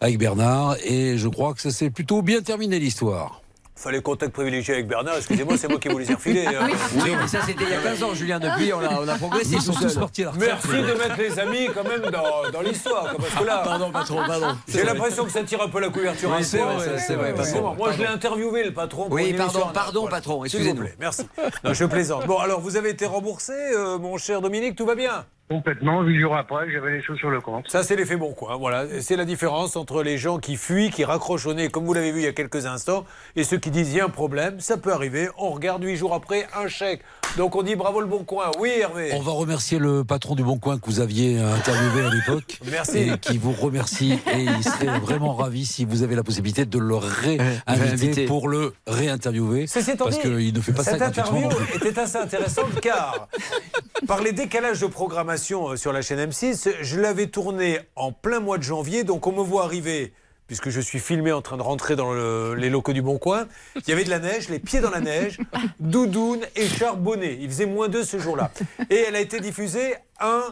[0.00, 3.42] avec Bernard et je crois que ça s'est plutôt bien terminé l'histoire.
[3.80, 6.46] Fallait contact privilégié avec Bernard, excusez-moi, c'est moi qui vous les ai refilés.
[6.48, 6.66] hein.
[6.96, 8.40] Oui, mais ça c'était il y a 15 ans, Julien.
[8.40, 9.52] Depuis, on a, on a progressé.
[9.52, 10.00] Ils sont tous seul.
[10.00, 10.50] partis à la retraite.
[10.64, 13.10] Merci de mettre les amis quand même dans, dans l'histoire.
[13.10, 14.56] quoi, Parce que là, Pardon, patron, pardon.
[14.66, 16.28] J'ai l'impression que ça tire un peu la couverture.
[16.30, 19.04] Oui, à c'est vrai, c'est- c'est vrai, Excusez-moi, pardon, Moi, je l'ai interviewé, le patron.
[19.04, 19.72] pour Oui, une pardon, émission.
[19.72, 20.16] pardon, Voilà.
[20.16, 20.82] patron, S'il vous excusez-nous.
[20.82, 21.22] plaît, merci.
[21.62, 22.26] Non, je plaisante.
[22.26, 25.24] Bon, alors, vous avez été remboursé, euh, mon cher Dominique, tout va bien?
[25.48, 27.70] Complètement, huit jours après, j'avais les choses sur le compte.
[27.70, 28.56] Ça, c'est l'effet bon coin.
[28.56, 28.84] Voilà.
[29.00, 32.12] C'est la différence entre les gens qui fuient, qui raccrochent au nez, comme vous l'avez
[32.12, 34.60] vu il y a quelques instants, et ceux qui disent il y a un problème,
[34.60, 35.30] ça peut arriver.
[35.38, 37.00] On regarde huit jours après un chèque.
[37.38, 38.50] Donc on dit bravo le bon coin.
[38.58, 39.12] Oui, Hervé.
[39.14, 42.58] On va remercier le patron du Bon Coin que vous aviez interviewé à l'époque.
[42.70, 42.98] Merci.
[42.98, 44.18] Et qui vous remercie.
[44.34, 48.74] Et il serait vraiment ravi si vous avez la possibilité de le réinviter pour le
[48.86, 49.64] réinterviewer.
[49.64, 53.28] Étant Parce qu'il ne fait pas ça cette interview était assez intéressante car,
[54.06, 55.37] par les décalages de programmation
[55.70, 59.32] euh, sur la chaîne M6, je l'avais tournée en plein mois de janvier, donc on
[59.32, 60.12] me voit arriver.
[60.46, 63.46] Puisque je suis filmé en train de rentrer dans le- les locaux du Bon Coin,
[63.76, 65.38] il y avait de la neige, les pieds dans la neige,
[65.80, 67.38] doudoune et charbonné.
[67.42, 68.50] Il faisait moins 2 ce jour-là.
[68.88, 70.42] Et elle a été diffusée un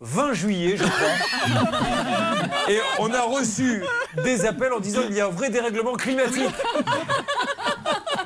[0.00, 2.68] 20 juillet, je crois.
[2.68, 3.84] Et on a reçu
[4.24, 6.50] des appels en disant qu'il y a un vrai dérèglement climatique.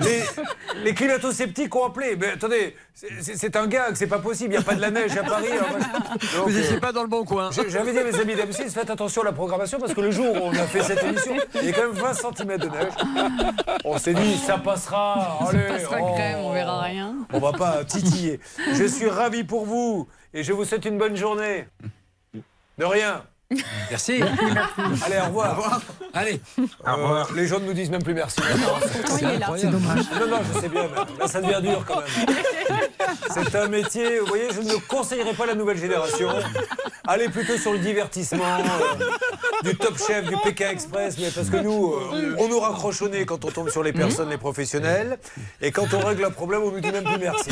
[0.01, 0.23] Les,
[0.85, 2.17] les climato-sceptiques ont appelé.
[2.17, 4.51] Mais attendez, c'est- un gag, c'est pas possible.
[4.55, 5.47] Il n'y a pas de la neige à Paris.
[5.53, 5.79] hein.
[6.37, 7.51] Donc, Vous n'étiez euh, pas dans le bon coin.
[7.69, 10.33] J'avais dit à mes amis d'M6, faites attention à la programmation parce que le jour
[10.35, 12.93] où on a fait cette émission, il y a quand même 20 cm de neige.
[13.85, 15.39] On s'est dit, ça passera.
[15.49, 17.15] Allez, passera oh, crème, on verra rien.
[17.33, 18.41] On va pas titiller.
[18.75, 21.67] Je suis ravi pour vous et je vous souhaite une bonne journée.
[22.79, 23.25] De rien.
[23.91, 24.21] Merci.
[25.07, 25.81] Allez, au revoir.
[26.13, 26.39] Allez.
[26.87, 28.41] Euh, les gens ne nous disent même plus merci.
[29.07, 29.23] C'est
[29.71, 30.05] dommage.
[30.21, 32.37] Non, non, je sais bien, mais là, ça devient dur quand même.
[33.31, 36.29] C'est un métier, vous voyez, je ne conseillerais pas la nouvelle génération.
[37.07, 39.05] Allez plutôt sur le divertissement, euh,
[39.65, 43.09] du Top Chef, du Pékin Express, mais parce que nous, euh, on nous raccroche au
[43.09, 45.19] nez quand on tombe sur les personnes, les professionnels,
[45.63, 47.49] et quand on règle un problème, on nous dit même plus merci.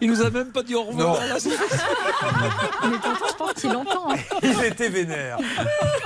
[0.00, 1.14] Il nous a même pas dit au revoir.
[1.14, 1.28] Non.
[1.28, 4.10] là, c'est- Mais pourtant, je pense qu'il entend.
[4.12, 4.16] hein.
[4.42, 5.27] Il était vénère.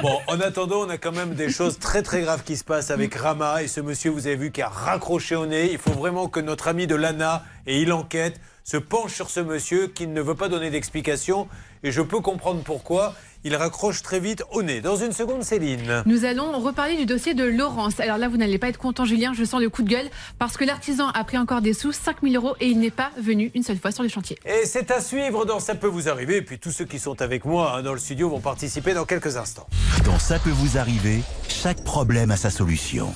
[0.03, 2.91] Bon, en attendant, on a quand même des choses très très graves qui se passent
[2.91, 5.71] avec Rama et ce monsieur, vous avez vu, qui a raccroché au nez.
[5.73, 9.41] Il faut vraiment que notre ami de l'ANA, et il enquête, se penche sur ce
[9.41, 11.49] monsieur qui ne veut pas donner d'explication.
[11.83, 13.15] Et je peux comprendre pourquoi.
[13.45, 14.81] Il raccroche très vite au nez.
[14.81, 16.05] Dans une seconde, Céline.
[16.07, 17.99] Nous allons reparler du dossier de Laurence.
[17.99, 20.57] Alors là, vous n'allez pas être content, Julien, je sens le coup de gueule, parce
[20.57, 23.65] que l'artisan a pris encore des sous, 5000 euros, et il n'est pas venu une
[23.65, 24.39] seule fois sur le chantier.
[24.47, 26.37] Et c'est à suivre dans Ça peut vous arriver.
[26.37, 29.05] Et puis tous ceux qui sont avec moi hein, dans le studio vont participer dans
[29.05, 29.67] quelques instants.
[30.05, 33.13] Dans Ça peut vous arriver, chaque problème a sa solution.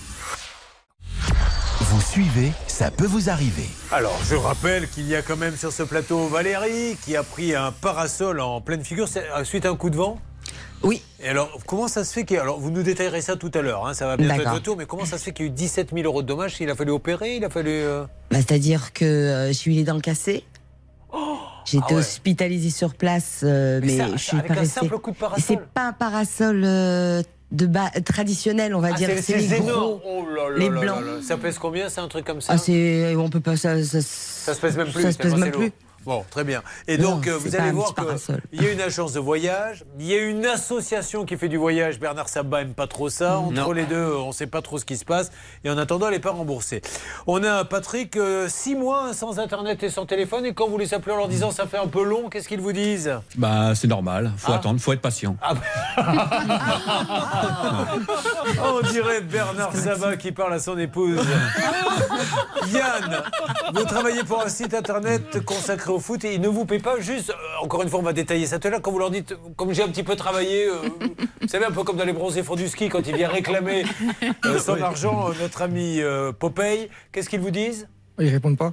[1.80, 3.68] Vous suivez, ça peut vous arriver.
[3.92, 7.54] Alors, je rappelle qu'il y a quand même sur ce plateau Valérie qui a pris
[7.54, 10.18] un parasol en pleine figure euh, suite à un coup de vent?
[10.82, 11.02] Oui.
[11.22, 13.50] Et alors, comment ça se fait qu'il y a- Alors, vous nous détaillerez ça tout
[13.54, 14.52] à l'heure, hein, ça va bientôt être D'accord.
[14.54, 16.26] votre tour, mais comment ça se fait qu'il y a eu 17 000 euros de
[16.28, 17.70] dommages Il a fallu opérer Il a fallu.
[17.70, 20.44] euh, Bah, C'est-à-dire que euh, j'ai eu les dents cassées.
[21.64, 21.98] J'ai été Ah ouais.
[21.98, 24.80] hospitalisée sur place, euh, Mais mais, ça- je suis avec pas un restée.
[24.80, 27.22] simple coup de parasol C'est pas un parasol euh,
[27.52, 29.10] de bas, traditionnel, on va Ah, dire.
[29.22, 30.00] c'est les gros.
[30.04, 30.84] Oh là là les blancs.
[31.04, 31.12] là.
[31.22, 32.54] Ça pèse combien C'est un truc comme ça?
[32.54, 33.82] Ah, c'est, on peut pas ça.
[33.84, 35.02] Ça, Ça se pèse même plus.
[35.02, 35.72] Ça se pèse même plus.
[36.06, 36.62] Bon, très bien.
[36.86, 40.06] Et Non, donc, euh, vous allez voir qu'il y a une agence de voyage, il
[40.06, 41.98] y a une association qui fait du voyage.
[41.98, 43.38] Bernard Sabat aime pas trop ça.
[43.38, 43.72] Entre Non.
[43.72, 45.32] les deux, on ne sait pas trop ce qui se passe.
[45.64, 46.80] Et en attendant, elle n'est pas remboursée.
[47.26, 50.46] On a Patrick, euh, six mois sans Internet et sans téléphone.
[50.46, 52.60] Et quand vous les appelez en leur disant ça fait un peu long, qu'est-ce qu'ils
[52.60, 53.12] vous disent?
[53.36, 54.32] Bah, c'est normal.
[54.36, 54.56] Faut Ah.
[54.56, 55.36] attendre, faut être patient.
[58.64, 61.18] On dirait Bernard Sabat qui parle à son épouse.
[62.72, 63.22] Yann,
[63.74, 67.00] vous travaillez pour un site internet consacré au foot et ils ne vous paient pas
[67.00, 69.10] juste, euh, encore une fois on va détailler ça tout à l'heure, quand vous leur
[69.10, 70.74] dites, comme j'ai un petit peu travaillé, euh,
[71.40, 73.84] vous savez un peu comme dans les bronzés fonds du ski quand il vient réclamer
[74.44, 76.00] euh, son argent, euh, notre ami
[76.38, 77.88] Popeye, qu'est-ce qu'ils vous disent?
[78.18, 78.72] Ils répondent pas.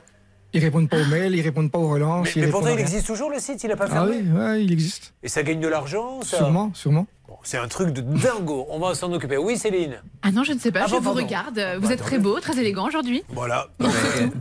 [0.56, 2.36] Ils répondent pas aux mails, ils répondent pas aux relances.
[2.36, 4.18] Mais, pourtant il existe toujours le site, il n'a pas Ah fermé?
[4.18, 5.14] oui, ouais, il existe.
[5.24, 6.38] Et ça gagne de l'argent ça?
[6.38, 7.08] Sûrement, sûrement.
[7.46, 9.36] C'est un truc de dingo, on va s'en occuper.
[9.38, 11.22] Oui Céline Ah non, je ne sais pas, Ah je bon, vous pardon.
[11.24, 11.62] regarde.
[11.82, 13.24] Vous êtes très beau, très élégant aujourd'hui.
[13.30, 13.68] Voilà.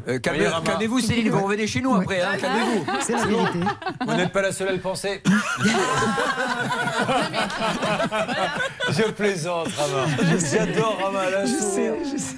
[0.08, 0.48] Euh, calmez-.
[0.64, 2.20] Calmez-vous, Céline, vous revenez chez nous après.
[2.20, 2.84] hein, Calmez-vous.
[3.00, 3.58] C'est la vérité.
[4.06, 5.22] Vous n'êtes pas la seule à le penser.
[8.90, 10.06] je plaisante, Rama.
[10.50, 11.20] J'adore Rama.
[11.28, 11.92] Elle, a un sourire.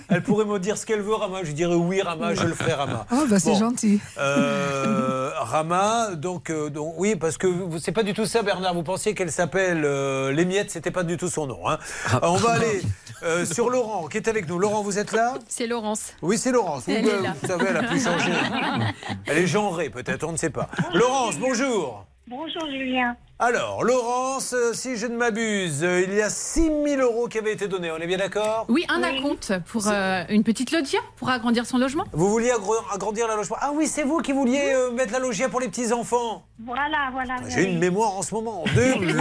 [0.09, 1.39] Elle pourrait me dire ce qu'elle veut, Rama.
[1.43, 3.07] Je dirais oui, Rama, je le ferai, Rama.
[3.11, 3.59] Ah, bah c'est Bon.
[3.59, 4.01] gentil.
[4.19, 7.47] Euh, Rama, donc, euh, donc, oui, parce que
[7.81, 8.75] c'est pas du tout ça, Bernard.
[8.75, 10.31] Vous pensiez qu'elle s'appelle euh,
[10.69, 11.69] C'était pas du tout son nom.
[11.69, 11.79] hein.
[12.07, 12.17] Ah.
[12.17, 12.81] Euh, on va aller
[13.23, 14.59] euh, sur Laurent, qui est avec nous.
[14.59, 15.35] Laurent, vous êtes là?
[15.49, 16.13] C'est Laurence.
[16.23, 16.85] Oui, c'est Laurence.
[16.87, 17.35] Vous, Elle euh, est là.
[17.41, 18.33] vous savez, elle a pu changer.
[19.27, 20.69] Elle est genrée, peut-être, on ne sait pas.
[20.93, 22.07] Laurence, bonjour.
[22.27, 23.17] Bonjour Julien.
[23.41, 27.39] Alors, Laurence, euh, si je ne m'abuse, euh, il y a 6 000 euros qui
[27.39, 28.65] avaient été donnés, on est bien d'accord?
[28.69, 32.05] Oui, un acompte pour euh, une petite loggia pour agrandir son logement?
[32.13, 32.53] Vous vouliez
[32.93, 35.67] agrandir la logement Ah oui, c'est vous qui vouliez euh, mettre la logia pour les
[35.67, 37.35] petits-enfants Voilà, voilà.
[37.49, 38.63] J'ai une mémoire en ce moment.
[38.73, 39.13] Deux Oh là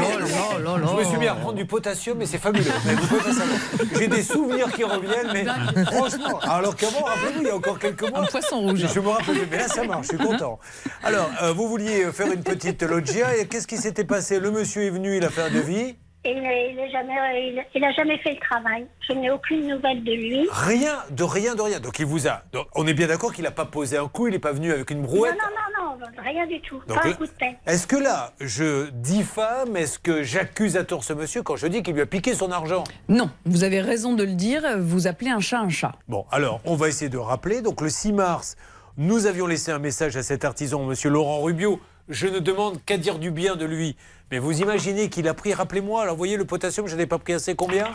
[0.64, 0.88] là là.
[0.92, 2.66] Je me suis mis à prendre du potassium, mais c'est fabuleux.
[3.98, 5.46] J'ai des souvenirs qui reviennent, mais
[5.86, 6.38] franchement.
[6.44, 8.20] Alors qu'avant, rappelez-vous, il y a encore quelques mois.
[8.20, 8.86] Un poisson rouge.
[8.94, 10.60] Je me rappelle, mais là ça marche, je suis content.
[11.04, 14.84] Alors, euh, vous vouliez faire une petite loggia, et qu'est-ce qui s'était passé Le monsieur
[14.84, 15.96] est venu, il a fait un devis.
[16.26, 16.42] Et il
[16.78, 17.14] n'a jamais,
[17.50, 18.88] il, il a jamais fait le travail.
[19.10, 20.48] Je n'ai aucune nouvelle de lui.
[20.54, 21.82] Rien, de rien, de rien.
[21.82, 22.44] Donc il vous a.
[22.54, 24.72] donc, on est bien d'accord qu'il n'a pas posé un coup, il n'est pas venu
[24.72, 25.34] avec une brouette.
[25.34, 25.50] Non,
[25.84, 26.80] non, non, non, rien du tout.
[26.88, 27.58] Donc pas un là- coup de tête.
[27.68, 31.84] Est-ce que là, je diffame, est-ce que j'accuse à tort ce monsieur quand je dis
[31.84, 32.86] qu'il lui a piqué son argent?
[33.10, 35.92] Non, vous avez raison de le dire, vous appelez un chat un chat.
[36.08, 37.62] Bon, alors, on va essayer de rappeler.
[37.62, 38.56] Donc, le 6 mars,
[38.96, 41.82] nous avions laissé un message à cet artisan, monsieur Laurent Rubio.
[42.10, 43.96] Je ne demande qu'à dire du bien de lui.
[44.32, 47.20] Mais vous imaginez qu'il a pris, rappelez-moi, alors vous voyez le potassium, je n'ai pas
[47.20, 47.88] pris assez combien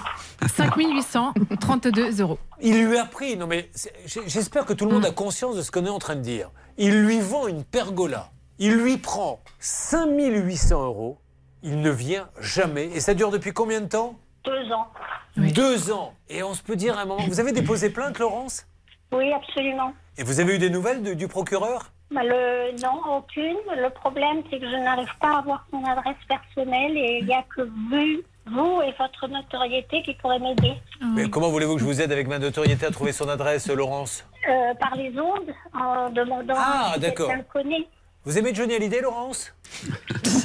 [0.46, 2.38] 5832 euros.
[2.60, 3.70] Il lui a pris, non mais
[4.06, 6.50] j'espère que tout le monde a conscience de ce qu'on est en train de dire.
[6.76, 8.30] Il lui vend une pergola.
[8.58, 11.18] Il lui prend 5800 euros.
[11.62, 12.86] Il ne vient jamais.
[12.94, 14.16] Et ça dure depuis combien de temps?
[14.44, 14.86] Deux ans.
[15.36, 16.14] Deux ans.
[16.28, 17.24] Et on se peut dire à un moment.
[17.26, 18.66] Vous avez déposé plainte, Laurence?
[19.12, 19.92] Oui, absolument.
[20.18, 21.92] Et vous avez eu des nouvelles de- du procureur?
[22.10, 23.56] Bah, le, non, aucune.
[23.76, 27.34] Le problème, c'est que je n'arrive pas à avoir son adresse personnelle et il n'y
[27.34, 30.72] a que vous, vous et votre notoriété qui pourraient m'aider.
[31.14, 34.24] Mais comment voulez-vous que je vous aide avec ma notoriété à trouver son adresse, Laurence?
[34.48, 37.28] Euh, par les ondes, en demandant Ah, si d'accord.
[37.28, 37.88] quelqu'un le connaît.
[38.24, 39.54] Vous aimez Johnny Hallyday, Laurence?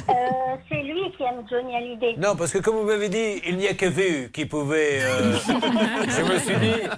[0.08, 0.12] Euh,
[0.68, 2.14] c'est lui qui aime Johnny Hallyday.
[2.18, 5.02] Non, parce que comme vous m'avez dit, il n'y a que vous qui pouvez.
[5.02, 5.36] euh,
[6.08, 6.88] je me suis dit,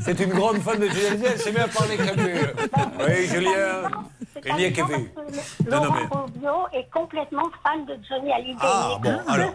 [0.00, 2.34] c'est une grande fan de Johnny Hallyday, elle à parler comme lui.
[3.06, 3.90] Oui, Julien,
[4.56, 5.08] n'y a que vous.
[5.70, 8.58] Non, non, Laurent mais- Rubio est complètement fan de Johnny Hallyday.
[8.60, 9.50] Ah, bon, alors.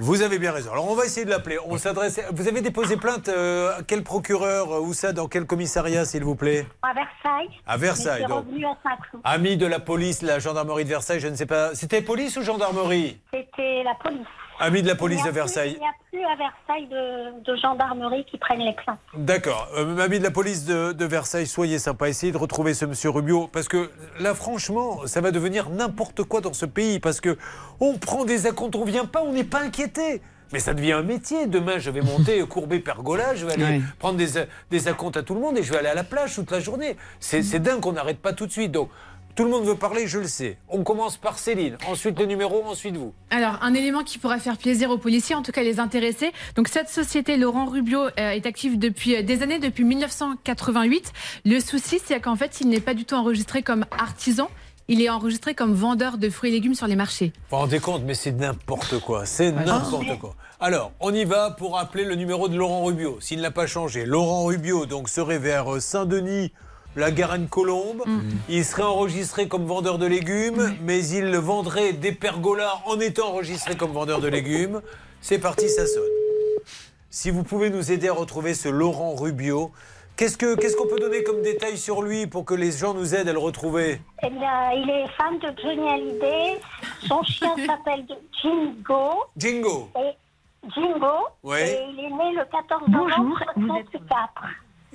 [0.00, 0.72] Vous avez bien raison.
[0.72, 1.58] Alors on va essayer de l'appeler.
[1.66, 2.20] On s'adresse.
[2.32, 6.34] Vous avez déposé plainte euh, à quel procureur Où ça Dans quel commissariat, s'il vous
[6.36, 6.66] plaît?
[6.82, 7.50] À Versailles.
[7.66, 8.44] À Versailles, c'est donc.
[9.24, 9.32] à.
[9.32, 11.74] Ami de la police, la gendarmerie de Versailles, je ne sais pas.
[11.74, 13.18] C'était police ou gendarmerie?
[13.32, 14.26] C'était la police.
[14.58, 15.76] Ami de la police de plus- Versailles.
[15.76, 18.98] Il n'y a plus à Versailles de, de gendarmerie qui prennent les plaintes.
[19.16, 19.68] D'accord.
[19.76, 22.08] Euh, ami de la police de, de Versailles, soyez sympa.
[22.08, 23.48] Essayez de retrouver ce monsieur Rubio.
[23.52, 27.00] Parce que là, franchement, ça va devenir n'importe quoi dans ce pays.
[27.00, 27.36] Parce que
[27.80, 30.22] on prend des acomptes, on vient pas, on n'est pas inquiété.
[30.52, 31.46] Mais ça devient un métier.
[31.48, 34.28] Demain, je vais monter courbé pergola, je vais aller prendre des,
[34.70, 36.60] des acomptes à tout le monde et je vais aller à la plage toute la
[36.60, 36.96] journée.
[37.18, 38.70] C'est c'est dingue qu'on n'arrête pas tout de suite.
[38.70, 38.88] Donc,
[39.36, 40.56] tout le monde veut parler, je le sais.
[40.70, 43.12] On commence par Céline, ensuite le numéro, ensuite vous.
[43.28, 46.32] Alors, un élément qui pourra faire plaisir aux policiers, en tout cas les intéressés.
[46.56, 51.12] Donc, cette société, Laurent Rubio, euh, est active depuis euh, des années, depuis 1988.
[51.44, 54.48] Le souci, c'est qu'en fait, il n'est pas du tout enregistré comme artisan.
[54.88, 57.32] Il est enregistré comme vendeur de fruits et légumes sur les marchés.
[57.34, 59.26] Vous vous rendez compte, mais c'est n'importe quoi.
[59.26, 60.34] C'est n'importe quoi.
[60.60, 63.18] Alors, on y va pour appeler le numéro de Laurent Rubio.
[63.20, 66.52] S'il n'a pas changé, Laurent Rubio donc serait vers euh, Saint-Denis,
[66.96, 68.02] la Garenne-Colombe.
[68.48, 73.76] Il serait enregistré comme vendeur de légumes, mais il vendrait des pergolas en étant enregistré
[73.76, 74.80] comme vendeur de légumes.
[75.20, 76.02] C'est parti, ça sonne.
[77.10, 79.70] Si vous pouvez nous aider à retrouver ce Laurent Rubio,
[80.16, 83.14] Qu'est-ce que qu'est-ce qu'on peut donner comme détail sur lui pour que les gens nous
[83.14, 84.00] aident à le retrouver?
[84.22, 86.58] Eh bien, il est fan de Johnny Hallyday.
[87.06, 88.06] Son chien s'appelle
[88.40, 89.24] Jingo.
[89.36, 89.90] Jingo.
[89.98, 91.28] Et Jingo.
[91.42, 91.58] Oui.
[91.58, 93.38] Et il est né le 14 novembre
[93.92, 94.30] 64.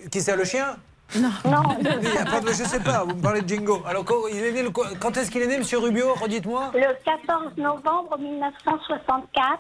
[0.10, 0.76] Qui c'est le chien?
[1.16, 1.30] Non.
[1.46, 1.64] Non.
[2.02, 3.82] Il y a pas de- je sais pas, vous me parlez de Jingo.
[3.86, 6.72] Alors quand, il est né le- quand est-ce qu'il est né, monsieur Rubio Redites-moi?
[6.74, 9.60] Le 14 novembre 1964.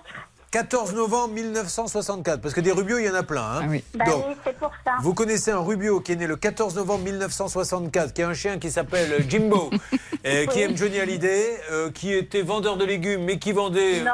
[0.51, 3.41] 14 novembre 1964, parce que des Rubio, il y en a plein.
[3.61, 3.77] hein.
[3.95, 4.95] Bah Donc, oui, c'est pour ça.
[5.01, 8.59] vous connaissez un Rubio qui est né le 14 novembre 1964, qui a un chien
[8.59, 9.69] qui s'appelle Jimbo,
[10.25, 10.61] et qui Oui.
[10.63, 14.01] aime Johnny Hallyday, euh, qui était vendeur de légumes, mais qui vendait...
[14.01, 14.11] Non.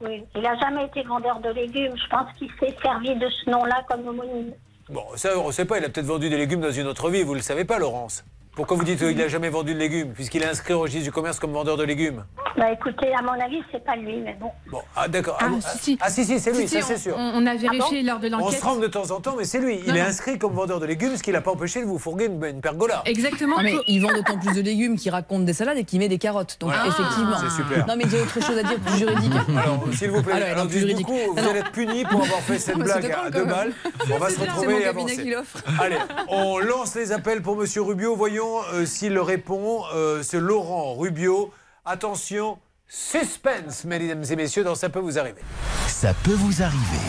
[0.00, 0.22] Oui.
[0.36, 1.94] Il n'a jamais été vendeur de légumes.
[1.96, 4.52] Je pense qu'il s'est servi de ce nom-là comme homonyme.
[4.90, 7.08] Bon, ça, on ne sait pas, il a peut-être vendu des légumes dans une autre
[7.08, 8.22] vie, vous ne le savez pas, Laurence.
[8.56, 11.10] Pourquoi vous dites qu'il n'a jamais vendu de légumes, puisqu'il est inscrit au registre du
[11.12, 12.24] commerce comme vendeur de légumes
[12.56, 14.50] Bah écoutez, à mon avis, c'est pas lui, mais bon.
[14.70, 15.36] Bon, ah d'accord.
[15.40, 15.98] Ah, bon, si, si.
[16.00, 17.16] Ah si, si, c'est lui, Si, si, ça c'est sûr.
[17.18, 18.58] on- on a vérifié lors de On l'enquête.
[18.58, 19.80] se trompe de temps en temps, mais c'est lui.
[19.84, 20.06] Il Non, est non.
[20.06, 22.60] inscrit comme vendeur de légumes, ce qui l'a pas empêché de vous fourguer une, une
[22.60, 23.02] pergola.
[23.06, 23.56] Exactement.
[23.58, 26.08] Ah, mais il vend d'autant plus de légumes qu'il raconte des salades et qu'il met
[26.08, 26.56] des carottes.
[26.60, 26.86] Donc Voilà.
[26.86, 27.36] effectivement.
[27.40, 27.86] C'est super.
[27.88, 29.32] Non mais il y a autre chose à dire plus juridique.
[29.58, 31.06] Alors, s'il vous plaît, Alors, alors, non, plus du juridique.
[31.08, 33.30] coup, vous Non, allez être puni pour avoir fait cette C'est blague drôle, à quand
[33.30, 33.48] deux même.
[33.48, 33.72] balles.
[34.12, 35.24] On va se C'est retrouver et avancer.
[35.24, 35.58] l'offre.
[35.80, 35.96] Allez,
[36.28, 38.14] on lance les appels pour Monsieur Rubio.
[38.14, 39.84] Voyons euh, s'il répond.
[39.94, 41.52] Euh, C'est Laurent Rubio.
[41.84, 42.58] Attention,
[42.88, 45.40] suspense, mesdames et messieurs, dans Ça peut vous arriver.
[45.88, 47.00] Ça peut vous arriver.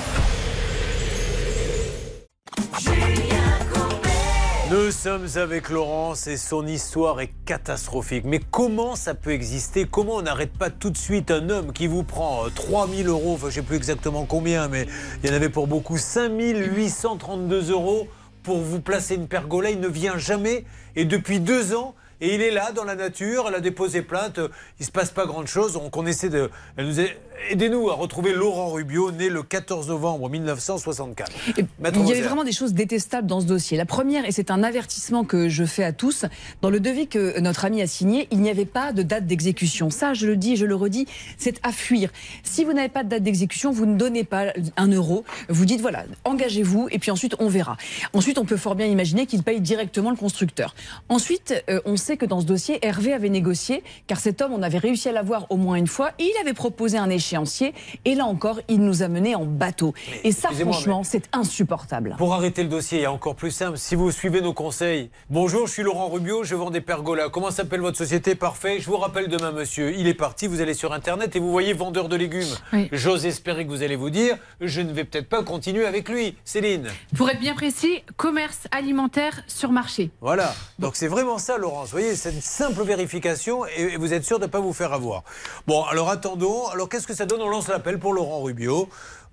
[4.71, 8.23] Nous sommes avec Laurence et son histoire est catastrophique.
[8.25, 9.85] Mais comment ça peut exister?
[9.85, 13.33] Comment on n'arrête pas tout de suite un homme qui vous prend euh, 3000 euros,
[13.35, 14.87] enfin je ne sais plus exactement combien, mais
[15.23, 18.07] il y en avait pour beaucoup, 5832 euros
[18.45, 19.71] pour vous placer une pergola.
[19.71, 20.63] Il ne vient jamais
[20.95, 21.95] et depuis deux ans,
[22.25, 24.47] et il est là dans la nature, elle a déposé plainte, euh,
[24.79, 25.73] il ne se passe pas grand-chose.
[25.73, 26.49] Donc on essaie de...
[26.77, 27.03] elle nous a-
[27.49, 31.31] Aidez-nous à retrouver Laurent Rubio, né le 14 novembre 1964.
[31.79, 33.77] Maître Il y avait vraiment des choses détestables dans ce dossier.
[33.77, 36.25] La première, et c'est un avertissement que je fais à tous,
[36.61, 39.89] dans le devis que notre ami a signé, il n'y avait pas de date d'exécution.
[39.89, 41.07] Ça, je le dis je le redis,
[41.37, 42.09] c'est à fuir.
[42.43, 45.25] Si vous n'avez pas de date d'exécution, vous ne donnez pas un euro.
[45.49, 47.75] Vous dites, voilà, engagez-vous et puis ensuite on verra.
[48.13, 50.73] Ensuite, on peut fort bien imaginer qu'il paye directement le constructeur.
[51.09, 54.61] Ensuite, euh, on sait que dans ce dossier, Hervé avait négocié, car cet homme, on
[54.61, 57.73] avait réussi à l'avoir au moins une fois, et il avait proposé un échéancier.
[58.05, 59.93] Et là encore, il nous a menés en bateau.
[60.23, 62.15] Et ça, franchement, c'est insupportable.
[62.17, 63.77] Pour arrêter le dossier, il y a encore plus simple.
[63.77, 67.29] Si vous suivez nos conseils, bonjour, je suis Laurent Rubio, je vends des pergolas.
[67.29, 68.35] Comment s'appelle votre société?
[68.35, 68.79] Parfait.
[68.79, 69.95] Je vous rappelle demain, monsieur.
[69.95, 70.47] Il est parti.
[70.47, 72.43] Vous allez sur Internet et vous voyez vendeur de légumes.
[72.73, 72.89] Oui.
[72.91, 76.35] J'ose espérer que vous allez vous dire, je ne vais peut-être pas continuer avec lui.
[76.43, 76.89] Céline.
[77.17, 80.11] Pour être bien précis, commerce alimentaire sur marché.
[80.21, 80.53] Voilà.
[80.79, 81.93] Donc c'est vraiment ça, Laurence.
[81.95, 84.91] Vous voyez, c'est une simple vérification et vous êtes sûr de ne pas vous faire
[84.91, 85.23] avoir.
[85.65, 86.67] Bon, alors attendons.
[86.67, 87.41] Alors qu'est-ce que ça donne?
[87.41, 88.89] On lance l'appel pour Laurent Rubio.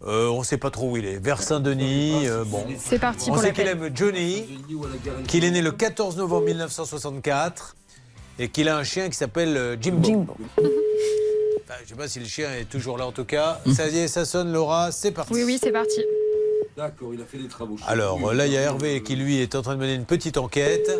[0.06, 1.16] Euh, on ne sait pas trop où il est.
[1.18, 2.28] Vers Saint-Denis.
[2.28, 2.64] euh, bon.
[2.78, 4.60] C'est parti On pour sait qu'il aime Johnny,
[5.26, 7.74] qu'il est né le 14 novembre 1964
[8.38, 10.26] et qu'il a un chien qui s'appelle euh, Jimbo.
[11.64, 13.60] Enfin, je ne sais pas si le chien est toujours là en tout cas.
[13.74, 15.32] Ça y est, ça sonne Laura, c'est parti.
[15.32, 16.00] Oui, oui, c'est parti.
[16.76, 17.74] D'accord, il a fait des travaux.
[17.88, 20.36] Alors là, il y a Hervé qui lui est en train de mener une petite
[20.38, 20.90] enquête.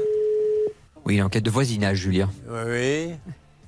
[1.05, 2.29] Oui, une enquête de voisinage, Julien.
[2.49, 3.15] Oui, oui.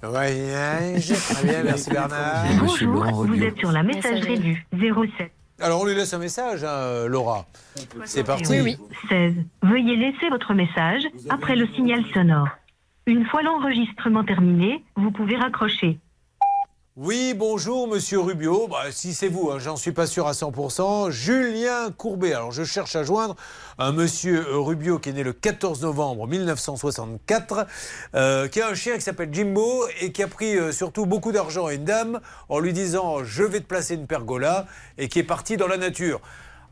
[0.03, 1.09] Voyage.
[1.31, 2.45] Très bien, merci Bernard.
[2.63, 3.51] Monsieur Laurent Rubio.
[3.57, 7.47] sur la messagerie du 07 Alors on lui laisse un message, hein, euh, Laura.
[8.05, 8.77] C'est parti.
[9.09, 9.35] 16.
[9.63, 12.49] Veuillez laisser votre message après le signal sonore.
[13.07, 15.99] Une fois l'enregistrement terminé, vous pouvez raccrocher.
[16.97, 18.69] Oui, bonjour Monsieur Rubio.
[18.69, 21.11] Bah, si c'est vous, hein, j'en suis pas sûr à 100%.
[21.11, 22.35] Julien Courbet.
[22.35, 23.35] Alors je cherche à joindre
[23.79, 27.67] un Monsieur Rubio qui est né le 14 novembre 1964,
[28.15, 31.33] euh, qui a un chien qui s'appelle Jimbo et qui a pris euh, surtout beaucoup
[31.33, 35.19] d'argent à une dame en lui disant je vais te placer une pergola et qui
[35.19, 36.21] est parti dans la nature.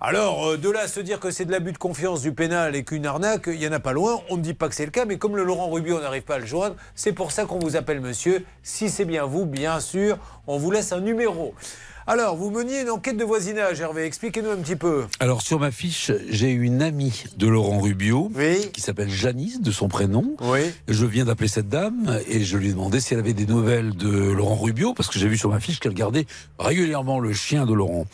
[0.05, 2.75] Alors, euh, de là à se dire que c'est de l'abus de confiance du pénal
[2.75, 4.21] et qu'une arnaque, il n'y en a pas loin.
[4.31, 6.25] On ne dit pas que c'est le cas, mais comme le Laurent Rubio, on n'arrive
[6.25, 8.45] pas à le joindre, c'est pour ça qu'on vous appelle monsieur.
[8.65, 10.19] Si c'est bien vous, bien sûr,
[10.49, 11.55] on vous laisse un numéro.
[12.09, 14.05] Alors, vous meniez une enquête de voisinage, Hervé.
[14.05, 15.05] Expliquez-nous un petit peu.
[15.21, 18.29] Alors sur ma fiche, j'ai une amie de Laurent Rubio
[18.73, 20.37] qui s'appelle Janice de son prénom.
[20.89, 23.95] Je viens d'appeler cette dame et je lui ai demandé si elle avait des nouvelles
[23.95, 26.27] de Laurent Rubio parce que j'ai vu sur ma fiche qu'elle gardait
[26.59, 28.07] régulièrement le chien de Laurent.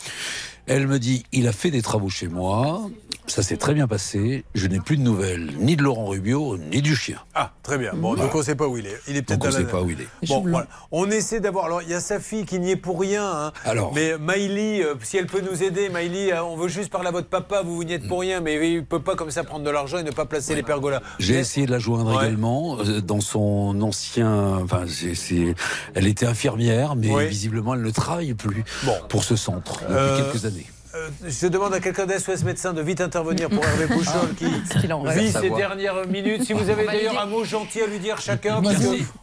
[0.68, 2.82] Elle me dit il a fait des travaux chez moi,
[3.26, 6.82] ça s'est très bien passé, je n'ai plus de nouvelles ni de Laurent Rubio ni
[6.82, 7.18] du chien.
[7.34, 7.92] Ah, très bien.
[7.94, 8.98] Bon, donc on ne sait pas où il est.
[9.08, 10.08] Il est peut-être on la- sait pas où il est.
[10.26, 10.66] Bon, voilà.
[10.92, 11.66] On essaie d'avoir.
[11.66, 13.24] Alors, il y a sa fille qui n'y est pour rien.
[13.24, 13.52] hein.
[13.64, 13.92] Alors.
[13.94, 17.12] Mais Maïli, euh, si elle peut nous aider, Maïli, euh, on veut juste parler à
[17.12, 19.44] votre papa, vous, vous n'y êtes pour rien, mais il ne peut pas comme ça
[19.44, 21.02] prendre de l'argent et ne pas placer les pergolas.
[21.18, 22.24] J'ai Mais- essayé de la joindre Ouais.
[22.26, 24.58] également euh, dans son ancien.
[24.62, 25.54] Enfin, c'est- c'est-
[25.94, 27.26] elle était infirmière, mais Oui.
[27.26, 28.64] visiblement elle ne travaille plus
[29.08, 30.57] pour ce centre depuis Euh, quelques années.
[30.98, 35.02] Euh, je demande à quelqu'un d'SOS médecin de vite intervenir pour Hervé Pouchol qui en
[35.02, 36.44] reste vit ses dernières minutes.
[36.44, 38.76] Si vous On avez d'ailleurs un mot gentil à lui dire chacun, parce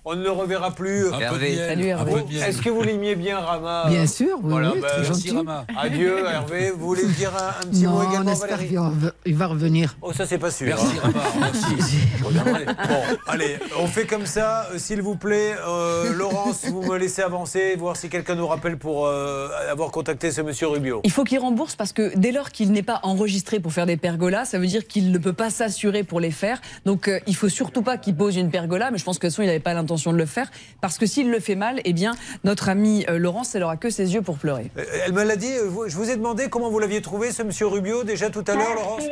[0.06, 1.08] on ne le reverra plus.
[1.14, 2.24] Un peu de Hervé.
[2.46, 5.38] Est-ce que vous l'aimiez bien, Rama Bien sûr, oui, oui, bah, très Merci gentil.
[5.38, 5.66] Rama.
[5.78, 6.72] Adieu, Hervé.
[6.72, 9.36] Vous voulez dire un, un petit non, mot on également, espère Valérie va rev- il
[9.36, 9.96] va revenir.
[10.02, 10.68] Oh, ça, c'est pas sûr.
[10.68, 11.12] Merci hein.
[11.14, 11.24] Rama.
[11.40, 11.98] Merci.
[12.26, 15.54] Bon, allez, on fait comme ça, euh, s'il vous plaît.
[15.68, 20.32] Euh, Laurence, vous me laissez avancer, voir si quelqu'un nous rappelle pour euh, avoir contacté
[20.32, 21.02] ce monsieur Rubio.
[21.04, 23.98] Il faut qu'il rembourse parce que dès lors qu'il n'est pas enregistré pour faire des
[23.98, 26.62] pergolas, ça veut dire qu'il ne peut pas s'assurer pour les faire.
[26.86, 29.30] Donc euh, il faut surtout pas qu'il pose une pergola, mais je pense que de
[29.32, 30.52] toute façon il n'avait pas l'intention de le faire
[30.82, 32.14] parce que s'il le fait mal, eh bien
[32.44, 34.70] notre ami euh, Laurence, elle aura que ses yeux pour pleurer.
[34.78, 37.32] Euh, Elle me l'a dit, euh, vous- je vous ai demandé comment vous l'aviez trouvé,
[37.32, 39.04] ce monsieur Rubio, déjà tout à l'heure, Laurence?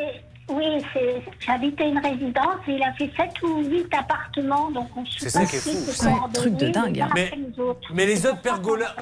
[0.49, 5.05] Oui, c'est- j'habitais une résidence et il a fait 7 ou 8 appartements, donc on
[5.05, 5.69] se C'est ça qui est fou.
[5.91, 7.09] C'est un truc de dingue, hein.
[7.15, 7.31] Mais-
[7.93, 8.95] mais les autres pergolas-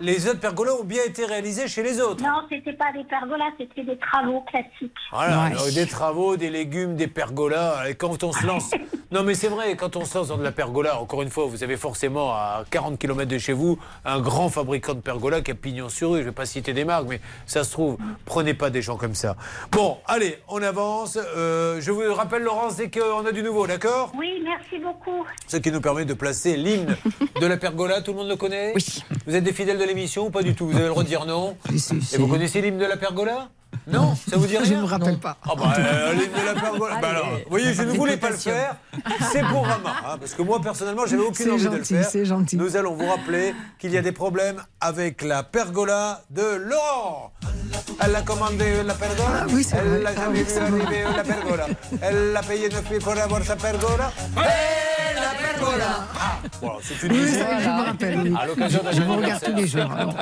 [0.00, 2.22] Les autres pergolas ont bien été réalisés chez les autres.
[2.22, 4.92] Non, c'était pas des pergolas, c'était des travaux classiques.
[5.10, 5.46] Voilà, Ouais.
[5.52, 7.88] alors, des travaux, des légumes, des pergolas.
[7.88, 8.70] Et quand on se lance.
[9.10, 11.46] Non, mais c'est vrai, quand on se lance dans de la pergola, encore une fois,
[11.46, 15.52] vous avez forcément à 40 km de chez vous un grand fabricant de pergola qui
[15.52, 16.16] a pignon sur rue.
[16.16, 17.96] Je ne vais pas citer des marques, mais ça se trouve.
[18.24, 19.36] Prenez pas des gens comme ça.
[19.70, 24.12] Bon, allez, on Euh, je vous rappelle, Laurence, dès qu'on a du nouveau, d'accord?
[24.18, 25.24] Oui, merci beaucoup.
[25.46, 26.96] Ce qui nous permet de placer l'hymne
[27.40, 28.00] de la pergola.
[28.00, 28.72] Tout le monde le connaît?
[28.74, 29.02] Oui.
[29.26, 30.66] Vous êtes des fidèles de l'émission ou pas du tout?
[30.66, 31.56] Vous avez le droit de dire non
[32.12, 33.48] Et vous connaissez l'hymne de la pergola?
[33.86, 35.36] Non Ça vous dit rien Je ne me rappelle pas.
[35.44, 36.96] Ah bah, euh, de la pergola.
[37.02, 38.76] Bah alors, vous voyez, je ne voulais pas le faire.
[39.32, 39.94] C'est pour Rama.
[40.06, 42.08] hein, parce que moi, personnellement, j'avais aucune C'est envie de le gentil, faire.
[42.08, 42.56] c'est gentil.
[42.56, 47.32] Nous allons vous rappeler qu'il y a des problèmes avec la pergola de Laurent.
[48.00, 49.40] Elle a commandé la pergola.
[49.42, 50.02] Ah oui, c'est Elle vrai.
[50.02, 50.80] l'a jamais oui, vu c'est vrai.
[50.82, 51.66] arriver la pergola.
[52.00, 54.10] Elle a payé 9 000 pour avoir sa pergola.
[54.36, 54.42] La
[55.34, 56.06] pergola.
[56.18, 57.38] Ah, voilà, c'est une Oui, musique.
[57.38, 58.20] je me rappelle.
[58.20, 58.34] oui.
[58.40, 59.92] À l'occasion d'un Je vous regarde tous les jours.
[59.92, 60.14] alors.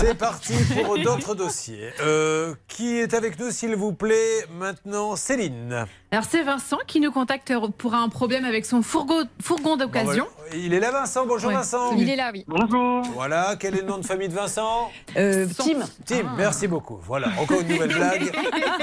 [0.00, 1.90] C'est parti pour d'autres dossiers.
[2.02, 5.16] Euh, qui est avec nous, s'il vous plaît, maintenant?
[5.16, 5.86] Céline.
[6.12, 10.24] Alors c'est Vincent qui nous contacte pour un problème avec son fourgon, fourgon d'occasion.
[10.24, 10.56] Bon, voilà.
[10.56, 11.26] Il est là, Vincent.
[11.26, 11.56] Bonjour, Ouais.
[11.56, 11.96] Vincent.
[11.96, 12.44] Il est là, oui.
[12.46, 13.02] Bonjour.
[13.14, 14.90] Voilà, quel est le nom de famille de Vincent?
[15.16, 17.00] Euh, Tim, Tim, merci beaucoup.
[17.04, 18.30] Voilà, encore une nouvelle blague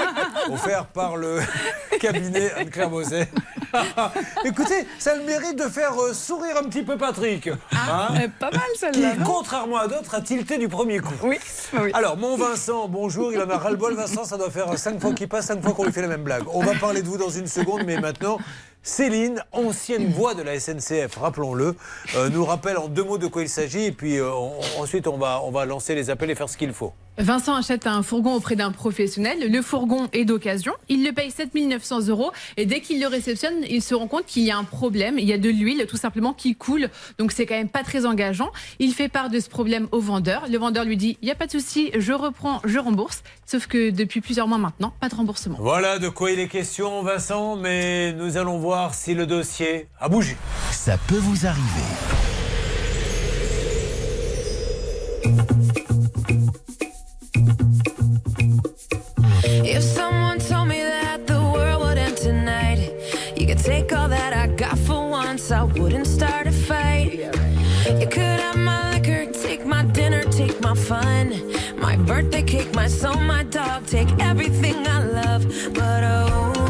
[0.51, 1.39] offerte par le
[2.01, 3.29] cabinet Anne-Claire Moset.
[4.45, 7.47] Écoutez, ça le mérite de faire euh, sourire un petit peu Patrick.
[7.47, 7.57] Hein
[8.15, 9.15] euh, pas mal qui, celle-là.
[9.15, 11.13] non contrairement à d'autres, a tilté du premier coup.
[11.23, 11.37] Oui,
[11.73, 11.91] oui.
[11.93, 13.95] Alors, mon Vincent, bonjour, il en a ras-le-bol.
[13.95, 16.23] Vincent, ça doit faire cinq fois qu'il passe, cinq fois qu'on lui fait la même
[16.23, 16.43] blague.
[16.53, 18.37] On va parler de vous dans une seconde, mais maintenant,
[18.83, 21.75] Céline, ancienne voix de la SNCF, rappelons-le,
[22.15, 25.05] euh, nous rappelle en deux mots de quoi il s'agit, et puis euh, on- ensuite
[25.07, 26.91] on va, on va lancer les appels et faire ce qu'il faut.
[27.17, 29.51] Vincent achète un fourgon auprès d'un professionnel.
[29.51, 30.71] Le fourgon est d'occasion.
[30.87, 32.31] Il le paye 7 900 euros.
[32.55, 35.19] Et dès qu'il le réceptionne, il se rend compte qu'il y a un problème.
[35.19, 36.89] Il y a de l'huile, tout simplement, qui coule.
[37.19, 38.51] Donc, c'est quand même pas très engageant.
[38.79, 40.45] Il fait part de ce problème au vendeur.
[40.49, 43.23] Le vendeur lui dit Il n'y a pas de souci, je reprends, je rembourse.
[43.45, 45.57] Sauf que depuis plusieurs mois maintenant, pas de remboursement.
[45.59, 50.07] Voilà de quoi il est question, Vincent, mais nous allons voir si le dossier a
[50.07, 50.37] bougé.
[50.71, 51.81] Ça peut vous arriver.
[59.63, 62.79] If someone told me that the world would end tonight,
[63.37, 67.13] you could take all that I got for once, I wouldn't start a fight.
[67.99, 72.87] You could have my liquor, take my dinner, take my fun, my birthday cake, my
[72.87, 75.45] soul, my dog, take everything I love.
[75.73, 76.60] But oh,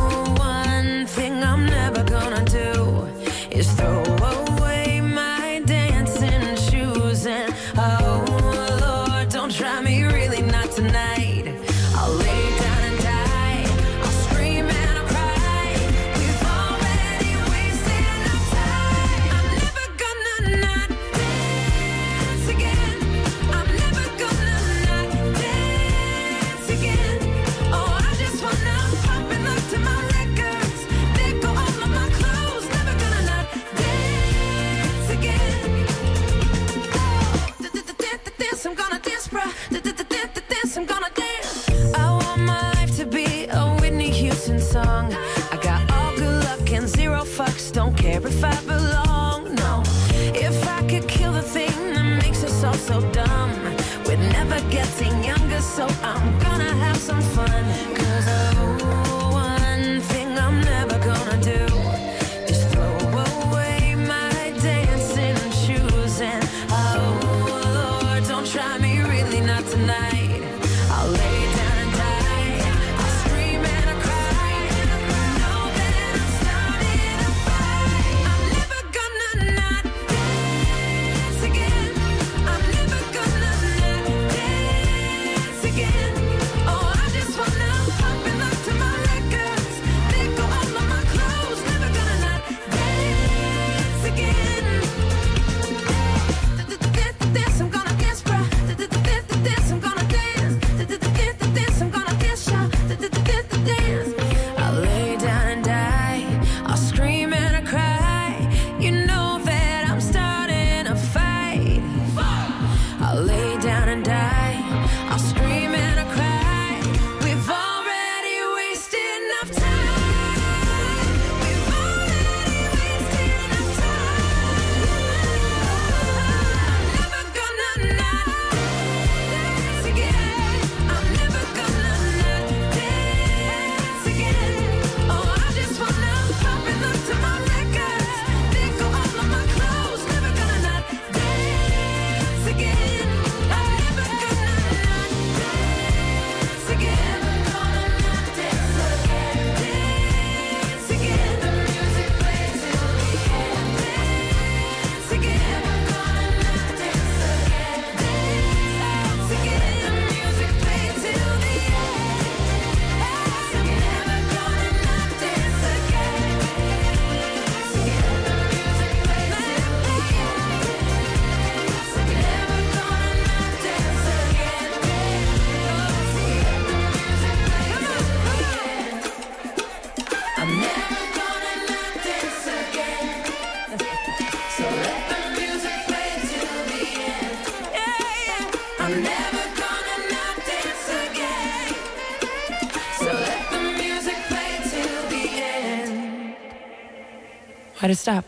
[197.91, 198.26] to stop?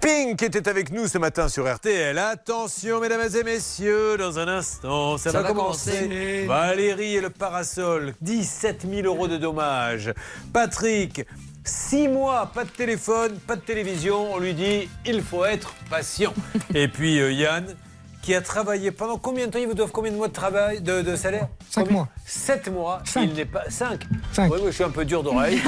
[0.00, 2.16] Pink était avec nous ce matin sur RTL.
[2.18, 5.90] Attention, mesdames et messieurs, dans un instant, ça, Ça va, va commencer.
[6.02, 6.44] commencer.
[6.46, 10.12] Valérie et le parasol, 17 000 euros de dommages.
[10.52, 11.24] Patrick,
[11.64, 14.32] 6 mois, pas de téléphone, pas de télévision.
[14.32, 16.34] On lui dit, il faut être patient.
[16.74, 17.74] et puis euh, Yann,
[18.22, 19.58] qui a travaillé pendant combien de temps?
[19.58, 21.48] Ils vous doivent combien de mois de travail, de, de salaire?
[21.70, 22.08] Cinq mois.
[22.26, 23.00] 7 mois.
[23.04, 23.22] Cinq.
[23.24, 24.02] Il n'est pas 5.
[24.38, 25.60] Oui, je suis un peu dur d'oreille.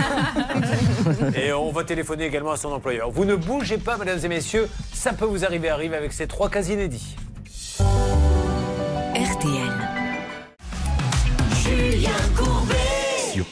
[1.37, 3.11] et on va téléphoner également à son employeur.
[3.11, 4.69] Vous ne bougez pas, mesdames et messieurs.
[4.93, 7.17] Ça peut vous arriver, arrive avec ces trois cas inédits.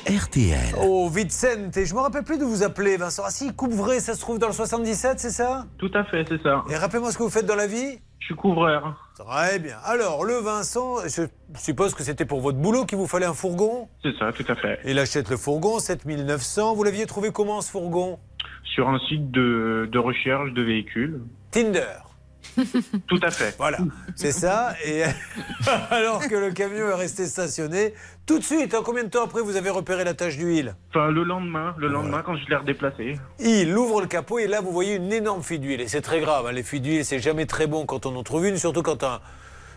[0.08, 0.76] RTL.
[0.80, 3.24] Oh, Vicente, je me rappelle plus d'où vous appelez, Vincent.
[3.26, 5.66] Ah si, Couvré, ça se trouve dans le 77, c'est ça?
[5.78, 6.64] Tout à fait, c'est ça.
[6.70, 7.98] Et rappelez-moi ce que vous faites dans la vie?
[8.20, 9.10] Je suis couvreur.
[9.18, 9.76] Très bien.
[9.84, 11.22] Alors, le Vincent, je
[11.58, 13.88] suppose que c'était pour votre boulot qu'il vous fallait un fourgon?
[14.02, 14.78] C'est ça, tout à fait.
[14.84, 16.74] Il achète le fourgon, 7900.
[16.74, 18.20] Vous l'aviez trouvé comment ce fourgon?
[18.62, 21.20] Sur un site de, de recherche de véhicules.
[21.50, 21.82] Tinder.
[23.06, 23.54] Tout à fait.
[23.58, 23.78] Voilà,
[24.14, 24.74] c'est ça.
[24.84, 25.02] Et
[25.90, 27.94] alors que le camion est resté stationné,
[28.26, 30.74] tout de suite, hein, combien de temps après vous avez repéré la tache d'huile?
[30.90, 33.18] Enfin, le lendemain, le lendemain quand je l'ai redéplacé.
[33.38, 35.80] Il ouvre le capot et là vous voyez une énorme fuite d'huile.
[35.80, 38.22] Et c'est très grave, hein, les fuites d'huile c'est jamais très bon quand on en
[38.22, 39.20] trouve une, surtout quand un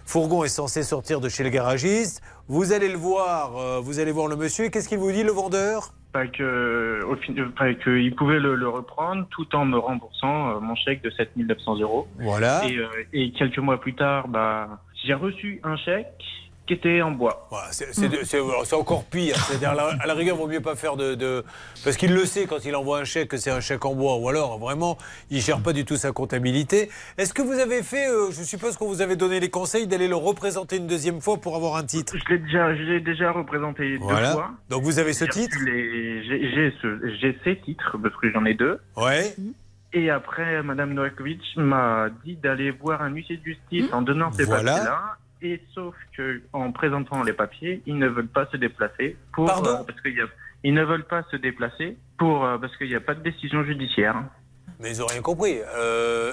[0.06, 2.22] fourgon est censé sortir de chez le garagiste.
[2.48, 4.66] Vous allez le voir, euh, vous allez voir le monsieur.
[4.66, 5.94] Et Qu'est-ce qu'il vous dit le vendeur?
[6.12, 7.16] Pas que, au
[7.52, 11.12] pas que il pouvait le, le reprendre tout en me remboursant euh, mon chèque de
[11.12, 12.08] 7900 euros.
[12.18, 12.66] Voilà.
[12.68, 16.24] Et, euh, et quelques mois plus tard, bah, j'ai reçu un chèque
[16.70, 17.48] qui était en bois.
[17.50, 19.36] Voilà, c'est- encore pire.
[19.36, 21.16] C'est-à-dire, à la, à la rigueur, il vaut mieux pas faire de.
[21.16, 21.44] de-
[21.84, 24.18] parce qu'il le sait quand il envoie un chèque que c'est un chèque en bois.
[24.18, 24.98] Ou alors, vraiment,
[25.32, 26.90] il gère pas du tout sa comptabilité.
[27.18, 28.08] Est-ce que vous avez fait.
[28.08, 31.38] euh, je suppose qu'on vous avait donné les conseils d'aller le représenter une deuxième fois
[31.38, 32.14] pour avoir un titre?
[32.16, 34.28] Je l'ai déjà, je déjà représenté Voilà.
[34.30, 34.52] deux fois.
[34.70, 35.58] Donc vous avez ce titre?
[36.82, 38.80] ce- j'ai ces titres parce que j'en ai deux.
[38.96, 39.36] Ouais.
[39.94, 44.44] Et après, Madame Novakovic m'a dit d'aller voir un huissier de justice en donnant ces
[44.44, 44.74] Voilà.
[44.74, 45.02] papiers-là.
[45.42, 49.70] Et sauf que en présentant les papiers, ils ne veulent pas se déplacer pour Pardon
[49.70, 50.26] euh, parce qu'il y a,
[50.64, 53.64] ils ne veulent pas se déplacer pour euh, parce qu'il n'y a pas de décision
[53.64, 54.22] judiciaire.
[54.82, 55.58] Mais ils ont rien compris.
[55.76, 56.32] Euh,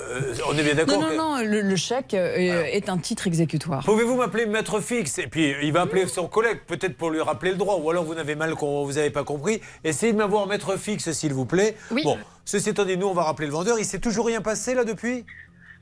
[0.49, 3.85] on est bien Non, d'accord non, que- non, le, le chèque est un titre exécutoire.
[3.85, 7.51] Pouvez-vous m'appeler maître fixe Et puis il va appeler son collègue, peut-être pour lui rappeler
[7.53, 9.61] le droit, ou alors vous n'avez mal, vous n'avez pas compris.
[9.83, 11.77] Essayez de m'avoir maître fixe, s'il vous plaît.
[11.91, 12.03] Oui.
[12.05, 13.79] Bon, ceci étant dit, nous on va rappeler le vendeur.
[13.81, 15.25] Il s'est toujours rien passé là depuis?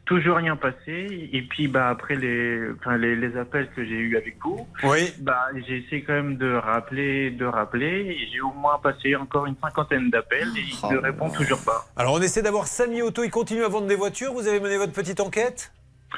[0.07, 1.31] Toujours rien passé.
[1.33, 5.13] Et puis bah après les, enfin, les, les appels que j'ai eu avec vous, Oui.
[5.21, 8.17] bah j'ai essayé quand même de rappeler, de rappeler.
[8.33, 10.89] J'ai au moins passé encore une cinquantaine d'appels et Oh.
[10.91, 11.87] ils ne répondent toujours pas.
[11.97, 14.33] Alors on essaie d'avoir Samy Auto, il continue à vendre des voitures.
[14.35, 15.73] Vous avez mené votre petite enquête?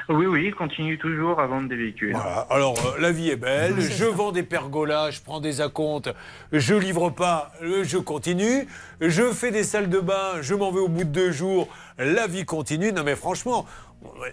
[0.09, 2.13] Oui, oui, ils continuent toujours à vendre des véhicules.
[2.13, 2.47] Voilà.
[2.49, 3.79] Alors, euh, la vie est belle.
[3.79, 6.09] Je vends des pergolas, je prends des acomptes,
[6.51, 8.67] je livre pas, euh, je continue.
[9.01, 11.67] Je fais des salles de bain, je m'en vais au bout de deux jours.
[11.97, 12.91] La vie continue.
[12.91, 13.65] Non, mais franchement,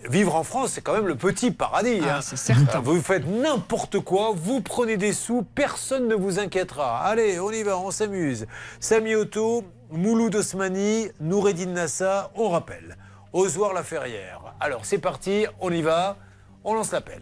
[0.09, 2.01] vivre en France, c'est quand même le petit paradis.
[2.03, 2.21] Ah, hein.
[2.21, 2.81] c'est certain.
[2.81, 7.01] Vous faites n'importe quoi, vous prenez des sous, personne ne vous inquiétera.
[7.01, 8.47] Allez, on y va, on s'amuse.
[8.81, 12.97] Samy Auto, Mouloud Osmani, Noureddin Nassa, on rappelle.
[13.35, 14.55] Ozoir la Ferrière.
[14.61, 16.17] Alors, c'est parti, on y va,
[16.63, 17.21] on lance l'appel.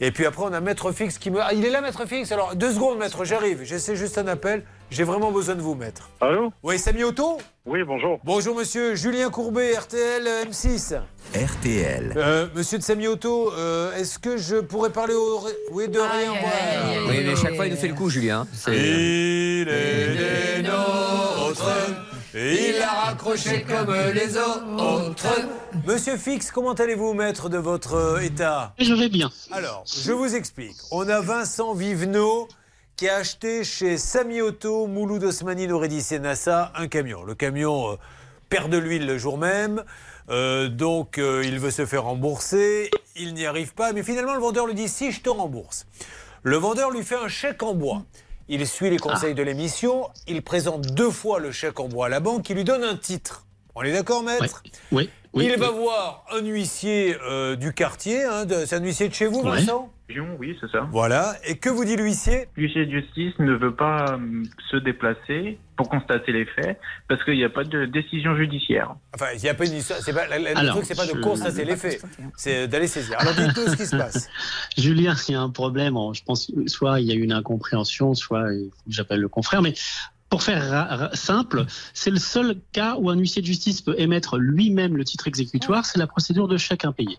[0.00, 1.40] Et puis après, on a Maître Fixe qui me.
[1.40, 3.62] Ah, il est là, Maître Fixe Alors, deux secondes, Maître, j'arrive.
[3.62, 4.64] J'essaie juste un appel.
[4.90, 6.10] J'ai vraiment besoin de vous, Maître.
[6.20, 6.52] Allô?
[6.64, 8.18] Oui, Samy Auto Oui, bonjour.
[8.24, 8.96] Bonjour, monsieur.
[8.96, 11.00] Julien Courbet, RTL euh, M6.
[11.36, 12.14] RTL.
[12.16, 15.40] Euh, monsieur de Samy Auto, euh, est-ce que je pourrais parler au.
[15.70, 17.08] Oui, de rien, voilà.
[17.08, 18.44] Oui, mais chaque fois, il nous fait le coup, Julien.
[18.66, 22.07] Il est des nôtres,
[22.38, 25.16] il a raccroché comme les autres.
[25.86, 28.74] Monsieur Fix, comment allez-vous, maître de votre euh, état?
[28.78, 29.30] Je vais bien.
[29.50, 30.76] Alors, je vous explique.
[30.90, 32.48] On a Vincent Vivenot
[32.96, 37.22] qui a acheté chez Samy Auto, Mouloud Osmani, Nouredis et Nassa, un camion.
[37.22, 37.96] Le camion euh,
[38.48, 39.84] perd de l'huile le jour même.
[40.30, 42.90] Euh, donc, euh, il veut se faire rembourser.
[43.16, 43.92] Il n'y arrive pas.
[43.92, 45.86] Mais finalement, le vendeur lui dit si, je te rembourse.
[46.42, 48.02] Le vendeur lui fait un chèque en bois.
[48.50, 50.08] Il suit les conseils de l'émission.
[50.26, 52.96] Il présente deux fois le chèque en bois à la banque qui lui donne un
[52.96, 53.44] titre.
[53.80, 54.62] On est d'accord, maître?
[54.90, 55.08] Oui.
[55.32, 58.24] oui Il va voir un huissier euh, du quartier.
[58.24, 59.42] hein, c'est un huissier de chez vous.
[59.42, 59.92] Vincent?
[60.38, 60.88] Oui, c'est ça.
[60.90, 61.36] Voilà.
[61.46, 62.48] Et que vous dit l'huissier?
[62.56, 67.34] L'huissier de justice ne veut pas euh, se déplacer pour constater les faits parce qu'il
[67.34, 68.94] n'y a pas de décision judiciaire.
[69.14, 70.00] Enfin, il n'y a pas une histoire.
[70.00, 72.02] c'est Pas, la- la- le Alors, truc, c'est pas de constater les faits.
[72.36, 73.16] C'est d'aller saisir.
[73.20, 74.28] Alors, dites-nous ce qui se passe.
[74.78, 75.94] Julien, il y a un problème.
[76.14, 79.28] Je pense soit il y a eu une incompréhension, soit il faut que j'appelle le
[79.28, 79.60] confrère.
[79.60, 79.74] Mais
[80.30, 81.64] Pour faire simple,
[81.94, 85.86] c'est le seul cas où un huissier de justice peut émettre lui-même le titre exécutoire,
[85.86, 87.18] c'est la procédure de chèque impayé.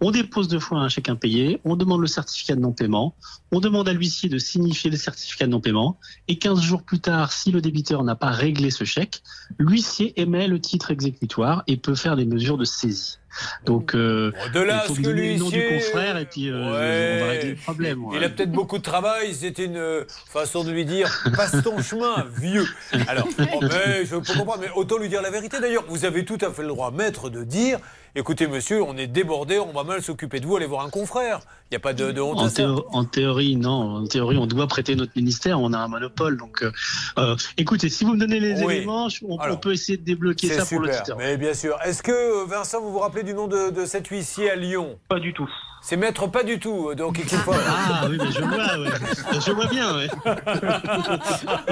[0.00, 3.14] On dépose deux fois un chèque impayé, on demande le certificat de non-paiement,
[3.52, 7.32] on demande à l'huissier de signifier le certificat de non-paiement, et 15 jours plus tard,
[7.32, 9.22] si le débiteur n'a pas réglé ce chèque,
[9.58, 13.18] l'huissier émet le titre exécutoire et peut faire des mesures de saisie.
[13.64, 16.24] Donc, euh, de là il faut ce que donner le nom du l'huissier- confrère et
[16.26, 17.20] puis euh, Ouais.
[17.22, 18.04] on va régler le problème.
[18.04, 18.16] ouais.
[18.18, 21.80] Il a peut-être beaucoup de travail, c'était une euh, façon de lui dire passe ton
[21.82, 22.66] chemin, vieux.
[23.08, 25.58] Alors, oh, mais je peux comprendre, mais autant lui dire la vérité.
[25.60, 27.78] D'ailleurs, vous avez tout à fait le droit, maître, de dire
[28.14, 31.40] écoutez, monsieur, on est débordé, on va mal s'occuper de vous, allez voir un confrère.
[31.70, 32.66] Il n'y a pas de, de honte En, à ça.
[32.92, 33.96] en théorie, non.
[33.96, 35.60] En théorie, on doit prêter notre ministère.
[35.60, 36.36] On a un monopole.
[36.38, 36.72] Donc, euh,
[37.18, 38.76] euh, écoutez, si vous me donnez les Oui.
[38.76, 41.16] éléments, on, peut essayer de débloquer C'est ça pour l'auditeur.
[41.18, 41.76] mais bien sûr.
[41.84, 44.98] Est-ce que, euh, Vincent, vous vous rappelez du nom de, de cet huissier à Lyon?
[45.08, 45.48] Pas du tout.
[45.82, 47.52] C'est maître pas du tout, donc il faut...
[47.54, 49.40] Ah oui, mais je vois, ouais.
[49.46, 49.96] je vois bien.
[49.96, 50.08] Ouais.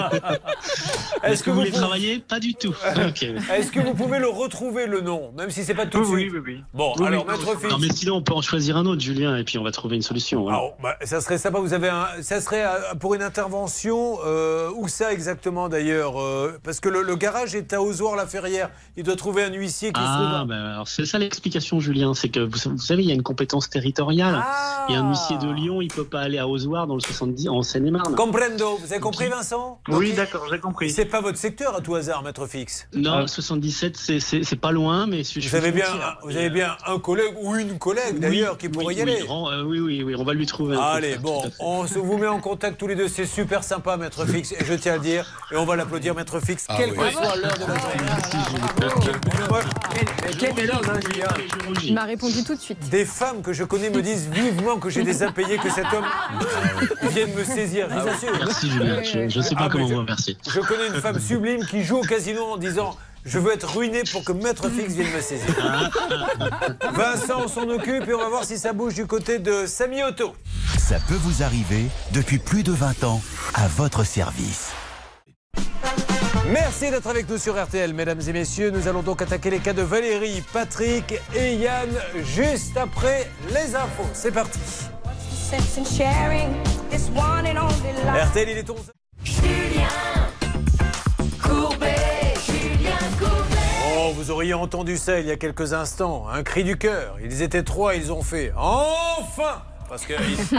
[1.25, 2.75] Est-ce que vous voulez pouvez- travailler Pas du tout.
[3.09, 3.23] Ok.
[3.23, 6.23] Est-ce que vous pouvez le retrouver, le nom, même si c'est pas tout de Oui,
[6.23, 7.71] suite oui, oui, Bon, Oui, alors, oui, maître non, Fix.
[7.73, 9.97] Non, mais sinon, on peut en choisir un autre, Julien, et puis on va trouver
[9.97, 10.43] une solution.
[10.43, 10.59] voilà.
[10.59, 11.59] Alors, bah, ça serait sympa.
[11.61, 16.59] Vous avez un, ça serait euh, pour une intervention euh, où ça exactement d'ailleurs euh,
[16.65, 18.71] Parce que le, le garage est à Ozoir-la-Ferrière.
[18.97, 20.49] Il doit trouver un huissier qui se Ah, trouve.
[20.49, 23.23] ben, alors c'est ça l'explication, Julien, c'est que vous, vous savez, il y a une
[23.23, 23.96] compétence territoriale.
[23.99, 24.87] Ah.
[24.89, 27.63] Et un huissier de Lyon, il peut pas aller à Ozoir dans le 70 en
[27.63, 28.15] Seine-et-Marne.
[28.15, 28.77] Comprendo.
[28.77, 29.81] Vous avez compris, Vincent?
[29.89, 30.91] Oui, d'accord, j'ai compris.
[30.91, 32.87] C'est pas votre secteur à tout hasard, maître Fix?
[32.95, 35.87] Non, le 77, c'est- pas loin, mais je Vous avez bien,
[36.23, 39.19] vous avez bien un collègue ou une collègue d'ailleurs qui pourrait y aller.
[39.23, 40.77] Oui, on- euh, oui, oui, oui, on va lui trouver.
[40.77, 43.09] un Allez, bon, on se vous met en contact tous les deux.
[43.09, 45.27] C'est super sympa, maître Fix, et je tiens à le dire.
[45.53, 46.97] Et on va l'applaudir, maître Fix, Ah quelle oui.
[46.97, 47.75] que soit l'heure de la journée.
[50.39, 52.89] Quel hein, m'a répondu tout de suite.
[52.91, 56.05] Des femmes que je connais me disent vivement que j'ai des impayés, que cet homme
[57.11, 57.89] vienne me saisir.
[57.91, 58.33] Assure.
[58.45, 59.03] Merci, Julien.
[59.03, 60.37] Je ne sais pas Ah, comment vous remercier.
[60.49, 64.03] Je connais une femme sublime qui joue au casino en disant je veux être ruiné
[64.13, 65.49] pour que Maître Fix vienne me saisir.
[66.95, 70.03] Vincent on s'en occupe et on va voir si ça bouge du côté de Samy
[70.03, 70.35] Otto.
[70.79, 73.21] Ça peut vous arriver depuis plus de 20 ans
[73.55, 74.71] à votre service.
[76.53, 78.71] Merci d'être avec nous sur RTL, mesdames et messieurs.
[78.71, 81.89] Nous allons donc attaquer les cas de Valérie, Patrick et Yann
[82.23, 84.07] juste après les infos.
[84.13, 84.61] C'est parti.
[88.29, 88.93] RTL, il est 11.
[89.25, 89.89] Julien
[91.43, 93.57] Courbet, Julien Courbet.
[93.99, 96.29] Oh, vous auriez entendu ça il y a quelques instants.
[96.29, 97.17] Un cri du cœur.
[97.25, 100.17] Ils étaient trois, ils ont fait enfin parce qu'ils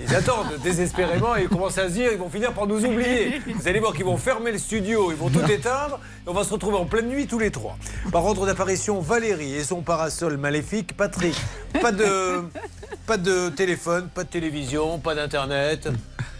[0.00, 3.40] ils attendent désespérément et ils commencent à se dire ils vont finir par nous oublier.
[3.54, 6.44] Vous allez voir qu'ils vont fermer le studio, ils vont tout éteindre et on va
[6.44, 7.76] se retrouver en pleine nuit tous les trois.
[8.12, 10.96] Par ordre d'apparition, Valérie et son parasol maléfique.
[10.96, 11.36] Patrick,
[11.80, 12.42] pas de,
[13.06, 15.88] pas de téléphone, pas de télévision, pas d'internet.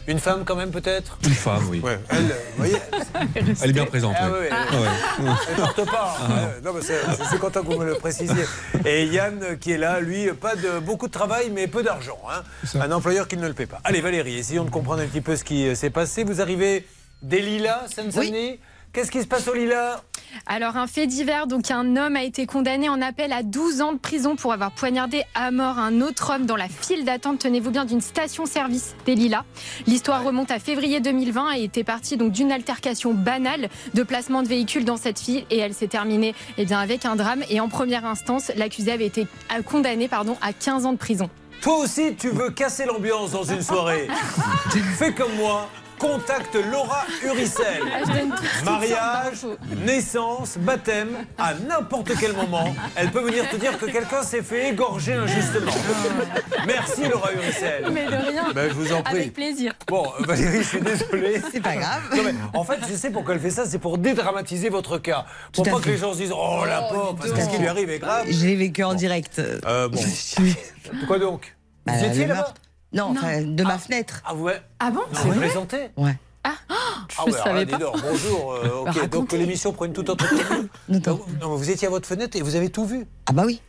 [0.08, 1.18] Une femme quand même peut-être?
[1.24, 1.80] Une femme, oui.
[1.80, 2.76] Ouais, elle, vous voyez
[3.62, 4.14] Elle est bien présente.
[4.18, 4.38] Ah oui.
[4.40, 5.24] ouais, Ah ouais.
[5.28, 5.34] ouais.
[5.50, 6.16] Elle porte pas.
[6.20, 6.28] Ah.
[6.30, 8.44] Euh, non, mais c'est- je suis content que vous me le précisiez.
[8.84, 12.18] Et Yann euh, qui est là, lui, pas de beaucoup de travail, mais peu d'argent.
[12.30, 12.42] hein.
[12.80, 13.80] Un employeur qui ne le paie pas.
[13.84, 16.22] Allez, Valérie, essayons de comprendre un petit peu ce qui euh, s'est passé.
[16.24, 16.86] Vous arrivez
[17.22, 18.60] des Lilas, Seine-Saint-Denis
[18.96, 20.02] Qu'est-ce qui se passe au Lilas
[20.46, 23.92] Alors, un fait divers, donc un homme a été condamné en appel à 12 ans
[23.92, 27.70] de prison pour avoir poignardé à mort un autre homme dans la file d'attente, tenez-vous
[27.70, 29.44] bien, d'une station-service des Lilas.
[29.86, 34.48] L'histoire remonte à février 2020 et était partie donc d'une altercation banale de placement de
[34.48, 37.42] véhicules dans cette file et elle s'est terminée eh bien, avec un drame.
[37.50, 41.28] Et en première instance, l'accusé avait été euh, condamné pardon, à 15 ans de prison.
[41.60, 44.08] Toi aussi, tu veux casser l'ambiance dans une soirée
[44.96, 45.68] Fais comme moi.
[45.98, 47.82] Contacte Laura Uricel.
[47.92, 49.46] Ah, Mariage,
[49.84, 54.70] naissance, baptême, à n'importe quel moment, elle peut venir te dire que quelqu'un s'est fait
[54.70, 55.72] égorger injustement.
[56.66, 57.86] Merci Laura Uricel.
[57.92, 58.52] Mais de rien.
[58.54, 59.16] Ben, je vous en prie.
[59.16, 59.72] Avec plaisir.
[59.88, 61.40] Bon, euh, Valérie, je suis désolé.
[61.52, 62.02] C'est pas grave.
[62.14, 65.24] Non, mais en fait, je sais pourquoi elle fait ça, c'est pour dédramatiser votre cas.
[65.52, 67.58] Pour Tout pas que les gens se disent Oh la pauvre, parce que ce qui
[67.58, 68.26] lui arrive est grave.
[68.28, 69.38] Je l'ai vécu en direct.
[69.38, 70.00] Euh, bon.
[71.06, 71.56] Quoi donc?
[71.86, 72.54] Vous Bah, étiez le là-bas?
[72.92, 74.22] Non, enfin, de ma fenêtre.
[74.24, 76.16] Ah ouais Ah bon Vous vous présentez Ouais.
[76.44, 76.52] Ah
[77.26, 77.76] Je ouais, savais alors là, pas.
[77.76, 78.52] dis donc, bonjour.
[78.52, 79.38] euh, ok, Bah, donc racontez.
[79.38, 80.64] l'émission prend une toute autre tournure.
[80.88, 83.04] Donc, non, mais vous étiez à votre fenêtre et vous avez tout vu.
[83.26, 83.60] Ah bah oui.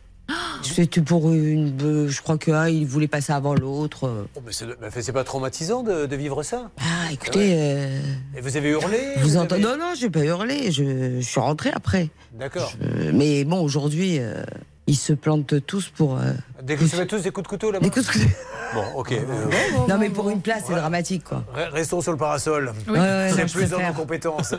[0.62, 1.76] C'était pour une.
[1.82, 4.06] euh, je crois que il voulait passer avant l'autre.
[4.06, 4.24] euh.
[4.36, 7.54] Oh, mais c'est mais c'est pas traumatisant de, de vivre ça Ah, écoutez.
[7.56, 8.00] euh,
[8.36, 10.70] Et vous avez hurlé vous avez- entendez Non, non, j'ai pas hurlé.
[10.70, 12.10] Je, je suis rentré après.
[12.34, 12.72] D'accord.
[12.82, 14.44] Euh, mais bon, aujourd'hui, euh,
[14.88, 16.18] ils se plantent tous pour.
[16.18, 16.32] euh,
[16.62, 18.24] Des coups, ça met tous des coups de couteau là-bas des coups de couteau.
[18.74, 19.12] Bon, ok.
[19.12, 19.46] euh,
[19.88, 21.42] Non, mais pour une place, c'est dramatique, quoi.
[21.56, 22.72] Re- Restons sur le parasol.
[22.86, 22.92] Oui.
[22.92, 24.54] Ouais, ouais, c'est plus dans nos compétences.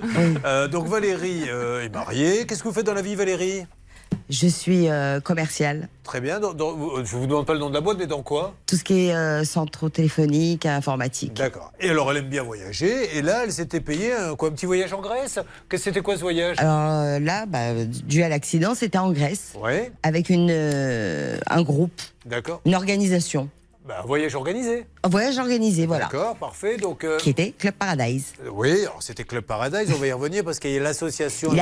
[0.46, 2.48] Euh, donc Valérie euh, est mariée.
[2.48, 3.68] Qu'est-ce que vous faites dans la vie, Valérie?
[4.30, 5.88] Je suis euh, commerciale.
[6.04, 6.40] Très bien.
[6.40, 8.54] Dans- dans- je vous demande pas le nom de la boîte, mais dans quoi?
[8.68, 11.34] Tout ce qui est euh, centre téléphonique, informatique.
[11.34, 11.72] D'accord.
[11.80, 13.18] Et alors, elle aime bien voyager.
[13.18, 15.40] Et là, elle s'était payée un, quoi, un petit voyage en Grèce?
[15.68, 16.58] Qu'est-ce que c'était quoi ce voyage?
[16.60, 19.54] Alors euh, là, bah, dû à l'accident, c'était en Grèce.
[19.60, 19.92] Ouais.
[20.04, 22.62] Avec une, un groupe, D'accord.
[22.66, 23.50] une organisation.
[23.90, 24.86] Bah, un voyage organisé.
[25.02, 26.06] Un voyage organisé, voilà.
[26.06, 26.78] D'accord, parfait.
[26.78, 28.34] Donc, euh, Qui était Club Paradise.
[28.54, 29.92] oui, alors c'était Club Paradise.
[29.92, 31.50] On va y revenir parce qu'il y a l'association.
[31.52, 31.56] Euh,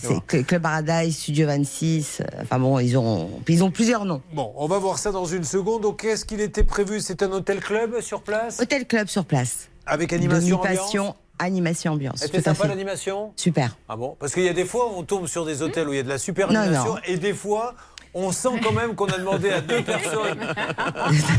[0.00, 2.22] c'est Cl- Club Paradise, Studio 26.
[2.22, 4.20] euh, Enfin bon, ils ont, ils ont plusieurs noms.
[4.32, 5.82] Bon, on va voir ça dans une seconde.
[5.82, 7.00] Donc, qu'est-ce qu'il était prévu?
[7.00, 8.58] C'est un hôtel club sur place?
[8.60, 9.68] Hôtel Club sur place.
[9.86, 12.18] Avec animation Demi-passion, animation ambiance.
[12.20, 13.32] C'était sympa l'animation?
[13.36, 13.76] Super.
[13.88, 14.16] Ah bon?
[14.18, 16.04] Parce qu'il y a des fois, on tombe sur des hôtels où il y a
[16.04, 17.00] de la super Non, animation non.
[17.06, 17.74] et des fois.
[18.14, 20.38] On sent quand même qu'on a demandé à deux personnes.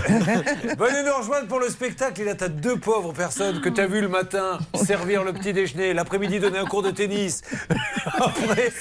[0.09, 2.21] Venez nous rejoindre pour le spectacle.
[2.21, 5.93] Et là, t'as deux pauvres personnes que t'as vu le matin servir le petit déjeuner,
[5.93, 7.41] l'après-midi donner un cours de tennis.
[8.05, 8.71] Après,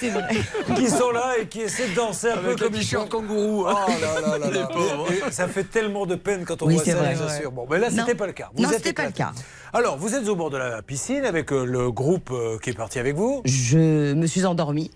[0.77, 3.07] qui sont là et qui essaient de danser un Avec peu comme ils font.
[3.07, 3.67] kangourou.
[3.67, 4.67] Oh là là là Les là.
[4.69, 5.13] pauvres.
[5.13, 7.15] Et- et ça fait tellement de peine quand on Oui, voit ça, vrai.
[7.15, 7.51] vous Ouais.
[7.53, 7.97] Bon, mais là, Non.
[7.99, 8.51] c'était pas le cas.
[8.57, 9.33] Non, êtes c'était pas le cas.
[9.75, 12.75] Alors, vous êtes au bord de la piscine avec euh, le groupe euh, qui est
[12.77, 13.43] parti avec vous.
[13.45, 14.91] Je me suis endormie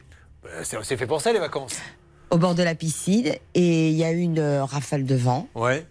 [0.47, 1.77] Euh, c'est fait pour ça, les vacances.
[2.31, 5.49] Au bord de la piscine et il y a eu une euh, rafale de vent.
[5.55, 5.87] Ouais.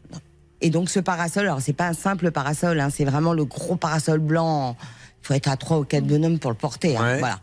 [0.61, 3.75] Et donc ce parasol, alors c'est pas un simple parasol, hein, c'est vraiment le gros
[3.75, 4.75] parasol blanc.
[5.23, 6.97] Il faut être à trois ou quatre bonhommes pour le porter.
[6.97, 7.19] hein, Ouais.
[7.19, 7.39] Voilà.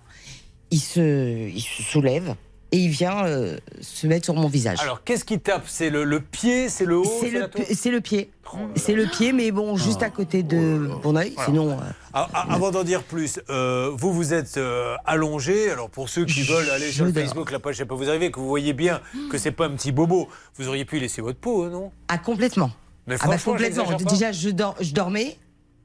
[0.70, 2.34] Il se, il se soulève
[2.72, 4.78] et il vient euh, se mettre sur mon visage.
[4.80, 5.64] Alors, qu'est-ce qui tape?
[5.66, 7.64] C'est le, le pied, c'est le haut, c'est le, tour?
[7.64, 8.30] pi- c'est le pied.
[8.76, 10.56] C'est le pied, mais bon, juste à côté de
[11.04, 11.32] mon œil.
[11.36, 11.44] Voilà.
[11.50, 11.76] Sinon, euh,
[12.12, 15.70] Ah, ah, Avant d'en dire plus, euh, vous vous êtes euh, allongé.
[15.70, 17.12] Alors pour ceux qui veulent aller sur le.
[17.12, 19.00] Facebook, la page, je sais pas, vous arrivez, que vous voyez bien
[19.30, 20.28] que c'est pas un petit bobo.
[20.56, 21.92] Vous auriez pu laisser votre peau, hein, non?
[22.08, 22.70] Ah complètement.
[23.06, 23.52] Mais Ah bah, franchement,
[23.84, 24.10] complètement.
[24.10, 25.38] Déjà, je, dors, je dormais.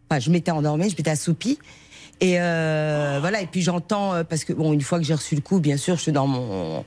[0.10, 1.60] Enfin, je m'étais endormie, je m'étais assoupie.
[2.20, 3.42] Et euh, voilà.
[3.42, 5.78] Et puis j'entends euh, parce que bon, une fois que j'ai reçu le coup, bien
[5.78, 6.84] sûr, je suis dans mon,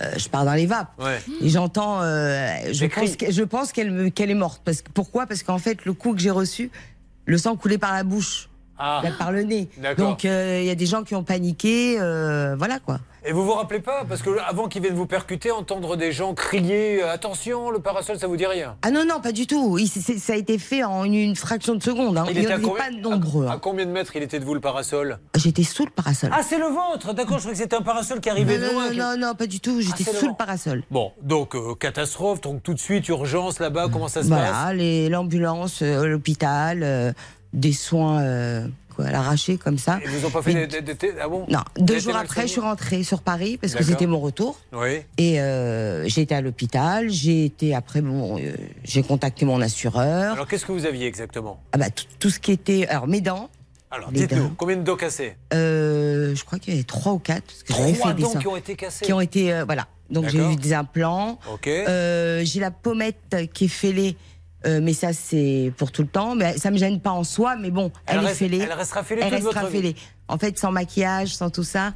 [0.00, 0.92] euh, je pars dans les vapes.
[1.00, 1.18] Ouais.
[1.40, 4.60] Et j'entends, euh, je pense, que- je pense qu'elle est morte.
[4.64, 5.26] Parce que pourquoi?
[5.26, 6.70] Parce qu'en fait, le coup que j'ai reçu,
[7.24, 9.00] le sang coulait par la bouche, Ah.
[9.02, 9.68] là, par le nez.
[9.96, 13.00] Donc euh, il y a des gens qui ont paniqué, euh, voilà quoi.
[13.28, 16.32] Et vous vous rappelez pas Parce que avant qu'ils viennent vous percuter, entendre des gens
[16.32, 19.76] crier euh, Attention, le parasol, ça vous dit rien Ah non non, pas du tout.
[19.76, 22.16] Il- ça a été fait en une, une fraction de seconde.
[22.16, 22.24] Hein.
[22.30, 23.46] Il n'y était à en avait combien- pas nombreux.
[23.46, 23.58] À hein.
[23.60, 25.18] combien de mètres il était de vous le parasol?
[25.36, 26.30] J'étais sous le parasol.
[26.32, 28.72] Ah, c'est le vôtre D'accord, je croyais que c'était un parasol qui arrivait non, de
[28.72, 28.84] loin.
[28.86, 29.82] non, qui- non, non, pas du tout.
[29.82, 30.82] J'étais le sous le parasol.
[30.90, 34.38] Bon, donc euh, catastrophe, donc tout de suite urgence là-bas, comment ça se passe?
[34.72, 37.12] Voilà, l'ambulance, euh, l'hôpital, euh,
[37.52, 38.66] des soins euh,
[38.98, 40.00] quoi, à l'arraché comme ça.
[40.04, 42.42] Ils vous ont pas fait Et- des, des- des- Ah bon Non, deux jours après,
[42.42, 44.58] je suis rentrée sur Paris parce que c'était mon retour.
[44.72, 45.02] Oui.
[45.18, 48.52] Et euh, j'ai été à l'hôpital, j'ai été après bon, euh,
[48.84, 50.32] j'ai contacté mon assureur.
[50.32, 51.62] Alors qu'est-ce que vous aviez exactement?
[51.72, 51.86] Ah bah,
[52.18, 53.48] tout, ce qui était, alors mes dents.
[53.90, 54.54] Alors dites-nous, dents.
[54.58, 57.44] combien de dos cassés euh, je crois qu'il y avait trois ou quatre.
[57.44, 59.86] Parce que Trois dents qui ont été cassées Qui ont été, euh, voilà.
[60.10, 61.38] Donc j'ai eu des implants.
[61.52, 61.68] Ok.
[61.68, 64.16] Euh, j'ai la pommette qui est fêlée.
[64.66, 66.34] Euh, mais ça, c'est pour tout le temps.
[66.34, 68.58] Mais ça me gêne pas en soi, mais bon, Elle elle, est fêlée.
[68.62, 69.78] elle restera fêlée Elle toute restera votre vie.
[69.78, 69.96] fêlée.
[70.28, 71.92] En fait, sans maquillage, sans tout ça,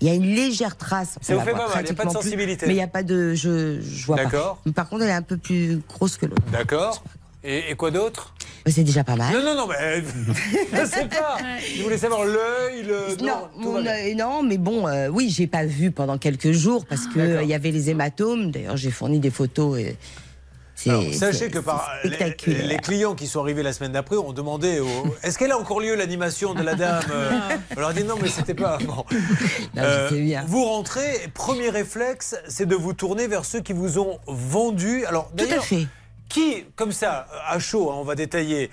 [0.00, 1.18] il y a une légère trace.
[1.20, 2.66] Ça vous fait pas mal, il y a pas de plus, sensibilité.
[2.66, 3.34] Mais il n'y a pas de.
[3.34, 4.24] Je, je vois pas.
[4.24, 4.60] D'accord.
[4.66, 6.42] Mais Par contre, elle est un peu plus grosse que l'autre.
[6.52, 7.02] D'accord.
[7.42, 8.34] Et, et quoi d'autre?
[8.66, 9.32] C'est déjà pas mal.
[9.32, 10.02] Non, non, non, mais
[10.72, 11.38] je sais pas.
[11.74, 13.16] Je voulais savoir l'œil, le.
[13.24, 13.80] Non, mon
[14.16, 17.38] non, mais bon, euh, oui, j'ai pas vu pendant quelques jours parce que D'accord.
[17.38, 18.50] euh, y avait les hématomes.
[18.50, 19.78] D'ailleurs, j'ai fourni des photos.
[19.78, 19.96] Et
[20.86, 25.16] Alors, sachez que par les, clients qui sont arrivés la semaine d'après ont demandé au-
[25.22, 27.02] est-ce qu'elle a encore lieu l'animation de la dame?
[27.12, 27.30] Euh,
[27.76, 28.78] On leur a dit non, mais c'était pas.
[28.78, 29.04] Bon.
[29.76, 30.44] Euh, sais bien.
[30.46, 35.04] vous rentrez, premier réflexe, c'est de vous tourner vers ceux qui vous ont vendu.
[35.06, 35.86] Alors, Tout à fait.
[36.28, 38.70] qui, comme ça, à chaud, hein, on va détailler.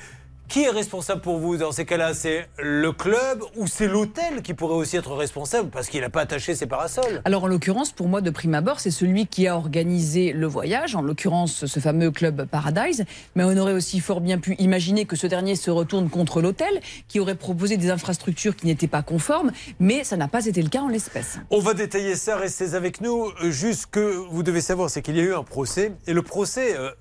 [0.48, 2.14] Qui est responsable pour vous dans ces cas-là?
[2.14, 6.22] C'est le club ou c'est l'hôtel qui pourrait aussi être responsable parce qu'il n'a pas
[6.22, 7.22] attaché ses parasols?
[7.26, 10.96] Alors en l'occurrence, pour moi, de prime abord, c'est celui qui a organisé le voyage,
[10.96, 13.04] en l'occurrence ce fameux club Paradise.
[13.36, 16.80] Mais on aurait aussi fort bien pu imaginer que ce dernier se retourne contre l'hôtel,
[17.10, 19.52] qui aurait proposé des infrastructures qui n'étaient pas conformes,
[19.82, 21.40] mais ça n'a pas été le cas en l'espèce.
[21.50, 23.26] On va détailler ça, restez avec nous.
[23.44, 25.92] Euh, Juste ce que vous devez savoir, c'est qu'il y a eu un procès.
[26.08, 26.92] Et le procès, euh,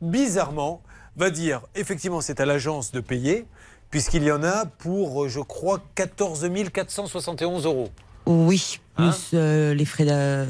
[0.00, 0.82] bizarrement,
[1.16, 3.46] va dire effectivement c'est à l'agence de payer,
[3.90, 7.88] puisqu'il y en a pour, euh, je crois, 14 471 euros.
[8.26, 10.46] Oui, plus Hein euh, les frais euh,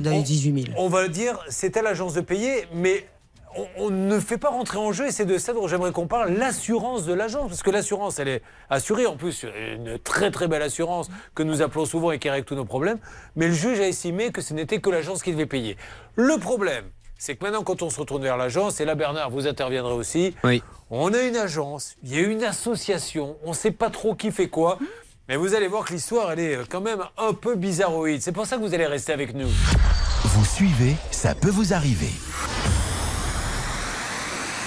[0.00, 0.76] dans les on- 18 000.
[0.78, 3.06] On va dire c'est à l'agence de payer, mais
[3.54, 6.06] on, on ne fait pas rentrer en jeu, et c'est de ça dont j'aimerais qu'on
[6.06, 7.48] parle, l'assurance de l'agence.
[7.50, 9.44] Parce que l'assurance, elle est assurée, en plus,
[9.74, 12.96] une très très belle assurance que nous appelons souvent et qui règle tous nos problèmes.
[13.36, 15.76] Mais le juge a estimé que ce n'était que l'agence qui devait payer.
[16.16, 16.84] Le problème,
[17.24, 20.34] c'est que maintenant, quand on se retourne vers l'agence, et là, Bernard, vous interviendrez aussi,
[20.42, 20.60] Oui.
[20.90, 24.32] on a une agence, il y a une association, on ne sait pas trop qui
[24.32, 24.76] fait quoi.
[25.28, 28.20] Mais vous allez voir que l'histoire, elle est quand même un peu bizarroïde.
[28.22, 29.46] C'est pour ça que vous allez rester avec nous.
[30.24, 32.10] Vous suivez, ça peut vous arriver.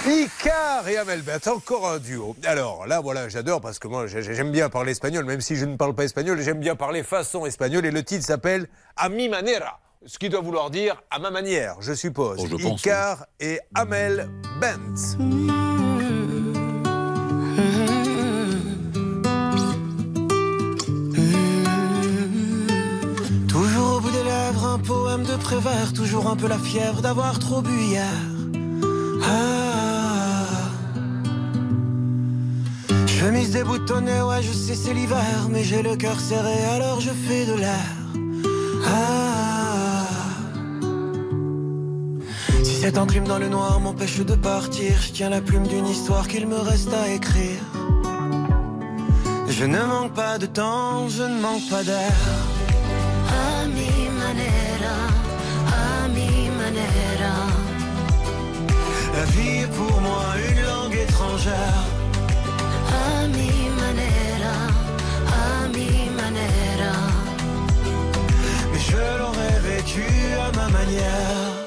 [0.06, 2.36] Icar et Amel Bent, encore un duo.
[2.44, 5.66] Alors là, voilà, j'adore parce que moi, j'ai- j'aime bien parler espagnol, même si je
[5.66, 7.84] ne parle pas espagnol, j'aime bien parler façon espagnole.
[7.84, 8.66] Et le titre s'appelle
[8.96, 12.38] A mi manera, ce qui doit vouloir dire à ma manière, je suppose.
[12.40, 14.30] Oh, je pense, Icar et Amel
[14.60, 15.16] Bent.
[23.48, 27.38] Toujours au bout des lèvres, un poème de Prévert, toujours un peu la fièvre d'avoir
[27.40, 28.04] trop bu hier.
[29.24, 30.44] Ah.
[33.06, 37.44] Chemise déboutonnée, ouais, je sais, c'est l'hiver, mais j'ai le cœur serré, alors je fais
[37.44, 37.96] de l'air.
[38.86, 39.85] Ah.
[42.66, 46.26] Si cette enclume dans le noir m'empêche de partir, je tiens la plume d'une histoire
[46.26, 47.60] qu'il me reste à écrire.
[49.48, 52.16] Je ne manque pas de temps, je ne manque pas d'air.
[53.28, 54.98] A mi manera,
[55.84, 57.36] a mi manera.
[59.14, 61.84] La vie est pour moi une langue étrangère.
[63.04, 64.56] A mi manera,
[65.40, 66.96] a mi manera.
[68.72, 70.08] Mais je l'aurais vécu
[70.46, 71.65] à ma manière.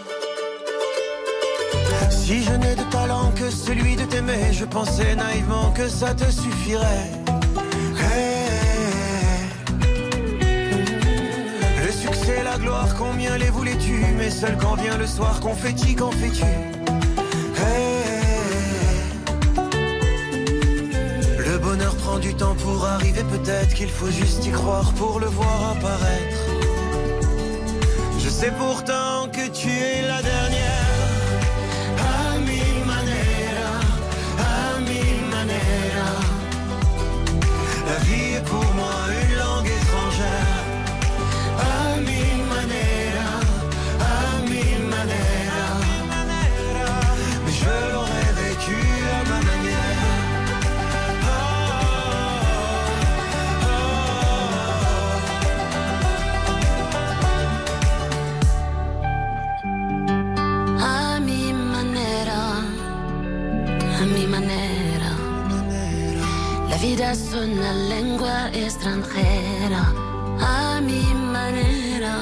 [2.29, 6.25] Si je n'ai de talent que celui de t'aimer, je pensais naïvement que ça te
[6.25, 7.09] suffirait.
[11.83, 14.05] Le succès, la gloire, combien les voulais-tu?
[14.15, 16.45] Mais seul quand vient le soir, confetti, qu'en fais-tu?
[21.39, 25.25] Le bonheur prend du temps pour arriver, peut-être qu'il faut juste y croire pour le
[25.25, 26.41] voir apparaître.
[28.19, 30.88] Je sais pourtant que tu es la dernière.
[38.09, 38.68] La
[66.99, 69.93] La vida es una lengua extranjera.
[70.41, 72.19] A mi manera,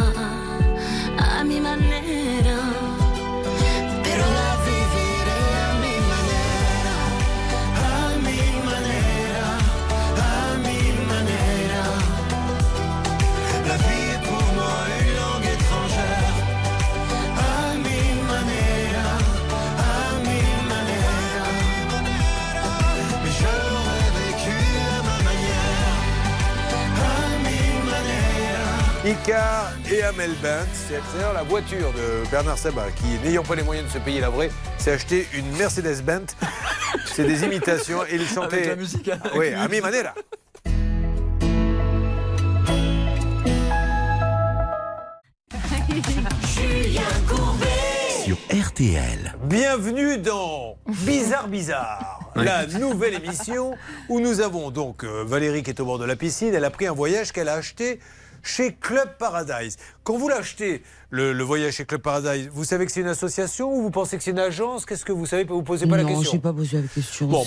[29.08, 33.64] Icar et Amel Bent, c'est d'ailleurs la voiture de Bernard Sabat qui, n'ayant pas les
[33.64, 36.36] moyens de se payer la vraie, s'est acheté une Mercedes-Benz.
[37.06, 38.58] C'est des imitations et il chantait.
[38.58, 40.14] Avec la musique, hein, Oui, à mi manera.
[46.54, 47.66] Julien Courbet.
[48.26, 49.36] Sur RTL.
[49.46, 50.76] Bienvenue dans
[51.06, 53.76] Bizarre Bizarre, la nouvelle émission
[54.10, 56.54] où nous avons donc euh, Valérie qui est au bord de la piscine.
[56.54, 58.02] Elle a pris un voyage qu'elle a acheté
[58.43, 59.77] chez Club Paradise.
[60.03, 63.72] Quand vous l'achetez, le, le voyage chez Club Paradise, vous savez que c'est une association
[63.73, 64.85] ou vous pensez que c'est une agence?
[64.85, 65.43] Qu'est-ce que vous savez?
[65.45, 67.27] Vous posez pas la non, je question n'ai pas posé la question.
[67.27, 67.43] Bon,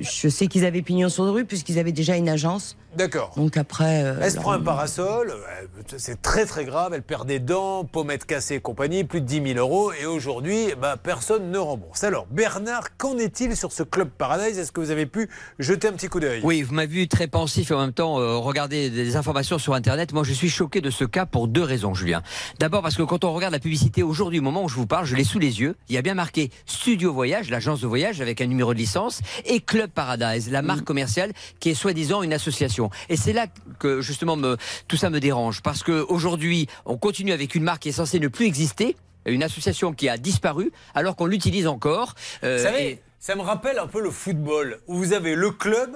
[0.00, 2.76] Je sais qu'ils avaient pignon sur rue puisqu'ils avaient déjà une agence.
[2.96, 3.32] D'accord.
[3.36, 4.02] Donc après.
[4.04, 7.38] euh, Elle se leur- prend un parasol, euh, c'est très très grave, elle perd des
[7.38, 11.58] dents, pommettes cassées et compagnie, plus de 10 000 euros, et aujourd'hui, bah, personne ne
[11.58, 12.02] rembourse.
[12.02, 14.58] Alors, Bernard, qu'en est-il sur ce Club Paradise?
[14.58, 15.28] Est-ce que vous avez pu
[15.60, 16.40] jeter un petit coup d'œil?
[16.42, 19.74] Oui, vous m'avez vu très pensif et en même temps euh, regarder des informations sur
[19.74, 19.99] Internet.
[20.12, 22.22] Moi, je suis choqué de ce cas pour deux raisons, Julien.
[22.58, 25.04] D'abord parce que quand on regarde la publicité aujourd'hui, au moment où je vous parle,
[25.04, 25.76] je l'ai sous les yeux.
[25.88, 29.20] Il y a bien marqué Studio Voyage, l'agence de voyage avec un numéro de licence,
[29.44, 32.90] et Club Paradise, la marque commerciale qui est soi-disant une association.
[33.10, 33.46] Et c'est là
[33.78, 34.56] que justement me,
[34.88, 38.18] tout ça me dérange parce que aujourd'hui, on continue avec une marque qui est censée
[38.20, 38.96] ne plus exister.
[39.26, 42.14] Une association qui a disparu alors qu'on l'utilise encore.
[42.42, 45.50] Euh, Vous savez, et- ça me rappelle un peu le football, où vous avez le
[45.50, 45.90] club,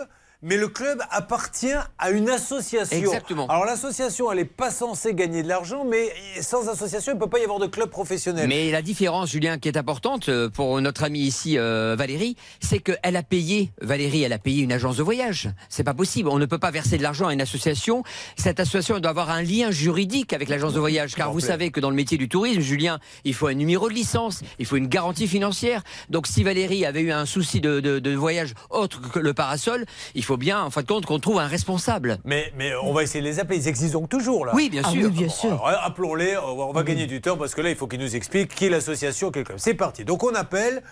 [0.45, 2.97] mais le club appartient à une association.
[2.97, 3.47] Exactement.
[3.49, 6.13] Alors l'association, elle n'est pas censée gagner de l'argent, mais
[6.43, 8.47] sans association, il ne peut pas y avoir de club professionnel.
[8.47, 12.79] Mais la différence, Julien, qui est importante euh, pour notre amie ici, euh, Valérie, c'est
[12.79, 15.49] qu'elle a payé, Valérie, elle a payé une agence de voyage.
[15.69, 16.29] C'est pas possible.
[16.29, 18.03] On ne peut pas verser de l'argent à une association.
[18.37, 21.15] Cette association elle doit avoir un lien juridique avec l'agence de voyage.
[21.15, 23.95] Car vous savez que dans le métier du tourisme, Julien, il faut un numéro de
[23.95, 25.83] licence, il faut une garantie financière.
[26.11, 29.87] Donc si Valérie avait eu un souci de, de- de voyage autre que le parasol,
[30.15, 32.19] il faut faut bien, en fin de compte, qu'on trouve un responsable.
[32.25, 33.59] Mais, mais on va essayer de les appeler.
[33.59, 34.53] Ils existent donc toujours là.
[34.55, 35.05] Oui, bien Ah sûr.
[35.05, 35.65] oui, bien Bon, sûr.
[35.65, 36.37] alors, Appelons-les.
[36.39, 38.53] On va, on va gagner du temps parce que là, il faut qu'ils nous expliquent
[38.53, 39.59] qui est l'association, quel club.
[39.61, 40.05] C'est parti.
[40.05, 40.83] Donc on appelle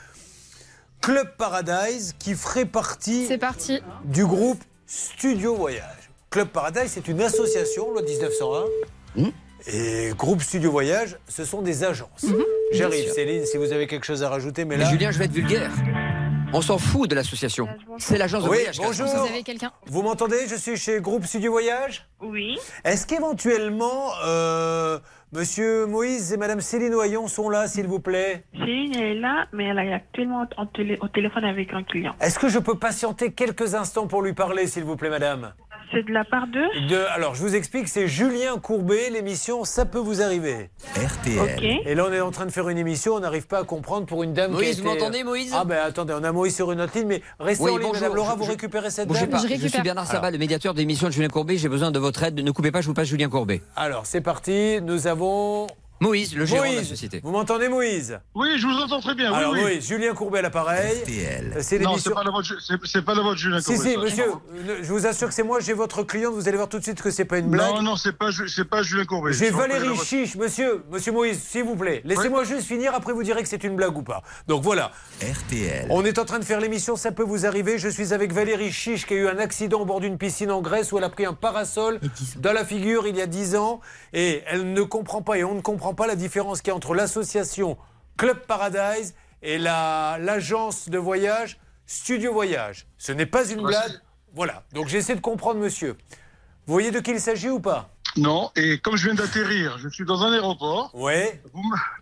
[1.01, 3.81] Club Paradise qui ferait partie C'est parti.
[4.05, 6.11] du groupe Studio Voyage.
[6.31, 9.25] Club Paradise, c'est une association, loi 1901.
[9.67, 12.27] Et groupe Studio Voyage, ce sont des agences.
[12.73, 14.91] J'arrive, Céline, si vous avez quelque chose à rajouter, mais Mais là.
[14.91, 15.71] Julien, je vais être vulgaire.
[16.53, 17.69] On s'en fout de l'association.
[17.99, 18.79] C'est l'agence de Oui, voyage.
[18.79, 19.07] bonjour.
[19.07, 19.73] Vous avez quelqu'un?
[19.87, 20.47] Vous m'entendez?
[20.49, 22.59] Je suis chez Groupe Studio Voyage Oui.
[22.85, 24.99] Est-ce qu'éventuellement, euh,
[25.33, 28.45] Monsieur Moïse et Madame Céline Oyon sont là, s'il vous plaît?
[28.53, 32.15] Céline elle est là, mais elle est actuellement en télé- au téléphone avec un client.
[32.21, 35.55] Est-ce que je peux patienter quelques instants pour lui parler, s'il vous plaît, Madame?
[35.93, 39.85] C'est de la part d'eux de, alors, je vous explique, c'est Julien Courbet, l'émission Ça
[39.85, 40.71] peut vous arriver.
[40.97, 41.81] RTL.
[41.85, 44.07] Et là, on est en train de faire une émission, on n'arrive pas à comprendre
[44.07, 46.57] pour une dame qui Moïse, été- vous m'entendez, Moïse Ah ben attendez, on a Moïse
[46.57, 48.01] sur une autre ligne, mais restez Oui, en ligne, bonjour.
[48.03, 49.39] Madame Laura, Je- vous je- récupérez cette dame pas.
[49.39, 51.57] Je, suis Bernard Sabat, le médiateur de l'émission de Julien Courbet.
[51.59, 52.41] J'ai besoin de votre aide.
[52.43, 53.61] Ne coupez pas, je vous passe Julien Courbet.
[53.77, 55.67] Alors, c'est parti, nous avons...
[56.01, 57.21] Moïse, le gérant de la société.
[57.23, 58.19] Vous m'entendez, Moïse?
[58.35, 59.31] Oui, je vous entends très bien.
[59.31, 59.63] oui, Alors, oui.
[59.63, 60.99] Moïse, Julien Courbet à l'appareil.
[61.03, 61.57] RTL.
[61.61, 62.11] C'est Non, l'émission...
[62.11, 62.15] c'est
[63.03, 64.01] pas la voix de, Julien Si, Courbet, si, ça.
[64.01, 64.33] monsieur,
[64.83, 67.01] je vous assure que c'est moi, j'ai votre cliente, vous allez voir tout de suite
[67.01, 67.75] que c'est pas une blague.
[67.75, 68.31] Non, non, c'est pas,
[68.71, 69.33] pas Julien Courbet.
[69.33, 72.03] J'ai Valérie Chiche, monsieur, monsieur Moïse, s'il vous plaît.
[72.05, 74.23] Laissez-moi juste finir, après vous direz que c'est une blague ou pas.
[74.49, 74.91] Donc voilà,
[75.21, 75.87] RTL.
[75.91, 77.79] on est en train de faire l'émission, ça peut vous arriver.
[77.79, 80.63] Je suis avec Valérie Chiche qui a eu un accident au bord d'une piscine en
[80.63, 82.01] Grèce où elle a pris un parasol
[82.39, 83.81] dans la figure il y a 10 ans
[84.13, 86.77] et elle ne comprend pas et on ne comprend pas la différence qu'il y a
[86.77, 87.77] entre l'association
[88.17, 92.87] Club Paradise et la- l'agence de voyage Studio Voyage.
[92.99, 93.93] Ce n'est pas une blague.
[94.35, 95.97] Voilà, donc j'essaie de comprendre monsieur.
[96.67, 97.89] Vous voyez de qui il s'agit ou pas?
[98.17, 100.91] Non, et comme je viens d'atterrir, je suis dans un aéroport.
[100.95, 101.43] Ouais.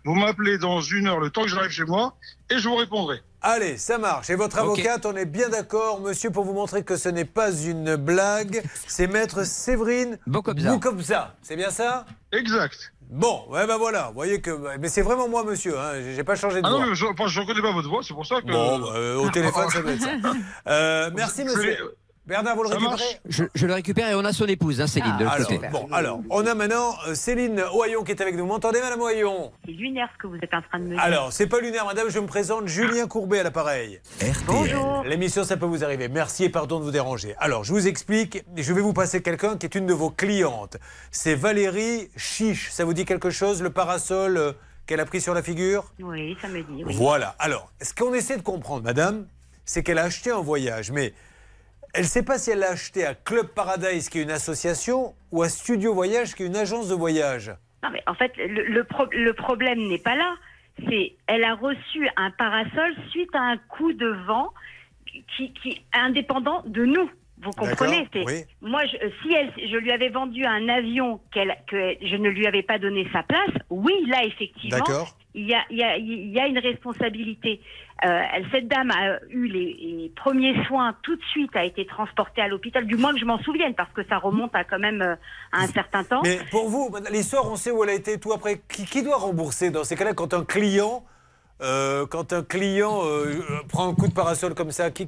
[0.03, 2.15] Vous m'appelez dans une heure, le temps que j'arrive chez moi,
[2.49, 3.21] et je vous répondrai.
[3.41, 4.29] Allez, ça marche.
[4.29, 7.51] Et votre avocate, on est bien d'accord, monsieur, pour vous montrer que ce n'est pas
[7.51, 8.61] une blague.
[8.87, 10.71] C'est maître Séverine Bokobza.
[10.73, 11.35] Boukobza.
[11.41, 12.05] C'est bien ça?
[12.33, 12.91] Exact.
[13.11, 14.07] Bon, ouais, ben voilà.
[14.07, 14.77] Vous voyez que.
[14.79, 15.77] Mais c'est vraiment moi, monsieur.
[15.77, 15.95] Hein.
[16.15, 16.85] J'ai pas changé de Ah non, voix.
[16.87, 17.09] mais je ne
[17.41, 18.47] reconnais pas votre voix, c'est pour ça que.
[18.49, 20.09] Bon, bah, euh, au téléphone, ça doit être ça.
[20.67, 21.95] Euh, merci, Je monsieur.
[22.27, 23.19] Bernard, vous le récupérez.
[23.27, 25.67] Je, je le récupère et on a son épouse, hein, Céline, de l'autre alors, côté.
[25.71, 28.41] bon, alors, on a maintenant euh, Céline Oyon qui est avec nous.
[28.43, 30.99] Vous m'entendez, madame Oyon C'est lunaire ce que vous êtes en train de me dire.
[30.99, 33.99] Alors, c'est pas lunaire, madame, je me présente Julien Courbet à l'appareil.
[34.45, 35.03] Bonjour.
[35.05, 36.09] L'émission, ça peut vous arriver.
[36.09, 37.33] Merci et pardon de vous déranger.
[37.39, 38.43] Alors, je vous explique.
[38.55, 40.77] Je vais vous passer quelqu'un qui est une de vos clientes.
[41.09, 42.69] C'est Valérie Chiche.
[42.69, 44.51] Ça vous dit quelque chose, le parasol euh,
[44.85, 45.91] qu'elle a pris sur la figure?
[45.99, 46.83] Oui, ça me dit.
[46.85, 46.93] oui.
[46.95, 47.35] Voilà.
[47.39, 49.25] Alors, ce qu'on essaie de comprendre, madame,
[49.65, 51.13] c'est qu'elle a acheté un voyage, mais
[51.93, 55.13] elle ne sait pas si elle l'a acheté à Club Paradise, qui est une association,
[55.31, 57.51] ou à Studio Voyage, qui est une agence de voyage.
[57.83, 60.35] Non, mais en fait, le, le pro- le problème n'est pas là.
[60.87, 64.49] C'est elle a reçu un parasol suite à un coup de vent
[65.35, 67.09] qui, qui est indépendant de nous.
[67.43, 68.07] Vous comprenez?
[68.13, 68.43] Oui.
[68.61, 71.39] Moi, je, si elle, je lui avais vendu un avion que
[72.01, 75.17] je ne lui avais pas donné sa place, oui, là, effectivement, D'accord.
[75.33, 75.53] Il y
[75.83, 77.61] a, une responsabilité.
[78.05, 78.21] Euh,
[78.51, 82.85] cette dame a eu les, premiers soins tout de suite, a été transportée à l'hôpital,
[82.85, 85.15] du moins que je m'en souvienne, parce que ça remonte à quand même euh,
[85.51, 86.21] à un certain temps.
[86.23, 88.61] Mais pour vous, l'histoire, on sait où elle a été tout après.
[88.67, 91.03] Qui, doit rembourser dans ces cas-là quand un client,
[91.61, 93.01] euh, quand un client
[93.69, 94.91] prend un coup de parasol comme ça?
[94.91, 95.05] Qui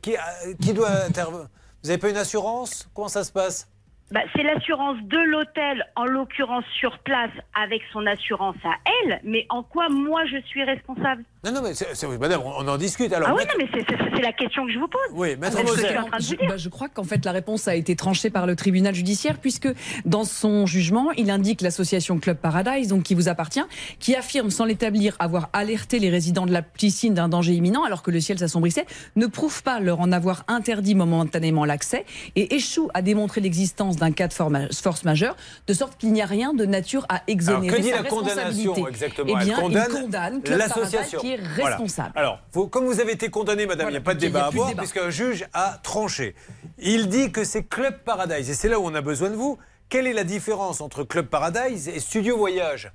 [0.73, 1.47] doit intervenir?
[1.83, 2.89] Vous n'avez pas une assurance?
[2.93, 3.67] Comment ça se passe?
[4.13, 9.47] Bah, c'est l'assurance de l'hôtel, en l'occurrence sur place, avec son assurance à elle, mais
[9.49, 11.23] en quoi moi je suis responsable?
[11.43, 13.11] Non, non, mais c'est- c'est- madame, on, on en discute.
[13.11, 15.01] Alors, Ah oui, maître- non, mais c'est- c'est c'est la question que je vous pose.
[15.11, 15.87] Oui, maître Ah, je Moser.
[15.87, 16.47] suis en train de vous Je, dire.
[16.47, 19.67] bah, je crois qu'en fait la réponse a été tranchée par le tribunal judiciaire puisque
[20.05, 23.63] dans son jugement, il indique l'association Club Paradise, donc qui vous appartient,
[23.99, 28.03] qui affirme sans l'établir avoir alerté les résidents de la piscine d'un danger imminent alors
[28.03, 28.85] que le ciel s'assombrissait,
[29.17, 32.05] ne prouve pas leur en avoir interdit momentanément l'accès
[32.37, 35.35] et échoue à démontrer l'existence d'un cas de force majeure,
[35.67, 38.09] de sorte qu'il n'y a rien de nature à Alors, exonérer que dit sa la
[38.09, 39.37] condamnation exactement?
[39.41, 41.75] Eh bien, condamne, il condamne l'association Voilà.
[41.77, 42.11] responsable.
[42.15, 44.47] Alors, vous- comme vous avez été condamné, madame, il n'y a pas de débat à
[44.47, 46.35] avoir, puisqu'un juge a tranché.
[46.79, 49.57] Il dit que c'est Club Paradise, et c'est là où on a besoin de vous.
[49.89, 52.91] Quelle est la différence entre Club Paradise et Studio Voyage?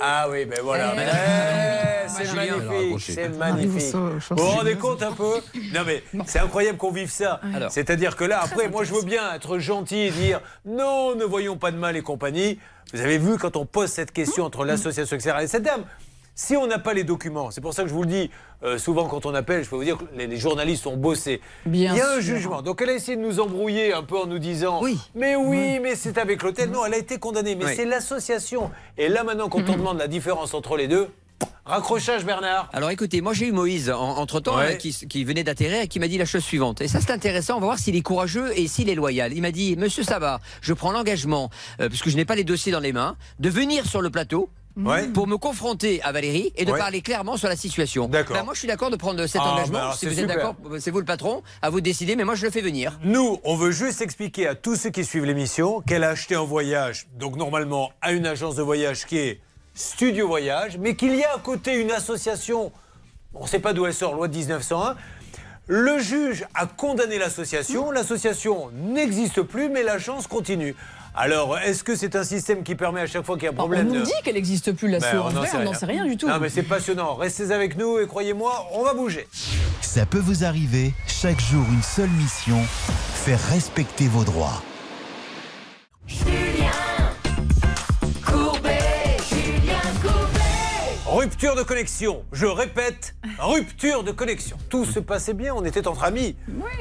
[0.00, 0.94] Ah oui, ben voilà.
[0.96, 3.94] Eh, c'est Julien, alors, magnifique, c'est magnifique.
[3.94, 5.34] Vous vous rendez compte un peu?
[5.72, 7.40] Non mais c'est incroyable qu'on vive ça.
[7.70, 11.56] C'est-à-dire que là, après, moi je veux bien être gentil et dire non, ne voyons
[11.56, 12.58] pas de mal et compagnie.
[12.92, 15.36] Vous avez vu quand on pose cette question entre l'association, etc.
[15.42, 15.84] et cette dame,
[16.34, 18.30] si on n'a pas les documents, c'est pour ça que je vous le dis,
[18.64, 21.40] euh, souvent quand on appelle, je peux vous dire que les, les journalistes ont bossé.
[21.66, 22.36] Bien Il y a un sûr.
[22.36, 22.62] jugement.
[22.62, 24.98] Donc elle a essayé de nous embrouiller un peu en nous disant Oui.
[25.14, 26.70] Mais oui, mais c'est avec l'hôtel.
[26.70, 27.54] Non, elle a été condamnée.
[27.54, 27.72] Mais Oui.
[27.76, 28.70] c'est l'association.
[28.98, 31.08] Et là maintenant, quand on demande la différence entre les deux,
[31.64, 32.68] Raccrochage, Bernard.
[32.72, 34.78] Alors écoutez, moi j'ai eu Moïse entre temps Ouais.
[34.78, 36.80] qui, qui venait d'atterrir et qui m'a dit la chose suivante.
[36.80, 39.32] Et ça c'est intéressant, on va voir s'il est courageux et s'il est loyal.
[39.32, 41.50] Il m'a dit, Monsieur Sabat, je prends l'engagement,
[41.80, 44.50] euh, puisque je n'ai pas les dossiers dans les mains, de venir sur le plateau.
[44.76, 45.08] Ouais.
[45.08, 46.78] Pour me confronter à Valérie et de Ouais.
[46.78, 48.08] parler clairement sur la situation.
[48.08, 48.36] D'accord.
[48.36, 49.78] Ben, moi, je suis d'accord de prendre cet Ah, engagement.
[49.78, 51.42] bah si c'est vous êtes d'accord, c'est vous le patron.
[51.60, 52.98] À vous de décider, mais moi, je le fais venir.
[53.04, 56.44] Nous, on veut juste expliquer à tous ceux qui suivent l'émission qu'elle a acheté un
[56.44, 59.40] voyage, donc normalement à une agence de voyage qui est
[59.74, 62.72] Studio Voyage, mais qu'il y a à côté une association,
[63.34, 64.96] on ne sait pas d'où elle sort, loi de 1901.
[65.66, 70.74] Le juge a condamné l'association, l'association n'existe plus, mais l'agence continue.
[71.14, 73.54] Alors, est-ce que c'est un système qui permet à chaque fois qu'il y a un
[73.54, 75.84] On problème nous de- dit qu'elle n'existe plus, la Ben, n'en sait on n'en sait
[75.86, 76.26] rien du tout.
[76.26, 77.16] Non, mais c'est passionnant.
[77.16, 79.28] Restez avec nous et croyez-moi, on va bouger.
[79.82, 82.58] Ça peut vous arriver, chaque jour une seule mission,
[83.14, 84.62] faire respecter vos droits.
[91.12, 92.24] Rupture de connexion.
[92.32, 94.56] Je répète, rupture de connexion.
[94.70, 96.36] Tout se passait bien, on était entre amis.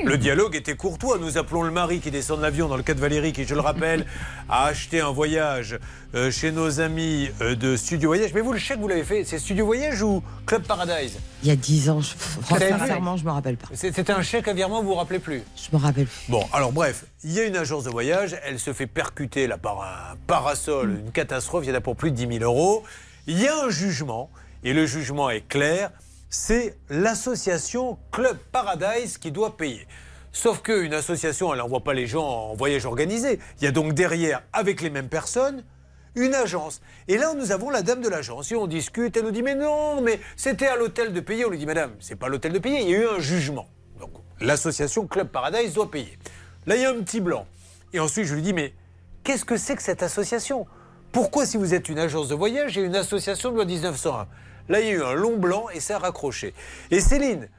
[0.06, 1.18] Le dialogue était courtois.
[1.18, 3.54] Nous appelons le mari qui descend de l'avion, dans le cas de Valérie, qui, je
[3.54, 4.06] le rappelle,
[4.48, 5.78] a acheté un voyage
[6.16, 8.34] euh, chez nos amis euh, de Studio Voyage.
[8.34, 11.20] Mais vous, le chèque, vous l'avez fait, c'est Studio Voyage ou Club Paradise?
[11.44, 12.14] Il y a 10 ans, je...
[12.48, 13.68] Sincèrement, je me rappelle pas.
[13.74, 15.44] C'était un chèque à virement, vous vous rappelez plus?
[15.58, 16.32] Je me rappelle plus.
[16.32, 19.58] Bon, alors bref, il y a une agence de voyage, elle se fait percuter là
[19.58, 22.86] par un parasol, une catastrophe, il y en a pour plus de 10 000 euros.
[23.28, 24.32] Il y a un jugement,
[24.64, 25.92] et le jugement est clair,
[26.32, 29.88] c'est l'association Club Paradise qui doit payer.
[30.32, 33.38] Sauf qu'une association, elle n'envoie pas les gens en voyage organisé.
[33.60, 35.64] Il y a donc derrière, avec les mêmes personnes,
[36.16, 36.82] une agence.
[37.08, 39.16] Et là, nous avons la dame de l'agence et on discute.
[39.16, 41.46] Elle nous dit Mais non, mais c'était à l'hôtel de payer.
[41.46, 43.68] On lui dit Madame, c'est pas l'hôtel de payer, il y a eu un jugement.
[44.00, 46.18] Donc l'association Club Paradise doit payer.
[46.66, 47.46] Là, il y a un petit blanc.
[47.94, 48.74] Et ensuite, je lui dis Mais
[49.24, 50.66] qu'est-ce que c'est que cette association?
[51.12, 54.28] Pourquoi, si vous êtes une agence de voyage, et une association de loi 1901
[54.70, 56.54] Là, il y a eu un long blanc et ça a raccroché.
[56.92, 57.50] Et Céline,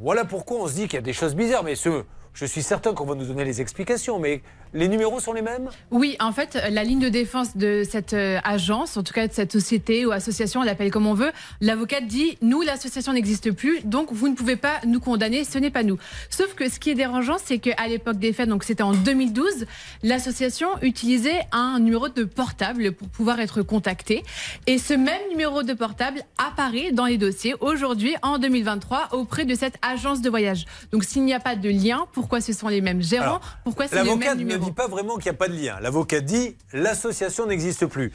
[0.00, 1.64] voilà pourquoi on se dit qu'il y a des choses bizarres.
[1.64, 2.04] Mais ce,
[2.34, 4.18] je suis certain qu'on va nous donner les explications.
[4.18, 4.42] Mais
[4.74, 5.68] les numéros sont les mêmes?
[5.90, 9.32] Oui, en fait, la ligne de défense de cette euh, agence, en tout cas de
[9.32, 11.30] cette société ou association, on l'appelle comme on veut,
[11.60, 15.70] l'avocate dit nous, l'association n'existe plus, donc vous ne pouvez pas nous condamner, ce n'est
[15.70, 15.98] pas nous.
[16.30, 19.66] Sauf que ce qui est dérangeant, c'est qu'à l'époque des faits, donc c'était en 2012,
[20.02, 24.22] l'association utilisait un numéro de portable pour pouvoir être contactée.
[24.66, 29.54] Et ce même numéro de portable apparaît dans les dossiers aujourd'hui, en 2023, auprès de
[29.54, 30.64] cette agence de voyage.
[30.92, 33.88] Donc s'il n'y a pas de lien, pourquoi ce sont les mêmes gérants Alors, Pourquoi
[33.88, 35.80] c'est le même L'avocat ne dit pas vraiment qu'il n'y a pas de lien.
[35.80, 38.12] L'avocat dit l'association n'existe plus.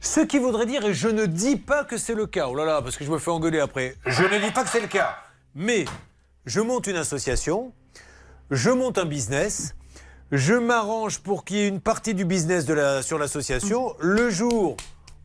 [0.00, 2.64] Ce qui voudrait dire, et je ne dis pas que c'est le cas, oh là
[2.64, 4.86] là, parce que je me fais engueuler après, je ne dis pas que c'est le
[4.86, 5.16] cas,
[5.56, 5.84] mais
[6.46, 7.72] je monte une association,
[8.52, 9.74] je monte un business,
[10.30, 13.94] je m'arrange pour qu'il y ait une partie du business de la, sur l'association.
[13.98, 14.76] Le jour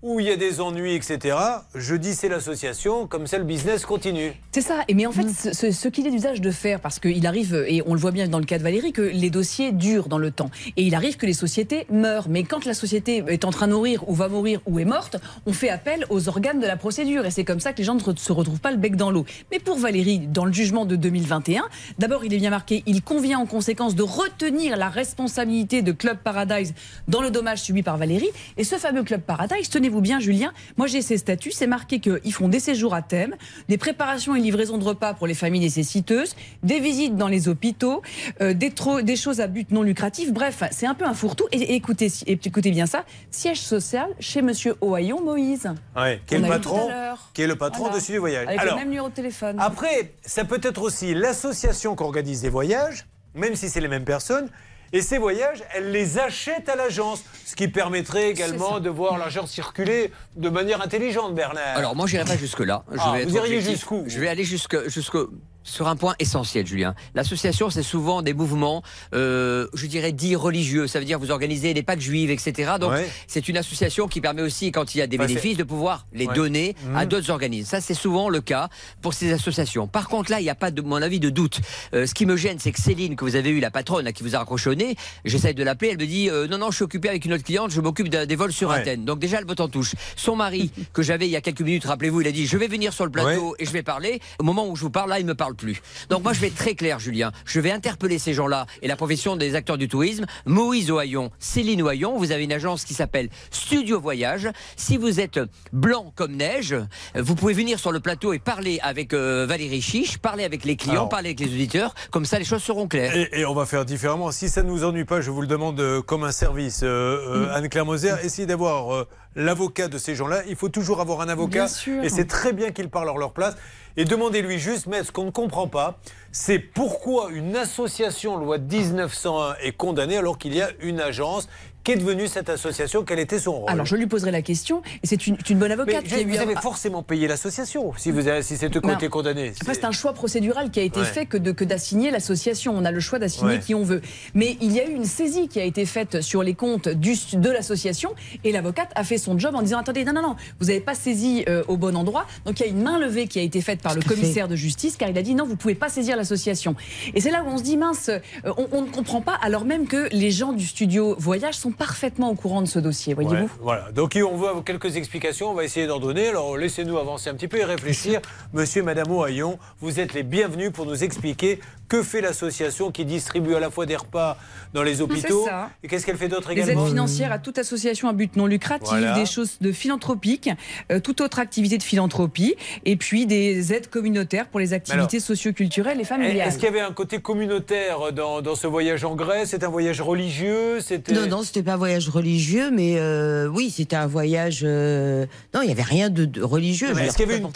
[0.05, 1.35] où il y a des ennuis, etc.,
[1.73, 4.33] je dis c'est l'association, comme ça le business continue.
[4.51, 4.81] C'est ça.
[4.87, 7.81] Et mais en fait, ce, ce- qu'il est d'usage de faire, parce qu'il arrive, et
[7.87, 10.29] on le voit bien dans le cas de Valérie, que les dossiers durent dans le
[10.29, 10.51] temps.
[10.77, 12.27] Et il arrive que les sociétés meurent.
[12.29, 15.17] Mais quand la société est en train de mourir, ou va mourir, ou est morte,
[15.47, 17.25] on fait appel aux organes de la procédure.
[17.25, 19.25] Et c'est comme ça que les gens ne se retrouvent pas le bec dans l'eau.
[19.51, 21.63] Mais pour Valérie, dans le jugement de 2021,
[21.97, 26.17] d'abord, il est bien marqué, il convient en conséquence de retenir la responsabilité de Club
[26.23, 26.73] Paradise
[27.07, 28.29] dans le dommage subi par Valérie.
[28.57, 32.33] Et ce fameux Club Paradise, tenez-vous bien, Julien, moi j'ai ses statuts, c'est marqué qu'ils
[32.33, 33.35] font des séjours à thème,
[33.69, 38.01] des préparations et livraisons de repas pour les familles nécessiteuses, des visites dans les hôpitaux,
[38.41, 40.33] euh, des, choses à but non lucratif.
[40.33, 41.47] Bref, c'est un peu un fourre-tout.
[41.51, 45.69] Et, et écoutez, et écoutez bien ça, siège social chez Monsieur Ohaillon Moïse.
[45.95, 46.89] Ouais, qui est le patron,
[47.33, 47.99] qui est le patron Voilà.
[47.99, 48.47] de Voyage.
[48.47, 49.57] Avec Alors, le même numéro de téléphone.
[49.59, 54.05] Après, ça peut être aussi l'association qui organise des voyages, même si c'est les mêmes
[54.05, 54.49] personnes.
[54.93, 59.45] Et ces voyages, elle les achète à l'agence, ce qui permettrait également de voir l'argent
[59.45, 61.77] circuler de manière intelligente, Bernard.
[61.77, 62.83] Alors moi, j'irai pas jusque là.
[62.91, 65.17] Je Ah, vais vous iriez jusqu'où Je vais aller jusque jusque
[65.65, 66.95] sur un point essentiel, Julien.
[67.15, 68.83] L'association, c'est souvent des mouvements,
[69.13, 70.87] euh, je dirais, dits religieux.
[70.87, 72.73] Ça veut dire vous organisez des Pâques juives, etc.
[72.79, 73.09] Donc Ouais.
[73.27, 76.27] c'est une association qui permet aussi, quand il y a des bénéfices, de pouvoir les
[76.27, 76.33] Ouais.
[76.35, 77.09] donner à Mhm.
[77.09, 77.67] d'autres organismes.
[77.69, 78.69] Ça, c'est souvent le cas
[79.01, 79.87] pour ces associations.
[79.87, 81.59] Par contre, là, il n'y a pas, de mon avis, de doute.
[81.93, 84.11] Euh, ce qui me gêne, c'est que Céline, que vous avez eu, la patronne, là,
[84.13, 86.83] qui vous a nez, j'essaye de l'appeler, elle me dit euh, non, non, je suis
[86.83, 88.75] occupée avec une autre cliente, je m'occupe des vols sur Ouais.
[88.77, 89.03] Athènes.
[89.05, 89.95] Donc déjà, le bot en touche.
[90.15, 92.67] Son mari, que j'avais il y a quelques minutes, rappelez-vous, il a dit je vais
[92.67, 94.19] venir sur le plateau et je vais parler.
[94.39, 95.81] Au moment où je vous parle, là, il me parle plus.
[96.09, 97.31] Donc moi, je vais être très clair, Julien.
[97.45, 100.25] Je vais interpeller ces gens-là et la profession des acteurs du tourisme.
[100.45, 104.49] Moïse Ohaillon, Céline Ohaillon, vous avez une agence qui s'appelle Studio Voyage.
[104.75, 105.39] Si vous êtes
[105.73, 106.75] blanc comme neige,
[107.15, 110.75] vous pouvez venir sur le plateau et parler avec euh, Valérie Chiche, parler avec les
[110.75, 111.93] clients, Alors- parler avec les auditeurs.
[112.11, 113.15] Comme ça, les choses seront claires.
[113.15, 114.31] Et, et on va faire différemment.
[114.31, 116.81] Si ça ne nous ennuie pas, je vous le demande euh, comme un service.
[116.83, 119.05] Euh, euh, Anne-Claire Moser, essayez d'avoir
[119.35, 120.43] l'avocat de ces gens-là.
[120.47, 121.65] Il faut toujours avoir un avocat.
[121.65, 122.03] Bien sûr.
[122.03, 123.55] Et c'est très bien qu'ils parlent à leur place.
[123.97, 125.99] Et demandez-lui juste, mais ce qu'on ne comprend pas,
[126.31, 131.47] c'est pourquoi une association loi 1901 est condamnée alors qu'il y a une agence.
[131.85, 133.03] Qu'est devenue cette association?
[133.03, 133.69] Quel était son rôle?
[133.69, 136.33] Alors je lui poserai la question, et c'est une, une bonne Mais avocate qui lui
[136.33, 139.53] vous a- avez forcément payé l'association si, vous avez- si Ben, été condamnés.
[139.61, 141.05] Après, c'est un choix procédural qui a été Ouais.
[141.05, 142.73] fait que de- que d'assigner l'association.
[142.75, 143.59] On a le choix d'assigner Ouais.
[143.59, 144.01] qui on veut.
[144.33, 147.13] Mais il y a eu une saisie qui a été faite sur les comptes du,
[147.33, 150.65] de l'association et l'avocate a fait son job en disant attendez, non, non, non, vous
[150.67, 152.25] n'avez pas saisi euh, au bon endroit.
[152.47, 154.09] Donc il y a une main levée qui a été faite par le fait.
[154.09, 156.75] commissaire de justice car il a dit non, vous pouvez pas saisir l'association.
[157.13, 158.19] Et c'est là où on se dit mince, euh,
[158.57, 162.29] on, on ne comprend pas alors même que les gens du studio Voyage sont parfaitement
[162.29, 163.35] au courant de ce dossier, voyez-vous.
[163.35, 163.91] Ouais, voilà.
[163.91, 166.29] Donc on veut quelques explications, on va essayer d'en donner.
[166.29, 168.21] Alors laissez-nous avancer un petit peu et réfléchir.
[168.53, 173.05] Monsieur et Madame Ohaillon, vous êtes les bienvenus pour nous expliquer que fait l'association qui
[173.05, 174.37] distribue à la fois des repas
[174.73, 175.43] dans les hôpitaux.
[175.43, 175.69] C'est ça.
[175.83, 178.45] Et qu'est-ce qu'elle fait d'autre Des aides également financières à toute association à but non
[178.47, 179.13] lucratif, Voilà.
[179.13, 180.49] des choses de philanthropique,
[180.91, 182.55] euh, toute autre activité de philanthropie,
[182.85, 186.47] et puis des aides communautaires pour les activités socioculturelles et familiales.
[186.47, 189.49] Est-ce qu'il y avait un côté communautaire dans, dans ce voyage en Grèce?
[189.49, 190.79] C'est un voyage religieux?
[191.13, 194.61] Non, non, c'était pas un voyage religieux, mais euh, oui, c'était un voyage.
[194.63, 196.89] euh, Non, il n'y avait rien de, de religieux.
[196.99, 197.49] Est-ce qu'il y avait une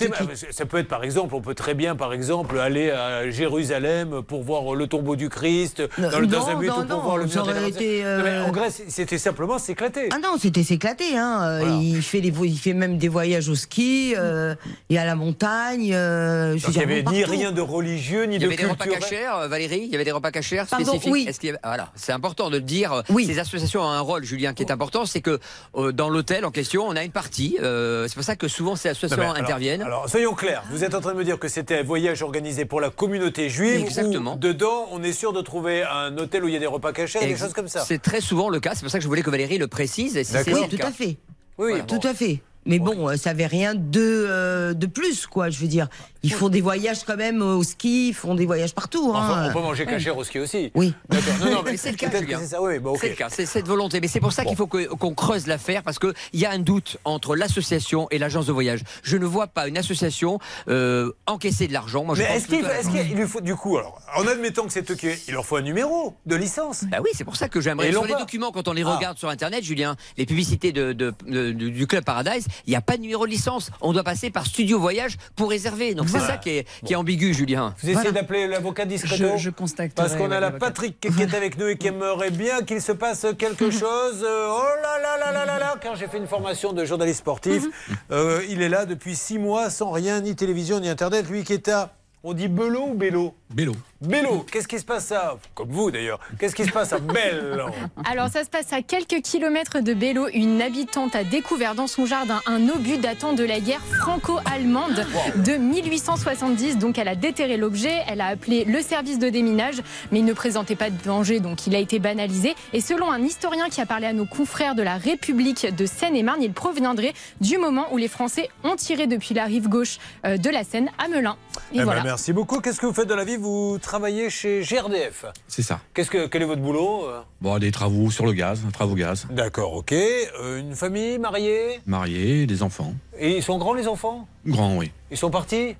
[0.52, 4.44] Ça peut être par exemple, on peut très bien par exemple aller à Jérusalem pour
[4.44, 7.02] voir le tombeau du Christ, dans, le, dans un non, but non, ou pour non,
[7.04, 10.10] voir le mur été, Non, euh, En Grèce, c'était simplement s'éclater.
[10.12, 11.18] Ah non, c'était s'éclater.
[11.18, 11.42] Hein.
[11.62, 14.56] Euh, Il, fait des, il fait même des voyages au ski euh,
[14.90, 15.92] et à la montagne.
[15.94, 18.66] euh, Donc, il n'y avait ni rien de religieux, ni Il y de avait des
[18.66, 19.00] repas culturel.
[19.02, 21.26] cachers, euh, Valérie Il y avait des repas cachers Pardon, spécifiques oui.
[21.28, 23.04] Est-ce qu'il y avait- Voilà, c'est important de le dire.
[23.26, 25.06] Ces associations ont un rôle, Julien, qui est important.
[25.06, 25.40] C'est que
[25.76, 27.58] euh, dans l'hôtel en question, on a une partie.
[27.62, 29.82] euh, c'est pour ça que souvent ces Non, associations alors- interviennent.
[29.82, 32.66] Alors, soyons clairs, vous êtes en train de me dire que c'était un voyage organisé
[32.66, 33.88] pour la communauté juive.
[34.10, 34.36] Exactement.
[34.36, 37.20] Dedans, on est sûr de trouver un hôtel où il y a des repas cachés,
[37.20, 37.82] des Ex- choses comme ça.
[37.86, 38.72] C'est très souvent le cas.
[38.76, 40.18] C'est pour ça que je voulais que Valérie le précise.
[40.18, 40.88] et si Oui, tout cas.
[40.88, 41.18] à fait.
[41.58, 41.84] Oui, Voilà.
[41.84, 42.42] Tout à fait.
[42.66, 45.50] Mais bon, euh, ça avait rien de, euh, de plus, quoi.
[45.50, 45.88] Je veux dire,
[46.24, 49.12] ils font des voyages quand même au ski, ils font des voyages partout.
[49.14, 49.48] Enfin, hein.
[49.50, 50.72] on peut manger caché au ski aussi.
[50.76, 50.94] Oui.
[51.08, 51.34] D'accord.
[51.40, 52.62] Non, non, mais Mais c'est le cas, c'est ça.
[52.62, 52.98] Oui, bah, ok.
[53.02, 54.02] C'est le cas, c'est cette volonté.
[54.02, 56.98] Mais c'est pour ça qu'il faut qu'on creuse l'affaire, parce qu'il y a un doute
[57.06, 58.82] entre l'association et l'agence de voyage.
[59.04, 62.06] Je ne vois pas une association euh, encaisser de l'argent.
[62.18, 65.46] Mais est-ce qu'il lui faut du coup alors en admettant que c'est qui il leur
[65.46, 66.84] faut un numéro de licence.
[66.90, 67.92] Bah oui, c'est pour ça que j'aimerais.
[67.92, 68.96] Sur les documents, quand on les Ah.
[68.96, 72.76] regarde sur Internet, Julien, les publicités de, de- de- du du Club Paradise, il n'y
[72.76, 73.72] a pas de numéro de licence.
[73.82, 75.94] On doit passer par Studio Voyage pour réserver.
[75.94, 76.34] Donc c'est Voilà.
[76.34, 77.74] ça qui est, qui est ambigu, Julien.
[77.82, 79.94] Vous essayez d'appeler l'avocat discreto Je, je constate.
[79.94, 82.92] Parce qu'on a la Patrick qui est avec nous et qui aimerait bien qu'il se
[82.92, 84.24] passe quelque chose.
[84.24, 87.20] Euh, Oh là là là là là là Car j'ai fait une formation de journaliste
[87.20, 87.64] sportif.
[88.12, 91.30] Euh, il est là depuis six mois sans rien, ni télévision, ni Internet.
[91.30, 91.94] Lui qui est à...
[92.24, 93.74] On dit Belot ou Bélo Bélo.
[94.02, 95.38] Bélo, qu'est-ce qui se passe à...
[95.54, 96.22] Comme vous d'ailleurs.
[96.40, 97.66] Qu'est-ce qui se passe à Bello
[98.10, 100.28] Alors ça se passe à quelques kilomètres de Bello.
[100.34, 105.06] Une habitante a découvert dans son jardin un obus datant de la guerre franco-allemande
[105.36, 106.78] de 1870.
[106.78, 109.82] Donc elle a déterré l'objet, elle a appelé le service de déminage,
[110.14, 112.56] mais il ne présentait pas de danger, donc il a été banalisé.
[112.72, 116.42] Et selon un historien qui a parlé à nos confrères de la République de Seine-et-Marne,
[116.42, 120.50] il proviendrait du moment où les Français ont tiré depuis la rive gauche euh, de
[120.50, 121.36] la Seine à Melun.
[121.74, 122.62] Et Eh ben, merci beaucoup.
[122.62, 123.36] Qu'est-ce que vous faites de la vie?
[123.36, 125.26] Vous travaillez chez GRDF.
[125.48, 125.80] C'est ça.
[125.96, 127.22] Qu'est-ce que, quel est votre boulot euh?
[127.42, 129.26] Bon, des travaux sur le gaz, travaux gaz.
[129.32, 129.94] D'accord, ok.
[129.94, 131.80] Euh, une famille mariée?
[131.88, 132.94] Marié, des enfants.
[133.18, 134.28] Et ils sont grands les enfants?
[134.46, 134.92] Grands, oui.
[135.10, 135.76] Ils sont partis?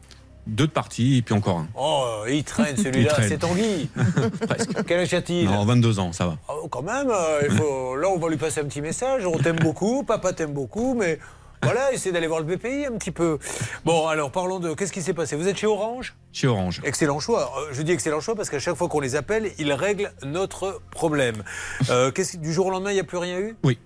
[0.48, 1.68] Deux de partis et puis encore un.
[1.78, 3.92] Oh, il traîne Il celui-là, c'est Tanguy.
[4.88, 5.46] Quel âge a-t-il?
[5.46, 6.38] Non, 22 ans, ça va.
[6.50, 9.24] Oh, Quand même, euh, il faut- là on va lui passer un petit message.
[9.28, 11.20] On t'aime beaucoup, papa t'aime beaucoup, mais
[11.64, 13.38] voilà, essaie d'aller voir le BPI un petit peu.
[13.86, 14.74] Bon, alors parlons de.
[14.74, 15.36] Qu'est-ce qui s'est passé?
[15.36, 16.16] Vous êtes chez Orange?
[16.32, 16.82] Chez Orange.
[16.84, 17.52] Excellent choix.
[17.60, 20.82] Euh, Je dis excellent choix parce qu'à chaque fois qu'on les appelle, ils règlent notre
[20.92, 21.44] problème.
[21.90, 23.56] Euh, du jour au lendemain, il n'y a plus rien eu?
[23.64, 23.78] Oui.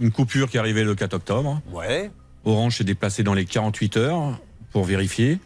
[0.00, 1.60] Une coupure qui est arrivée le 4 octobre.
[1.72, 2.10] Ouais.
[2.44, 4.38] Orange s'est déplacé dans les 48 heures
[4.72, 5.38] pour vérifier.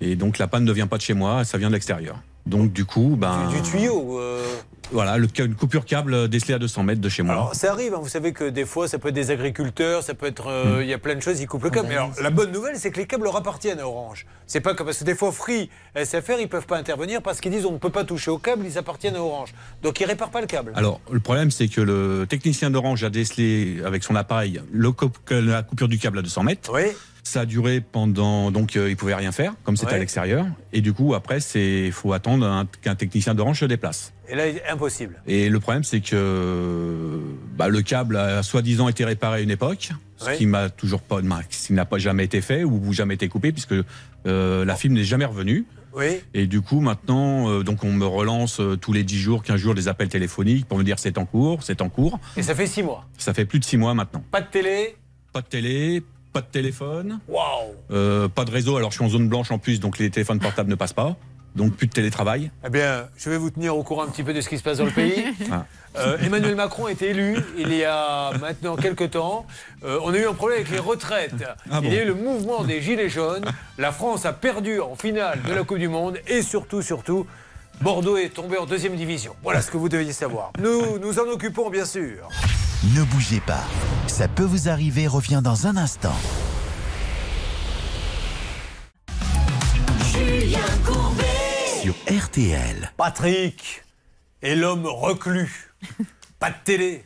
[0.00, 2.16] Et donc la panne ne vient pas de chez moi, ça vient de l'extérieur.
[2.44, 3.48] Donc du coup, ben.
[3.48, 4.18] Du tuyau.
[4.20, 4.44] euh,
[4.92, 7.34] Voilà, le, une coupure câble décelée à 200 mètres de chez moi.
[7.34, 10.14] Alors, ça arrive, hein, vous savez que des fois, ça peut être des agriculteurs, ça
[10.14, 10.46] peut être.
[10.48, 11.88] euh, Il y a plein de choses, ils coupent le câble.
[11.88, 14.26] Mais alors, la bonne nouvelle, c'est que les câbles leur appartiennent à Orange.
[14.46, 14.86] C'est pas comme.
[14.86, 17.78] Parce que des fois, Free, SFR, ils peuvent pas intervenir parce qu'ils disent on ne
[17.78, 19.54] peut pas toucher au câble, ils appartiennent à Orange.
[19.82, 20.72] Donc, ils réparent pas le câble.
[20.76, 24.92] Alors, le problème, c'est que le technicien d'Orange a décelé avec son appareil le
[25.30, 26.70] la coupure du câble à 200 mètres.
[26.72, 26.92] Oui.
[27.26, 28.52] Ça a duré pendant.
[28.52, 29.96] Donc, euh, il pouvait rien faire, comme c'était Ouais.
[29.96, 30.46] à l'extérieur.
[30.72, 34.12] Et du coup, après, il faut attendre un- qu'un technicien d'Orange se déplace.
[34.28, 35.20] Et là, impossible.
[35.26, 37.20] Et le problème, c'est que
[37.56, 41.18] bah, le câble a soi-disant été réparé à une époque, ce qui m'a toujours pas,
[41.50, 43.74] ce n'a pas jamais été fait ou jamais été coupé, puisque
[44.26, 45.64] euh, la fibre n'est jamais revenue.
[45.96, 46.20] Oui.
[46.32, 49.56] Et du coup, maintenant, euh, donc on me relance euh, tous les 10 jours, 15
[49.58, 52.20] jours des appels téléphoniques pour me dire c'est en cours, c'est en cours.
[52.36, 53.04] Et ça fait six mois.
[53.18, 54.22] Ça fait plus de 6 mois maintenant.
[54.30, 54.94] Pas de télé,
[55.32, 56.02] pas de télé,
[56.36, 58.76] pas de téléphone, Waouh euh, pas de réseau.
[58.76, 61.16] Alors je suis en zone blanche en plus, donc les téléphones portables ne passent pas.
[61.54, 62.50] Donc plus de télétravail.
[62.62, 64.62] Eh bien, je vais vous tenir au courant un petit peu de ce qui se
[64.62, 65.24] passe dans le pays.
[65.50, 65.64] Ah.
[65.98, 69.46] Euh, Emmanuel Macron a été élu il y a maintenant quelques temps.
[69.82, 71.32] Euh, on a eu un problème avec les retraites.
[71.70, 73.46] Ah bon il y a eu le mouvement des Gilets jaunes.
[73.78, 76.18] La France a perdu en finale de la Coupe du Monde.
[76.26, 77.26] Et surtout, surtout,
[77.80, 79.36] Bordeaux est tombé en deuxième division.
[79.42, 80.52] Voilà ce que vous deviez savoir.
[80.58, 82.28] Nous nous en occupons, bien sûr.
[82.94, 83.64] Ne bougez pas.
[84.06, 86.14] Ça peut vous arriver revient dans un instant.
[90.12, 91.24] Julien Courbet.
[91.82, 92.92] Sur RTL.
[92.96, 93.82] Patrick
[94.42, 95.72] est l'homme reclus.
[96.38, 97.04] Pas de télé,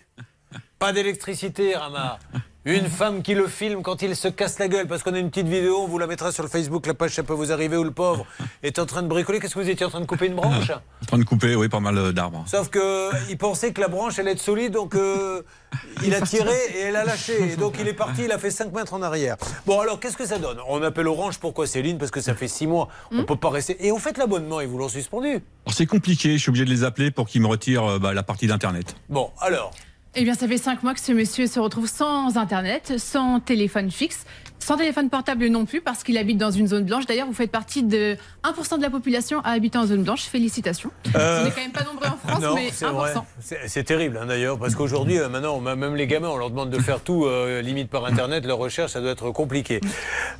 [0.79, 2.19] pas d'électricité, Rama.
[2.67, 5.31] Une femme qui le filme quand il se casse la gueule, parce qu'on a une
[5.31, 7.79] petite vidéo, on vous la mettra sur le Facebook, la page Ça peut vous arriver,
[7.79, 8.27] où le pauvre
[8.63, 9.41] est en train de bricoler.
[9.41, 10.71] Qu'est-ce que vous étiez en train de couper une branche
[11.03, 12.45] En train de couper, oui, pas mal euh, d'arbres.
[12.47, 15.41] Sauf que il pensait que la branche allait être solide, donc euh,
[16.05, 17.53] il a tiré et elle a lâché.
[17.53, 19.37] Et donc il est parti, il a fait 5 mètres en arrière.
[19.65, 20.59] Bon alors qu'est-ce que ça donne?
[20.69, 21.97] On appelle Orange, pourquoi Céline?
[21.97, 23.87] Parce que ça fait 6 mois, on peut pas rester.
[23.87, 25.43] Et au fait l'abonnement, ils vous l'ont suspendu.
[25.69, 28.23] C'est compliqué, je suis obligé de les appeler pour qu'ils me retirent euh, bah, la
[28.23, 28.97] partie d'Internet.
[29.09, 29.71] Bon alors,
[30.17, 33.93] Eh bien, ça fait cinq mois que ce monsieur se retrouve sans Internet, sans téléphone
[33.93, 34.25] fixe,
[34.71, 37.05] sans téléphone portable non plus, parce qu'il habite dans une zone blanche.
[37.05, 40.23] D'ailleurs, vous faites partie de 1% de la population à habiter en zone blanche.
[40.27, 40.93] Félicitations.
[41.17, 42.93] Euh, On n'est quand même pas nombreux en France, non, mais c'est 1%.
[42.93, 43.13] vrai.
[43.41, 46.51] C'est c'est terrible hein, d'ailleurs, parce qu'aujourd'hui, euh, maintenant, on- même les gamins, on leur
[46.51, 48.47] demande de faire tout euh, limite par Internet.
[48.47, 49.81] Leur recherche, ça doit être compliqué.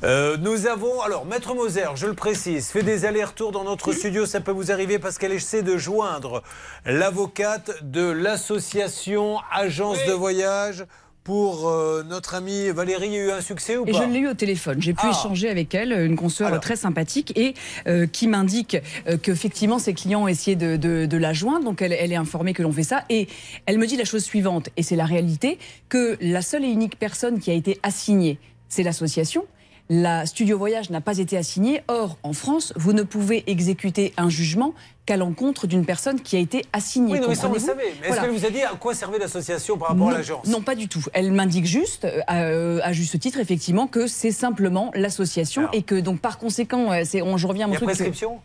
[0.05, 4.25] Euh, nous avons, alors, Maître Moser, je le précise, fait des allers-retours dans notre studio.
[4.25, 6.41] Ça peut vous arriver parce qu'elle essaie de joindre
[6.85, 10.85] l'avocate de l'association Agence de voyage
[11.23, 13.07] pour euh, notre amie Valérie.
[13.07, 14.81] Il y a eu un succès ou Et pas je l'ai eu au téléphone.
[14.81, 15.09] J'ai pu Ah.
[15.11, 16.59] échanger avec elle, une consoeur Alors.
[16.61, 17.53] très sympathique, et
[17.87, 18.77] euh, qui m'indique
[19.07, 21.65] euh, qu'effectivement ses clients ont essayé de, de- de la joindre.
[21.65, 23.03] Donc elle, elle est informée que l'on fait ça.
[23.09, 23.27] Et
[23.65, 26.97] elle me dit la chose suivante, et c'est la réalité, que la seule et unique
[26.97, 28.39] personne qui a été assignée,
[28.69, 29.45] c'est l'association.
[29.93, 31.81] La Studio Voyage n'a pas été assignée.
[31.89, 34.73] Or, en France, vous ne pouvez exécuter un jugement
[35.05, 37.13] qu'à l'encontre d'une personne qui a été assignée.
[37.13, 37.93] Oui, non, mais ça, on le comprenez-vous savait.
[38.01, 38.21] Mais est-ce Voilà.
[38.21, 40.75] qu'elle vous a dit à quoi servait l'association par rapport non, à l'agence Non, pas
[40.75, 41.03] du tout.
[41.13, 45.81] Elle m'indique juste, euh, à, euh, à juste titre, effectivement, que c'est simplement l'association et
[45.81, 47.85] que donc par conséquent, euh, c'est, on, je reviens à mon Il y a que-
[47.85, 48.39] prescription?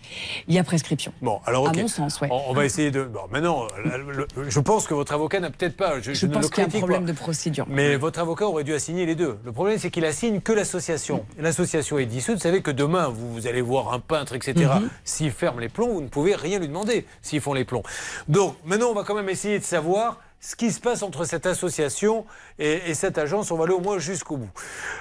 [0.49, 1.13] Il y a prescription.
[1.23, 1.77] Bon, alors À ok.
[1.77, 2.29] mon sens, ouais.
[2.31, 3.05] On, on va essayer de.
[3.05, 6.01] Bon, maintenant, le- le- je pense que votre avocat n'a peut-être pas.
[6.01, 7.13] Je, Je ne pense qu'il y a un problème pas.
[7.13, 7.67] de procédure.
[7.69, 9.37] Mais votre avocat aurait dû assigner les deux.
[9.45, 11.25] Le problème, c'est qu'il assigne que l'association.
[11.39, 12.37] L'association est dissoute.
[12.37, 14.55] Vous savez que demain, vous, vous allez voir un peintre, etc.
[14.81, 14.89] Mhm.
[15.05, 17.83] S'il ferme les plombs, vous ne pouvez rien lui demander s'ils font les plombs.
[18.29, 21.47] Donc, maintenant, on va quand même essayer de savoir ce qui se passe entre cette
[21.47, 22.25] association
[22.59, 23.51] et, et cette agence.
[23.51, 24.51] On va aller au moins jusqu'au bout.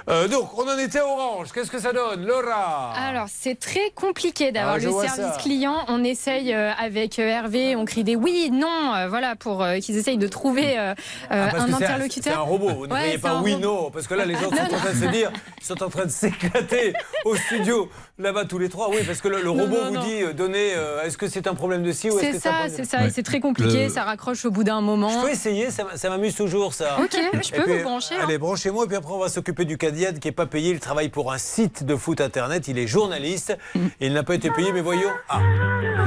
[0.09, 1.51] Euh, donc, on en était à Orange.
[1.51, 2.93] Qu'est-ce que ça donne Laura?
[2.95, 5.37] Alors, c'est très compliqué d'avoir Ah, le service ça.
[5.39, 5.75] client.
[5.89, 9.97] On essaye euh, avec euh, Hervé, on crie des oui, non, euh, voilà, pour qu'ils
[9.97, 10.95] essayent de trouver Ah,
[11.29, 12.33] un interlocuteur.
[12.33, 14.49] C'est un robot, vous ne Ouais, voyez pas oui, non, parce que là, les gens
[14.49, 16.93] sont Non, en train de se dire, ils sont en train de s'éclater
[17.25, 18.89] au studio, là-bas tous les trois.
[18.89, 20.03] Oui, parce que le, le Non, robot non, vous non.
[20.03, 22.37] dit, euh, donnez, euh, est-ce que c'est un problème de ci ou est-ce C'est que
[22.39, 24.81] c'est un ça, c'est ça, et c'est très compliqué, Le- ça raccroche au bout d'un
[24.81, 25.09] moment.
[25.09, 26.97] Je peux essayer, ça, m'amuse toujours ça.
[27.01, 28.23] Ok, je Et peux puis, vous brancher, hein.
[28.25, 30.71] Allez, branchez-moi, puis après on va s'occuper du Cadiad qui n'est pas payé.
[30.71, 33.57] Il travaille pour un site de foot internet, il est journaliste.
[33.75, 33.79] Mm.
[33.99, 35.09] Il n'a pas été payé, mais voyons.
[35.29, 35.39] Ah,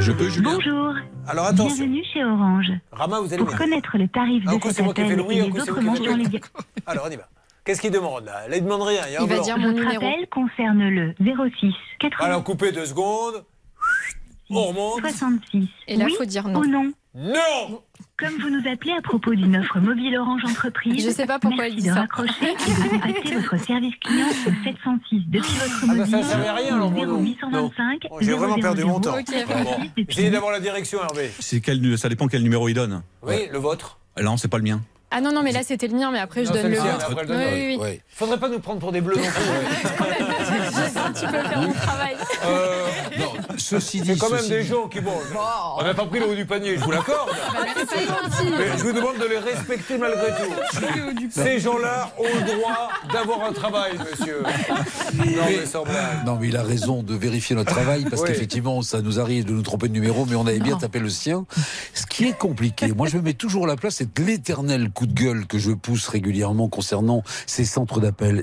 [0.01, 0.94] Je peux, Julien Bonjour.
[1.26, 1.76] alors attention.
[1.76, 2.70] Bienvenue chez Orange.
[2.93, 3.59] Rama, vous allez Pour m'aider.
[3.59, 5.70] connaître le tarif Un de cet c'est moi qui fais appel et les coup, c'est
[5.70, 6.40] autres mentions légales.
[6.86, 7.28] Alors on y va.
[7.69, 8.49] Qu'est-ce qu'il demande là?
[8.49, 9.03] Là, il demande rien.
[9.09, 9.97] Il, y a un Il va dire mon numéro.
[9.97, 13.45] appel concerne le 06 80 Alors coupez deux secondes.
[14.49, 15.01] On remonte.
[15.01, 15.69] 66.
[15.86, 16.61] Et là, oui faut dire non.
[16.61, 16.90] ou non.
[17.15, 17.82] Non
[18.16, 21.65] Comme vous nous appelez à propos d'une offre mobile Orange Entreprise, Je sais pas pourquoi
[21.65, 22.01] merci elle dit de ça.
[22.01, 26.23] raccrocher et de contacter votre service client au 706 depuis votre Ah bah, mobile ça
[26.23, 27.23] servait à rien, alors, mon nom.
[27.23, 29.12] 0825 Oh, J'ai vraiment perdu mon temps.
[29.12, 29.77] 000 Bon,
[30.09, 31.31] Essayez d'avoir la direction, Hervé.
[31.39, 33.03] C'est quel, ça dépend quel numéro il donne.
[33.23, 33.99] Oui, le vôtre.
[34.19, 34.81] Non, c'est pas le mien.
[35.10, 36.76] Ah non, non, mais là, c'était le mien, mais après, je Non, donne le le
[36.76, 37.06] sien, vôtre.
[37.10, 38.01] Oui, donne oui, le oui.
[38.09, 39.30] Faudrait pas nous prendre pour des bleus non plus.
[40.48, 42.16] Je sais un petit peu faire mon travail.
[42.44, 42.86] Euh,
[43.56, 45.12] Ceci dit, c'est quand même des dit- gens qui, bon,
[45.78, 47.30] on n'a pas pris le haut du panier, je vous l'accorde.
[47.89, 48.52] C'est gentil.
[48.56, 50.80] Mais je vous demande de les respecter malgré tout.
[51.30, 54.43] Ces gens-là ont le droit d'avoir un travail, monsieur.
[55.14, 56.24] Non, mais sans blague.
[56.26, 58.28] Non, mais il a raison de vérifier notre travail parce Oui.
[58.28, 61.09] qu'effectivement, ça nous arrive de nous tromper de numéro, mais on avait bien tapé le
[61.10, 61.44] sien.
[61.94, 65.07] Ce qui est compliqué, moi je me mets toujours à la place, c'est l'éternel coup
[65.07, 68.43] de gueule que je pousse régulièrement concernant ces centres d'appel.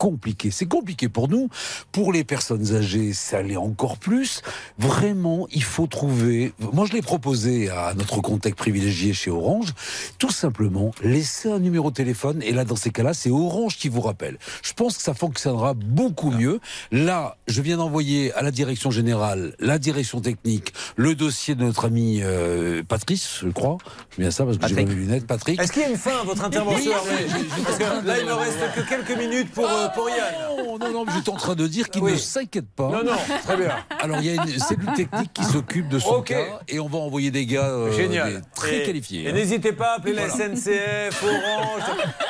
[0.00, 0.50] Compliqué.
[0.50, 1.50] C'est compliqué pour nous.
[1.92, 4.40] Pour les personnes âgées, ça l'est encore plus.
[4.78, 6.54] Vraiment, il faut trouver.
[6.72, 9.74] Moi, je l'ai proposé à notre contact privilégié chez Orange.
[10.18, 12.42] Tout simplement, laisser un numéro de téléphone.
[12.42, 14.38] Et là, dans ces cas-là, c'est Orange qui vous rappelle.
[14.62, 16.60] Je pense que ça fonctionnera beaucoup mieux.
[16.90, 21.84] Là, je viens d'envoyer à la direction générale, la direction technique, le dossier de notre
[21.84, 23.76] ami euh, Patrice, je crois.
[24.12, 25.26] C'est bien ça parce que j'ai pas mes lunettes.
[25.26, 25.60] Patrick.
[25.60, 28.32] Est-ce qu'il y a une fin à votre intervention Oui, Parce que là, il ne
[28.32, 30.34] reste que quelques minutes pour, euh, pour Yann.
[30.66, 32.12] Non, non, non, mais j'étais en train de dire qu'il Oui.
[32.12, 32.88] ne s'inquiète pas.
[32.88, 33.70] Non, non, très bien.
[34.00, 36.26] Alors, il y a une cellule technique qui s'occupe de son Ok.
[36.28, 38.34] cas et on va envoyer des gars euh, Génial.
[38.34, 39.24] des- très Et- qualifiés.
[39.24, 39.32] Et hein.
[39.32, 40.28] n'hésitez pas à appeler la.
[40.28, 41.82] SNCF, Orange,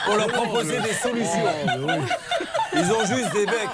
[0.06, 1.44] pour leur proposer des solutions.
[2.72, 3.68] Ils ont juste des mecs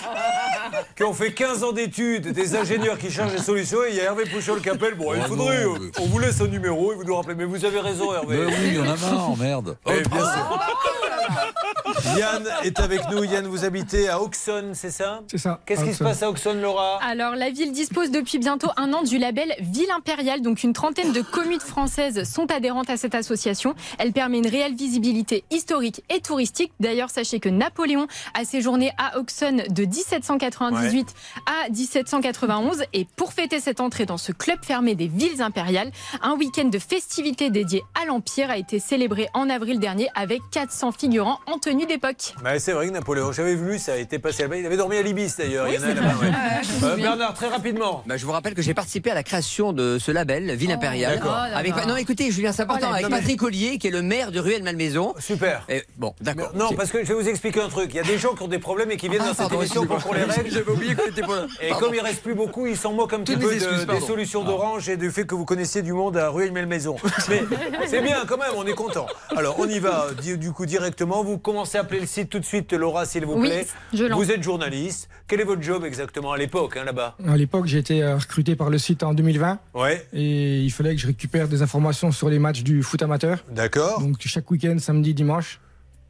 [0.97, 4.01] qui ont fait 15 ans d'études, des ingénieurs qui cherchent des solutions, et il y
[4.01, 4.95] a Hervé Pouchol qui appelle.
[4.95, 5.65] Bon, il Oh faudrait.
[5.65, 7.35] non, euh, On vous laisse un numéro et vous nous rappelez.
[7.35, 8.37] Mais vous avez raison, Hervé.
[8.39, 9.77] Mais oui, il y en a marre, merde.
[9.87, 10.61] Eh bien sûr.
[12.17, 13.25] Yann est avec nous.
[13.25, 15.23] Yann, vous habitez à Auxonne, c'est ça?
[15.31, 15.61] C'est ça.
[15.67, 16.99] Qu'est-ce qui se passe à Auxonne, Laura?
[17.03, 20.43] Alors, la ville dispose depuis bientôt un an du label Ville impériale.
[20.43, 23.75] Donc, une trentaine de communes françaises sont adhérentes à cette association.
[23.99, 26.73] Elle permet une réelle visibilité historique et touristique.
[26.81, 31.09] D'ailleurs, sachez que Napoléon a séjourné à Auxonne de 1798
[31.47, 32.85] à 1791.
[32.93, 35.91] Et pour fêter cette entrée dans ce club fermé des villes impériales,
[36.23, 40.93] un week-end de festivités dédié à l'Empire a été célébré en avril dernier avec 400
[40.93, 42.35] figurants en tenue d'époque.
[42.43, 44.57] Bah, c'est vrai que Napoléon, j'avais vu, ça a été passé là-bas.
[44.57, 45.67] Il avait dormi à l'Ibis d'ailleurs.
[45.69, 46.27] Oui, Il y en a c'est là-bas, vrai.
[46.29, 46.33] ouais.
[46.83, 46.97] Ah, Euh.
[46.97, 48.03] Bernard, très rapidement.
[48.07, 51.15] Bah, je vous rappelle que j'ai participé à la création de ce label, Ville Impériale.
[51.17, 51.37] d'accord.
[51.39, 53.09] Oh avec, non, écoutez, Julien, c'est important, Oh avec.
[53.09, 55.15] Patrick Ollier, qui est le maire de Ruelle-Malmaison.
[55.19, 55.65] Super.
[55.69, 56.51] Et, bon, d'accord.
[56.55, 57.91] Non, parce que je vais vous expliquer un truc.
[57.93, 59.39] Il y a des gens qui ont des problèmes et qui viennent Ah, dans cette
[59.49, 60.51] pardon, émission pour qu'on les règle.
[60.51, 61.87] J'avais oublié que c'était pas- Et Pardon.
[61.87, 64.43] comme il reste plus beaucoup, ils s'en moquent un petit Toutes peu de- des solutions
[64.45, 64.49] Ah.
[64.49, 66.97] d'Orange et du fait que vous connaissiez du monde à Rueil-Malmaison.
[67.29, 67.43] Mais
[67.87, 69.07] c'est bien quand même, on est content.
[69.37, 71.23] Alors on y va du, du coup directement.
[71.25, 73.67] Vous commencez à appeler le site tout de suite, Laura, s'il vous Oui, plaît.
[73.95, 75.09] je vous êtes journaliste.
[75.29, 77.17] Quel est votre job exactement à l'époque, hein, là-bas?
[77.25, 79.61] À l'époque, j'ai été euh, recruté par le site en 2020.
[79.75, 80.05] Ouais.
[80.13, 83.45] Et il fallait que je récupère des informations sur les matchs du foot amateur.
[83.49, 84.01] D'accord.
[84.01, 85.61] Donc chaque week-end, samedi, dimanche.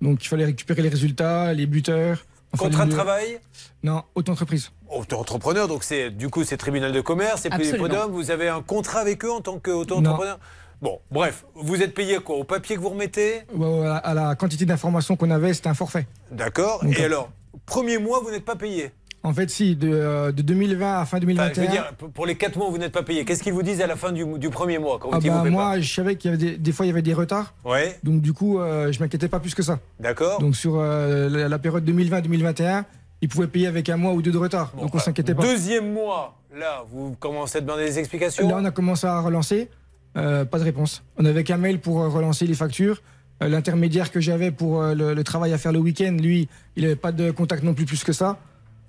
[0.00, 2.24] Donc il fallait récupérer les résultats, les buteurs.
[2.54, 3.38] Enfin, Contrat de travail?
[3.82, 4.70] Non, auto-entreprise.
[4.88, 8.10] Auto-entrepreneur, donc c'est du coup c'est tribunal de commerce, c'est prud'hommes.
[8.12, 10.38] Vous avez un contrat avec eux en tant qu'auto-entrepreneur?
[10.82, 14.64] Bon, bref, vous êtes payé quoi Au papier que vous remettez ouais, à la quantité
[14.66, 16.06] d'informations qu'on avait, c'était un forfait.
[16.30, 16.84] D'accord.
[16.84, 17.30] Et euh, alors,
[17.64, 18.90] premier mois, vous n'êtes pas payé
[19.22, 21.54] En fait, si, de, euh, de 2020 à fin Enfin, 2021.
[21.54, 23.24] je veux dire, pour- les 4 mois, vous n'êtes pas payé.
[23.24, 25.42] Qu'est-ce qu'ils vous disent à la fin du, du premier mois quand vous ah bah,
[25.44, 27.54] vous moi, je savais qu'il y avait des, des fois, il y avait des retards.
[27.64, 29.78] Ouais, Donc du coup, euh, je m'inquiétais pas plus que ça.
[29.98, 30.40] d'accord.
[30.40, 32.84] Donc sur euh, la, la période 2020-2021,
[33.22, 34.72] ils pouvaient payer avec un mois ou deux de retard.
[34.78, 35.42] Donc on s'inquiétait pas.
[35.42, 39.70] Deuxième mois, là, vous commencez à demander des explications Là, on a commencé à relancer.
[40.16, 41.02] Euh, pas de réponse.
[41.18, 43.02] On avait qu'un mail pour euh, relancer les factures.
[43.42, 46.82] Euh, L'intermédiaire que j'avais pour euh, le, le travail à faire le week-end, lui, il
[46.84, 48.38] n'avait pas de contact non plus plus que ça.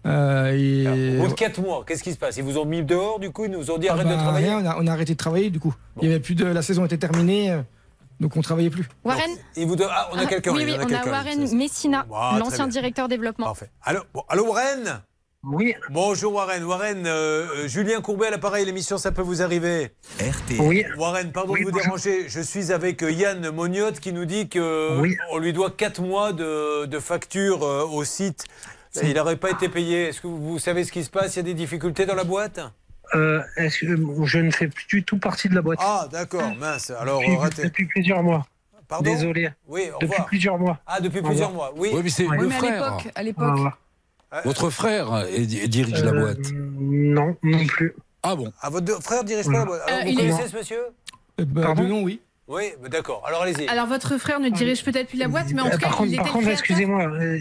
[0.06, 1.18] Euh, et...
[1.20, 2.38] Au bout de 4 mois, qu'est-ce qui se passe?
[2.38, 4.18] Ils vous ont mis dehors, du coup, ils nous ont dit Ah arrête de bah,
[4.22, 4.48] travailler?
[4.48, 5.76] rien, on, a, on a arrêté de travailler du coup.
[6.02, 7.62] Il y avait plus de la saison était terminée, euh,
[8.22, 8.88] donc on travaillait plus.
[9.04, 10.54] Warren Ils vous Ah, on a Ah, quelqu'un.
[10.54, 11.12] Oui, il oui, en a on a.
[11.12, 13.48] Warren Messina, Ah, l'ancien directeur développement.
[13.48, 13.70] Parfait.
[13.84, 15.02] Allô, bon, allô Warren?
[15.49, 15.74] Oui.
[15.90, 16.64] Bonjour Warren.
[16.65, 19.91] Warren, euh, euh, Julien Courbet à l'appareil, l'émission Ça peut vous arriver.
[20.19, 20.60] RTL.
[20.60, 20.84] Oui.
[20.98, 21.86] Warren, pardon Oui, de vous bonjour.
[21.86, 22.28] déranger.
[22.28, 25.15] Je suis avec euh, Yann Mognotte qui nous dit que Oui.
[25.32, 28.45] on lui doit 4 mois de, de facture euh, au site.
[29.02, 30.07] Il n'aurait pas été payé.
[30.07, 31.36] Est-ce que vous, savez ce qui se passe?
[31.36, 32.60] Il y a des difficultés dans la boîte?
[33.15, 36.53] Euh, est-ce que je ne fais plus du tout partie de la boîte Ah, d'accord,
[36.60, 36.90] mince.
[36.99, 37.64] Alors, depuis, raté.
[37.64, 38.45] depuis plusieurs mois.
[38.88, 39.11] Pardon?
[39.14, 39.49] Désolé.
[39.68, 40.26] Oui, au Depuis revoir.
[40.28, 40.80] plusieurs mois.
[40.88, 41.91] Ah, depuis Au plusieurs mois, oui.
[41.94, 42.98] Oui, mais c'est Oui, à frère.
[43.24, 43.74] l'époque,
[44.44, 46.52] Votre frère est- dirige la Euh, boîte.
[46.54, 47.95] Non, non plus.
[48.24, 49.82] Ah bon Ah, votre deux- frère dirige pas la boîte.
[49.88, 50.80] Alors, Euh, vous il est- connaissez ce monsieur?
[51.40, 51.84] Euh, bah, Pardon?
[51.84, 52.20] de nom, oui.
[52.48, 53.24] Oui, bah, d'accord.
[53.28, 53.68] Alors, allez-y.
[53.68, 56.14] Alors votre frère ne dirige peut-être plus la boîte, mais en tout cas, par il
[56.14, 57.38] était par contre excusez-moi, euh,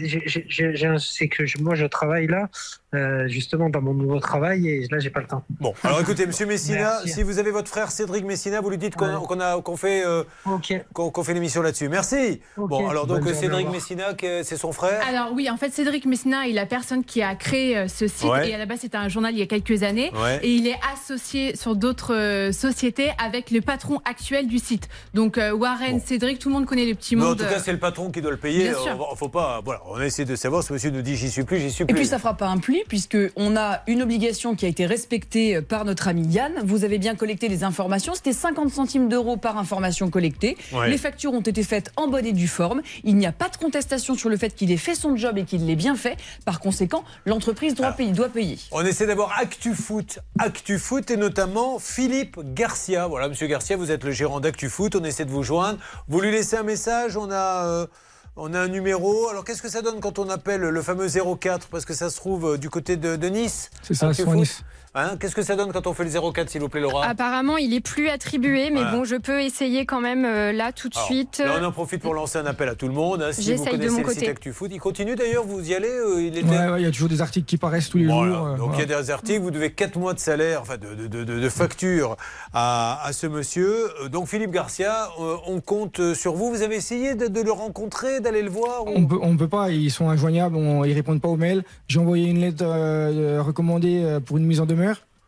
[0.99, 2.49] c'est que je- moi je travaille là,
[2.93, 5.43] euh, justement dans mon nouveau travail, et là j'ai pas le temps.
[5.61, 7.09] Bon, alors écoutez, Monsieur Messina, Merci.
[7.09, 9.25] si vous avez votre frère Cédric Messina, vous lui dites qu'on Ouais.
[9.27, 10.73] qu'on a- qu'on fait, euh, Ok.
[10.93, 11.87] qu'on qu'on fait l'émission là-dessus.
[11.87, 12.41] Merci.
[12.57, 13.69] Bon, alors donc Bonne Cédric.
[13.69, 14.07] Messina,
[14.43, 17.77] c'est son frère Alors oui, en fait, Cédric Messina est la personne qui a créé
[17.77, 18.49] euh, ce site Ouais.
[18.49, 20.39] et à la base c'était un journal il y a quelques années Ouais.
[20.43, 24.89] et il est associé sur d'autres euh, sociétés avec le patron actuel du site.
[25.13, 27.61] Donc euh, Warren, Cédric, tout le monde connaît le petit Mais en tout cas, euh,
[27.63, 28.69] c'est le patron qui doit le payer.
[28.69, 28.95] Bien sûr.
[28.95, 29.61] On va- faut pas.
[29.63, 30.63] Voilà, on a essayé de savoir.
[30.63, 31.95] Ce monsieur nous dit j'y suis plus, j'y suis Et plus.
[31.95, 35.61] puis ça fera pas un pli puisque on a une obligation qui a été respectée
[35.61, 36.53] par notre ami Yann.
[36.63, 38.13] Vous avez bien collecté les informations.
[38.15, 40.57] C'était 50 centimes d'euros par information collectée.
[40.73, 40.89] Ouais.
[40.89, 42.81] Les factures ont été faites en bonne et due forme.
[43.03, 45.43] Il n'y a pas de contestation sur le fait qu'il ait fait son job et
[45.43, 46.17] qu'il l'ait bien fait.
[46.45, 48.11] Par conséquent, l'entreprise doit payer.
[48.11, 48.57] Doit payer.
[48.71, 53.07] On essaie d'avoir Actu Foot, Actu Foot et notamment Philippe Garcia.
[53.07, 54.86] Voilà, Monsieur Garcia, vous êtes le gérant d'Actu Foot.
[54.95, 55.79] On essaie de vous joindre.
[56.07, 57.17] Vous lui laissez un message.
[57.17, 57.87] On a, euh,
[58.35, 59.29] On a un numéro.
[59.29, 62.17] Alors qu'est-ce que ça donne quand on appelle le fameux 04 Parce que ça se
[62.17, 63.69] trouve euh, du côté de, de Nice.
[63.83, 64.63] C'est ça, c'est Nice.
[64.95, 67.05] Hein, Qu'est-ce que ça donne quand on fait le 04, s'il vous plaît, Laura?
[67.05, 68.91] Apparemment, il est plus attribué, mais Voilà.
[68.91, 71.37] bon, je peux essayer quand même euh, là tout de Alors, suite.
[71.45, 73.21] Là, on en profite pour lancer un appel à tout le monde.
[73.21, 73.29] hein.
[73.31, 74.19] Si vous J'essaye de connaissez mon le côté.
[74.21, 76.49] site ActuFoot, il continue d'ailleurs, vous y allez euh, il était...
[76.49, 78.33] Ouais, ouais, il y a toujours des articles qui paraissent tous les Voilà.
[78.33, 78.47] jours.
[78.47, 80.95] euh, Donc il y a des articles, vous devez 4 mois de salaire, enfin de,
[80.95, 82.17] de, de, de- de facture
[82.53, 83.75] à, à ce monsieur.
[84.11, 86.49] Donc Philippe Garcia, euh, on compte sur vous.
[86.49, 89.47] Vous avez essayé de, de le rencontrer, d'aller le voir ou- On peut, on peut
[89.47, 91.63] pas, ils sont injoignables, on, ils répondent pas aux mails.
[91.87, 94.76] J'ai envoyé une lettre euh, recommandée pour une mise en demeure,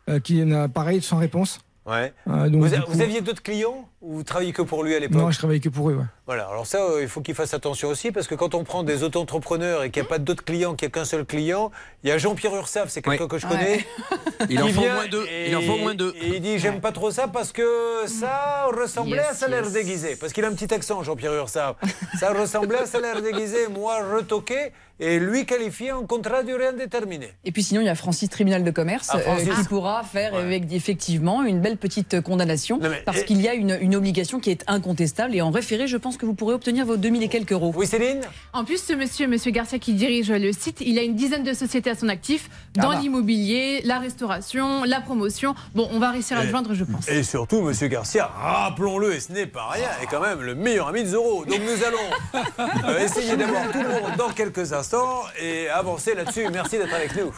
[0.08, 1.60] euh, qui n'a pareil sans réponse.
[1.86, 2.12] Ouais.
[2.28, 3.88] Euh, donc, vous, a- aviez d'autres clients?
[4.02, 5.94] Vous travailliez que pour lui à l'époque Non, je travaillais que pour eux.
[5.94, 6.04] ouais.
[6.26, 8.82] Voilà, alors ça, euh, il faut qu'il fasse attention aussi, parce que quand on prend
[8.84, 11.70] des auto-entrepreneurs et qu'il n'y a pas d'autres clients, qu'il n'y a qu'un seul client,
[12.04, 13.84] il y a Jean-Pierre Ursaf, c'est quelqu'un que je connais.
[14.48, 15.26] Il en faut moins deux.
[15.48, 16.14] Il en faut au moins deux.
[16.22, 17.62] Et il dit J'aime pas trop ça parce que
[18.06, 19.72] ça ressemblait Yes, à salaire yes.
[19.74, 20.16] déguisé.
[20.16, 21.76] Parce qu'il a un petit accent, Jean-Pierre Ursaf.
[22.18, 27.32] ça ressemblait à salaire déguisé, moi retoqué, et lui qualifié en contrat durée indéterminée.
[27.44, 30.34] Et puis sinon, il y a Francis Tribunal de commerce Ah, euh, qui pourra faire
[30.34, 34.64] avec- effectivement une belle petite condamnation parce qu'il y a une, une obligation qui est
[34.66, 37.72] incontestable et en référé, je pense que vous pourrez obtenir vos 2000 et quelques euros.
[37.76, 38.20] Oui, Céline
[38.52, 41.52] En plus, ce monsieur, monsieur Garcia, qui dirige le site, il a une dizaine de
[41.52, 43.00] sociétés à son actif dans Ah bah.
[43.00, 45.54] l'immobilier, la restauration, la promotion.
[45.74, 47.08] Bon, on va réussir à le joindre, je pense.
[47.08, 50.88] Et surtout, Monsieur Garcia, rappelons-le, et ce n'est pas rien, est quand même le meilleur
[50.88, 51.44] ami de Zorro.
[51.44, 52.44] Donc nous allons
[52.88, 56.46] euh, essayer d'avoir tout le monde dans quelques instants et avancer là-dessus.
[56.52, 57.32] Merci d'être avec nous.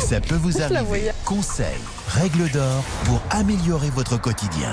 [0.00, 1.10] Ça peut vous arriver.
[1.24, 1.66] Conseils,
[2.08, 4.72] règles d'or pour améliorer votre quotidien.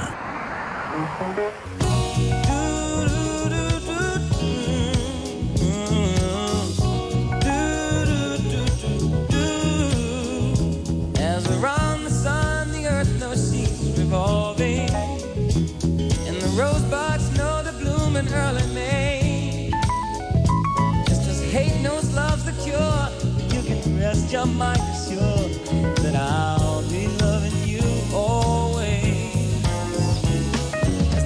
[24.32, 25.52] Your mind assured
[25.98, 26.79] that I'll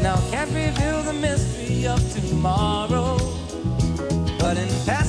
[0.04, 3.18] now can't reveal the mystery of tomorrow.
[4.38, 5.03] But in passing,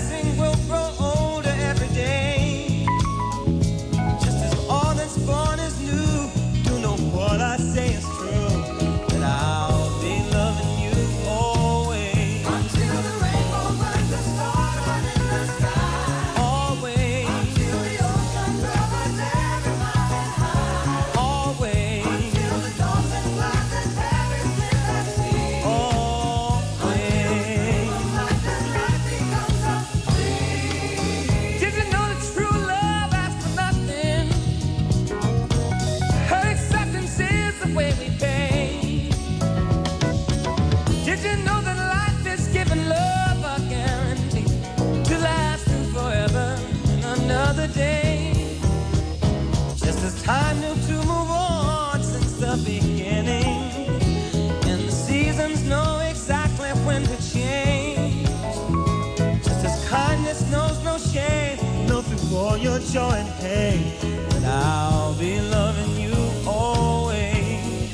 [62.94, 66.14] joy and that I'll be loving you
[66.46, 67.92] always.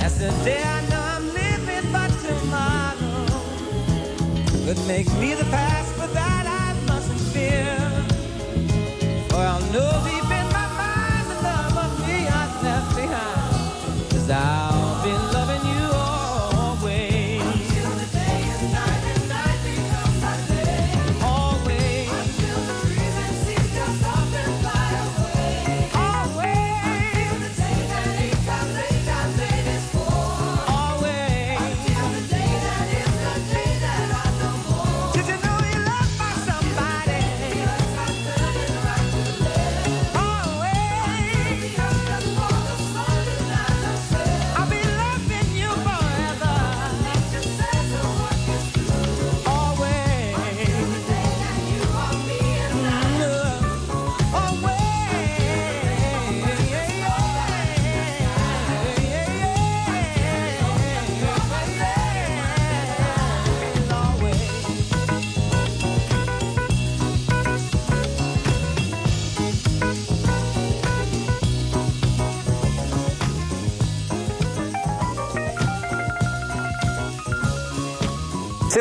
[0.00, 3.26] As the day I know I'm living, but tomorrow
[4.64, 7.76] could make me the past, but that I mustn't fear.
[9.28, 14.10] For I'll know deep in my mind the love of me I left behind.
[14.12, 14.71] Cause I'll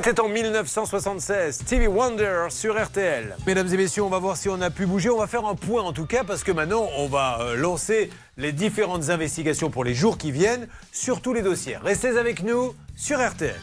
[0.04, 3.36] C'était en 1976, Stevie Wonder sur RTL.
[3.46, 5.12] Mesdames et messieurs, on va voir si on a pu bouger.
[5.12, 8.10] On va faire un point en tout cas parce que maintenant on va euh, lancer
[8.36, 11.78] les différentes investigations pour les jours qui viennent sur tous les dossiers.
[11.78, 13.54] Restez avec nous sur RTL.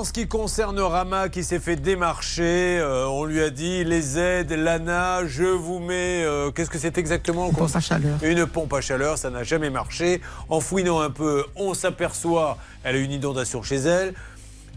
[0.00, 4.18] En ce qui concerne Rama qui s'est fait démarcher, euh, on lui a dit les
[4.18, 6.24] aides, l'ANA, je vous mets.
[6.24, 8.18] euh, Qu'est-ce que c'est exactement Une pompe à chaleur.
[8.22, 10.22] Une pompe à chaleur, ça n'a jamais marché.
[10.48, 14.14] En fouinant un peu, on s'aperçoit, elle a une inondation chez elle,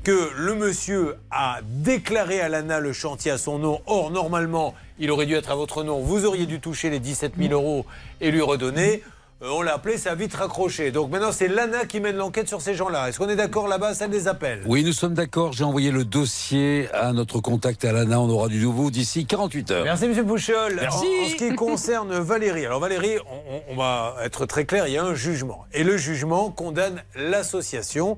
[0.04, 3.80] que le monsieur a déclaré à l'ANA le chantier à son nom.
[3.86, 6.02] Or, normalement, il aurait dû être à votre nom.
[6.02, 7.86] Vous auriez dû toucher les 17 000 euros
[8.20, 9.02] et lui redonner.
[9.44, 10.92] Euh, on l'a appelé, ça a vite raccroché.
[10.92, 13.10] Donc maintenant, c'est l'ANA qui mène l'enquête sur ces gens-là.
[13.10, 13.94] Est-ce qu'on est d'accord là-bas?
[13.94, 14.62] Ça les appelle.
[14.66, 15.52] Oui, nous sommes d'accord.
[15.54, 18.22] J'ai envoyé le dossier à notre contact à l'ANA.
[18.22, 19.84] On aura du nouveau d'ici 48 heures.
[19.84, 20.76] Merci, Monsieur Pouchol.
[20.80, 21.06] Merci.
[21.06, 24.88] En, en ce qui concerne Valérie, alors Valérie, on, on- on va être très clair,
[24.88, 25.66] il y a un jugement.
[25.74, 28.18] Et le jugement condamne l'association.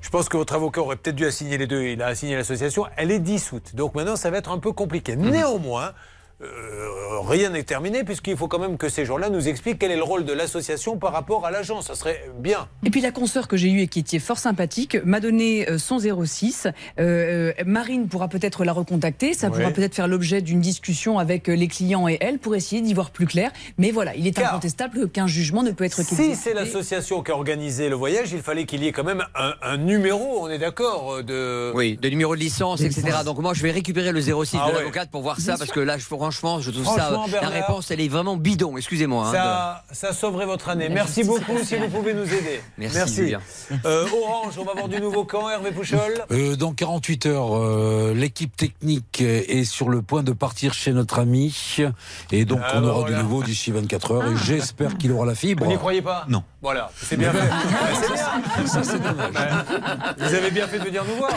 [0.00, 1.82] Je pense que votre avocat aurait peut-être dû assigner les deux.
[1.82, 2.86] Il a assigné l'association.
[2.96, 3.74] Elle est dissoute.
[3.74, 5.16] Donc maintenant, ça va être un peu compliqué.
[5.16, 5.92] Néanmoins,
[6.42, 9.96] euh, rien n'est terminé puisqu'il faut quand même que ces gens-là nous expliquent quel est
[9.96, 11.86] le rôle de l'association par rapport à l'agence.
[11.86, 12.68] Ça serait bien.
[12.84, 15.78] Et puis la consoeur que j'ai eue et qui était fort sympathique m'a donné euh,
[15.78, 16.68] son 06.
[16.98, 19.32] Euh, Marine pourra peut-être la recontacter.
[19.34, 19.58] Ça Ouais.
[19.58, 23.10] pourra peut-être faire l'objet d'une discussion avec les clients et elle pour essayer d'y voir
[23.10, 23.52] plus clair.
[23.78, 27.30] Mais voilà, il est Car- incontestable qu'un jugement ne peut être Si c'est l'association qui
[27.30, 30.48] a organisé le voyage, il fallait qu'il y ait quand même un, un numéro, on
[30.50, 31.72] est d'accord, de...
[31.74, 33.18] Oui, de numéro de licence, etc.
[33.24, 34.78] Donc moi, je vais récupérer le 06 Ah de ouais.
[34.80, 35.58] l'avocate pour voir Bien ça, sûr.
[35.58, 37.40] parce que là, je- franchement, je trouve Franchement, ça.
[37.42, 38.76] La réponse, elle est vraiment bidon.
[38.78, 39.26] Excusez-moi.
[39.26, 40.88] hein, de- Ça, ça sauverait votre année.
[40.88, 42.60] Merci beaucoup si vous pouvez nous aider.
[42.78, 43.34] Merci.
[43.84, 46.24] Euh, Orange, on va avoir du nouveau camp, Hervé Pouchol?
[46.30, 51.18] Euh, dans 48 heures, euh, l'équipe technique est sur le point de partir chez notre
[51.18, 51.54] ami.
[52.32, 53.16] Et donc, Ah, on aura voilà.
[53.18, 54.32] du nouveau d'ici 24 heures.
[54.32, 55.64] Et j'espère qu'il aura la fibre.
[55.64, 56.24] Vous n'y croyez pas?
[56.28, 56.42] Non.
[56.64, 57.38] Voilà, c'est bien fait.
[57.44, 58.66] Ouais, c'est bien.
[58.66, 59.30] Ça, c'est dommage.
[59.34, 60.16] Ouais.
[60.16, 61.30] Vous avez bien fait de venir nous voir.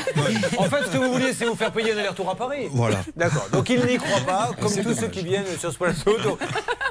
[0.58, 2.70] En fait, ce que vous vouliez, c'est vous faire payer un aller-retour à Paris.
[2.72, 3.00] Voilà.
[3.18, 3.46] D'accord.
[3.52, 6.18] Donc il n'y croit pas, comme tous ceux qui viennent sur ce plateau.
[6.24, 6.40] Donc,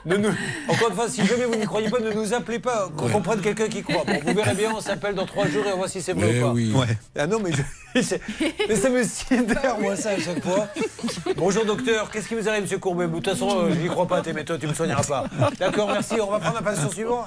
[0.05, 0.35] ne nous-
[0.69, 2.91] Encore une fois, si jamais vous n'y croyez pas, ne nous appelez pas.
[2.95, 4.05] Qu'on comprenne quelqu'un qui croit.
[4.07, 6.27] Bon, vous verrez bien, on s'appelle dans trois jours et on voit si c'est vrai
[6.33, 6.53] Mais ou pas.
[6.53, 6.75] oui.
[7.19, 7.63] Ah non, mais, je-
[8.69, 10.67] mais ça me sidère, moi, ça, à chaque fois.
[11.37, 12.11] Bonjour, docteur.
[12.11, 13.07] Qu'est-ce qui vous arrive, monsieur Courbet?
[13.07, 15.25] De toute façon, euh, je n'y crois pas, tes méthodes, tu me soigneras pas.
[15.59, 16.21] D'accord, merci.
[16.21, 17.25] On va prendre la patient suivant.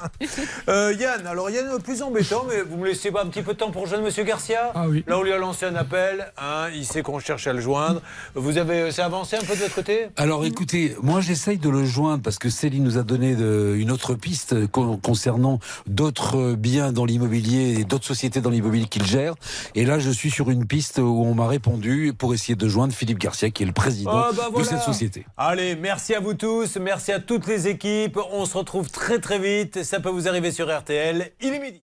[0.68, 3.54] Euh, Yann, alors Yann, le plus embêtant, mais vous me laissez pas un petit peu
[3.54, 5.04] de temps pour rejoindre monsieur Garcia Ah oui.
[5.08, 6.32] Là, on lui a lancé un appel.
[6.38, 8.02] hein, il sait qu'on cherche à le joindre.
[8.36, 10.08] Vous avez, c'est avancé un peu de votre côté?
[10.18, 13.92] Alors écoutez, moi j'essaye de le joindre parce que Céline nous a donné de- une
[13.92, 19.36] autre piste con- concernant d'autres biens dans l'immobilier et d'autres sociétés dans l'immobilier qu'il gère.
[19.76, 22.94] Et là je suis sur une piste où on m'a répondu pour essayer de joindre
[22.94, 25.26] Philippe Garcia qui est le président Ah, bah, de cette société.
[25.38, 28.18] Allez, merci à vous tous, merci à toutes les équipes.
[28.32, 29.84] On se retrouve très très vite.
[29.84, 31.34] Ça peut vous arriver sur RTL.
[31.42, 31.84] Il est midi.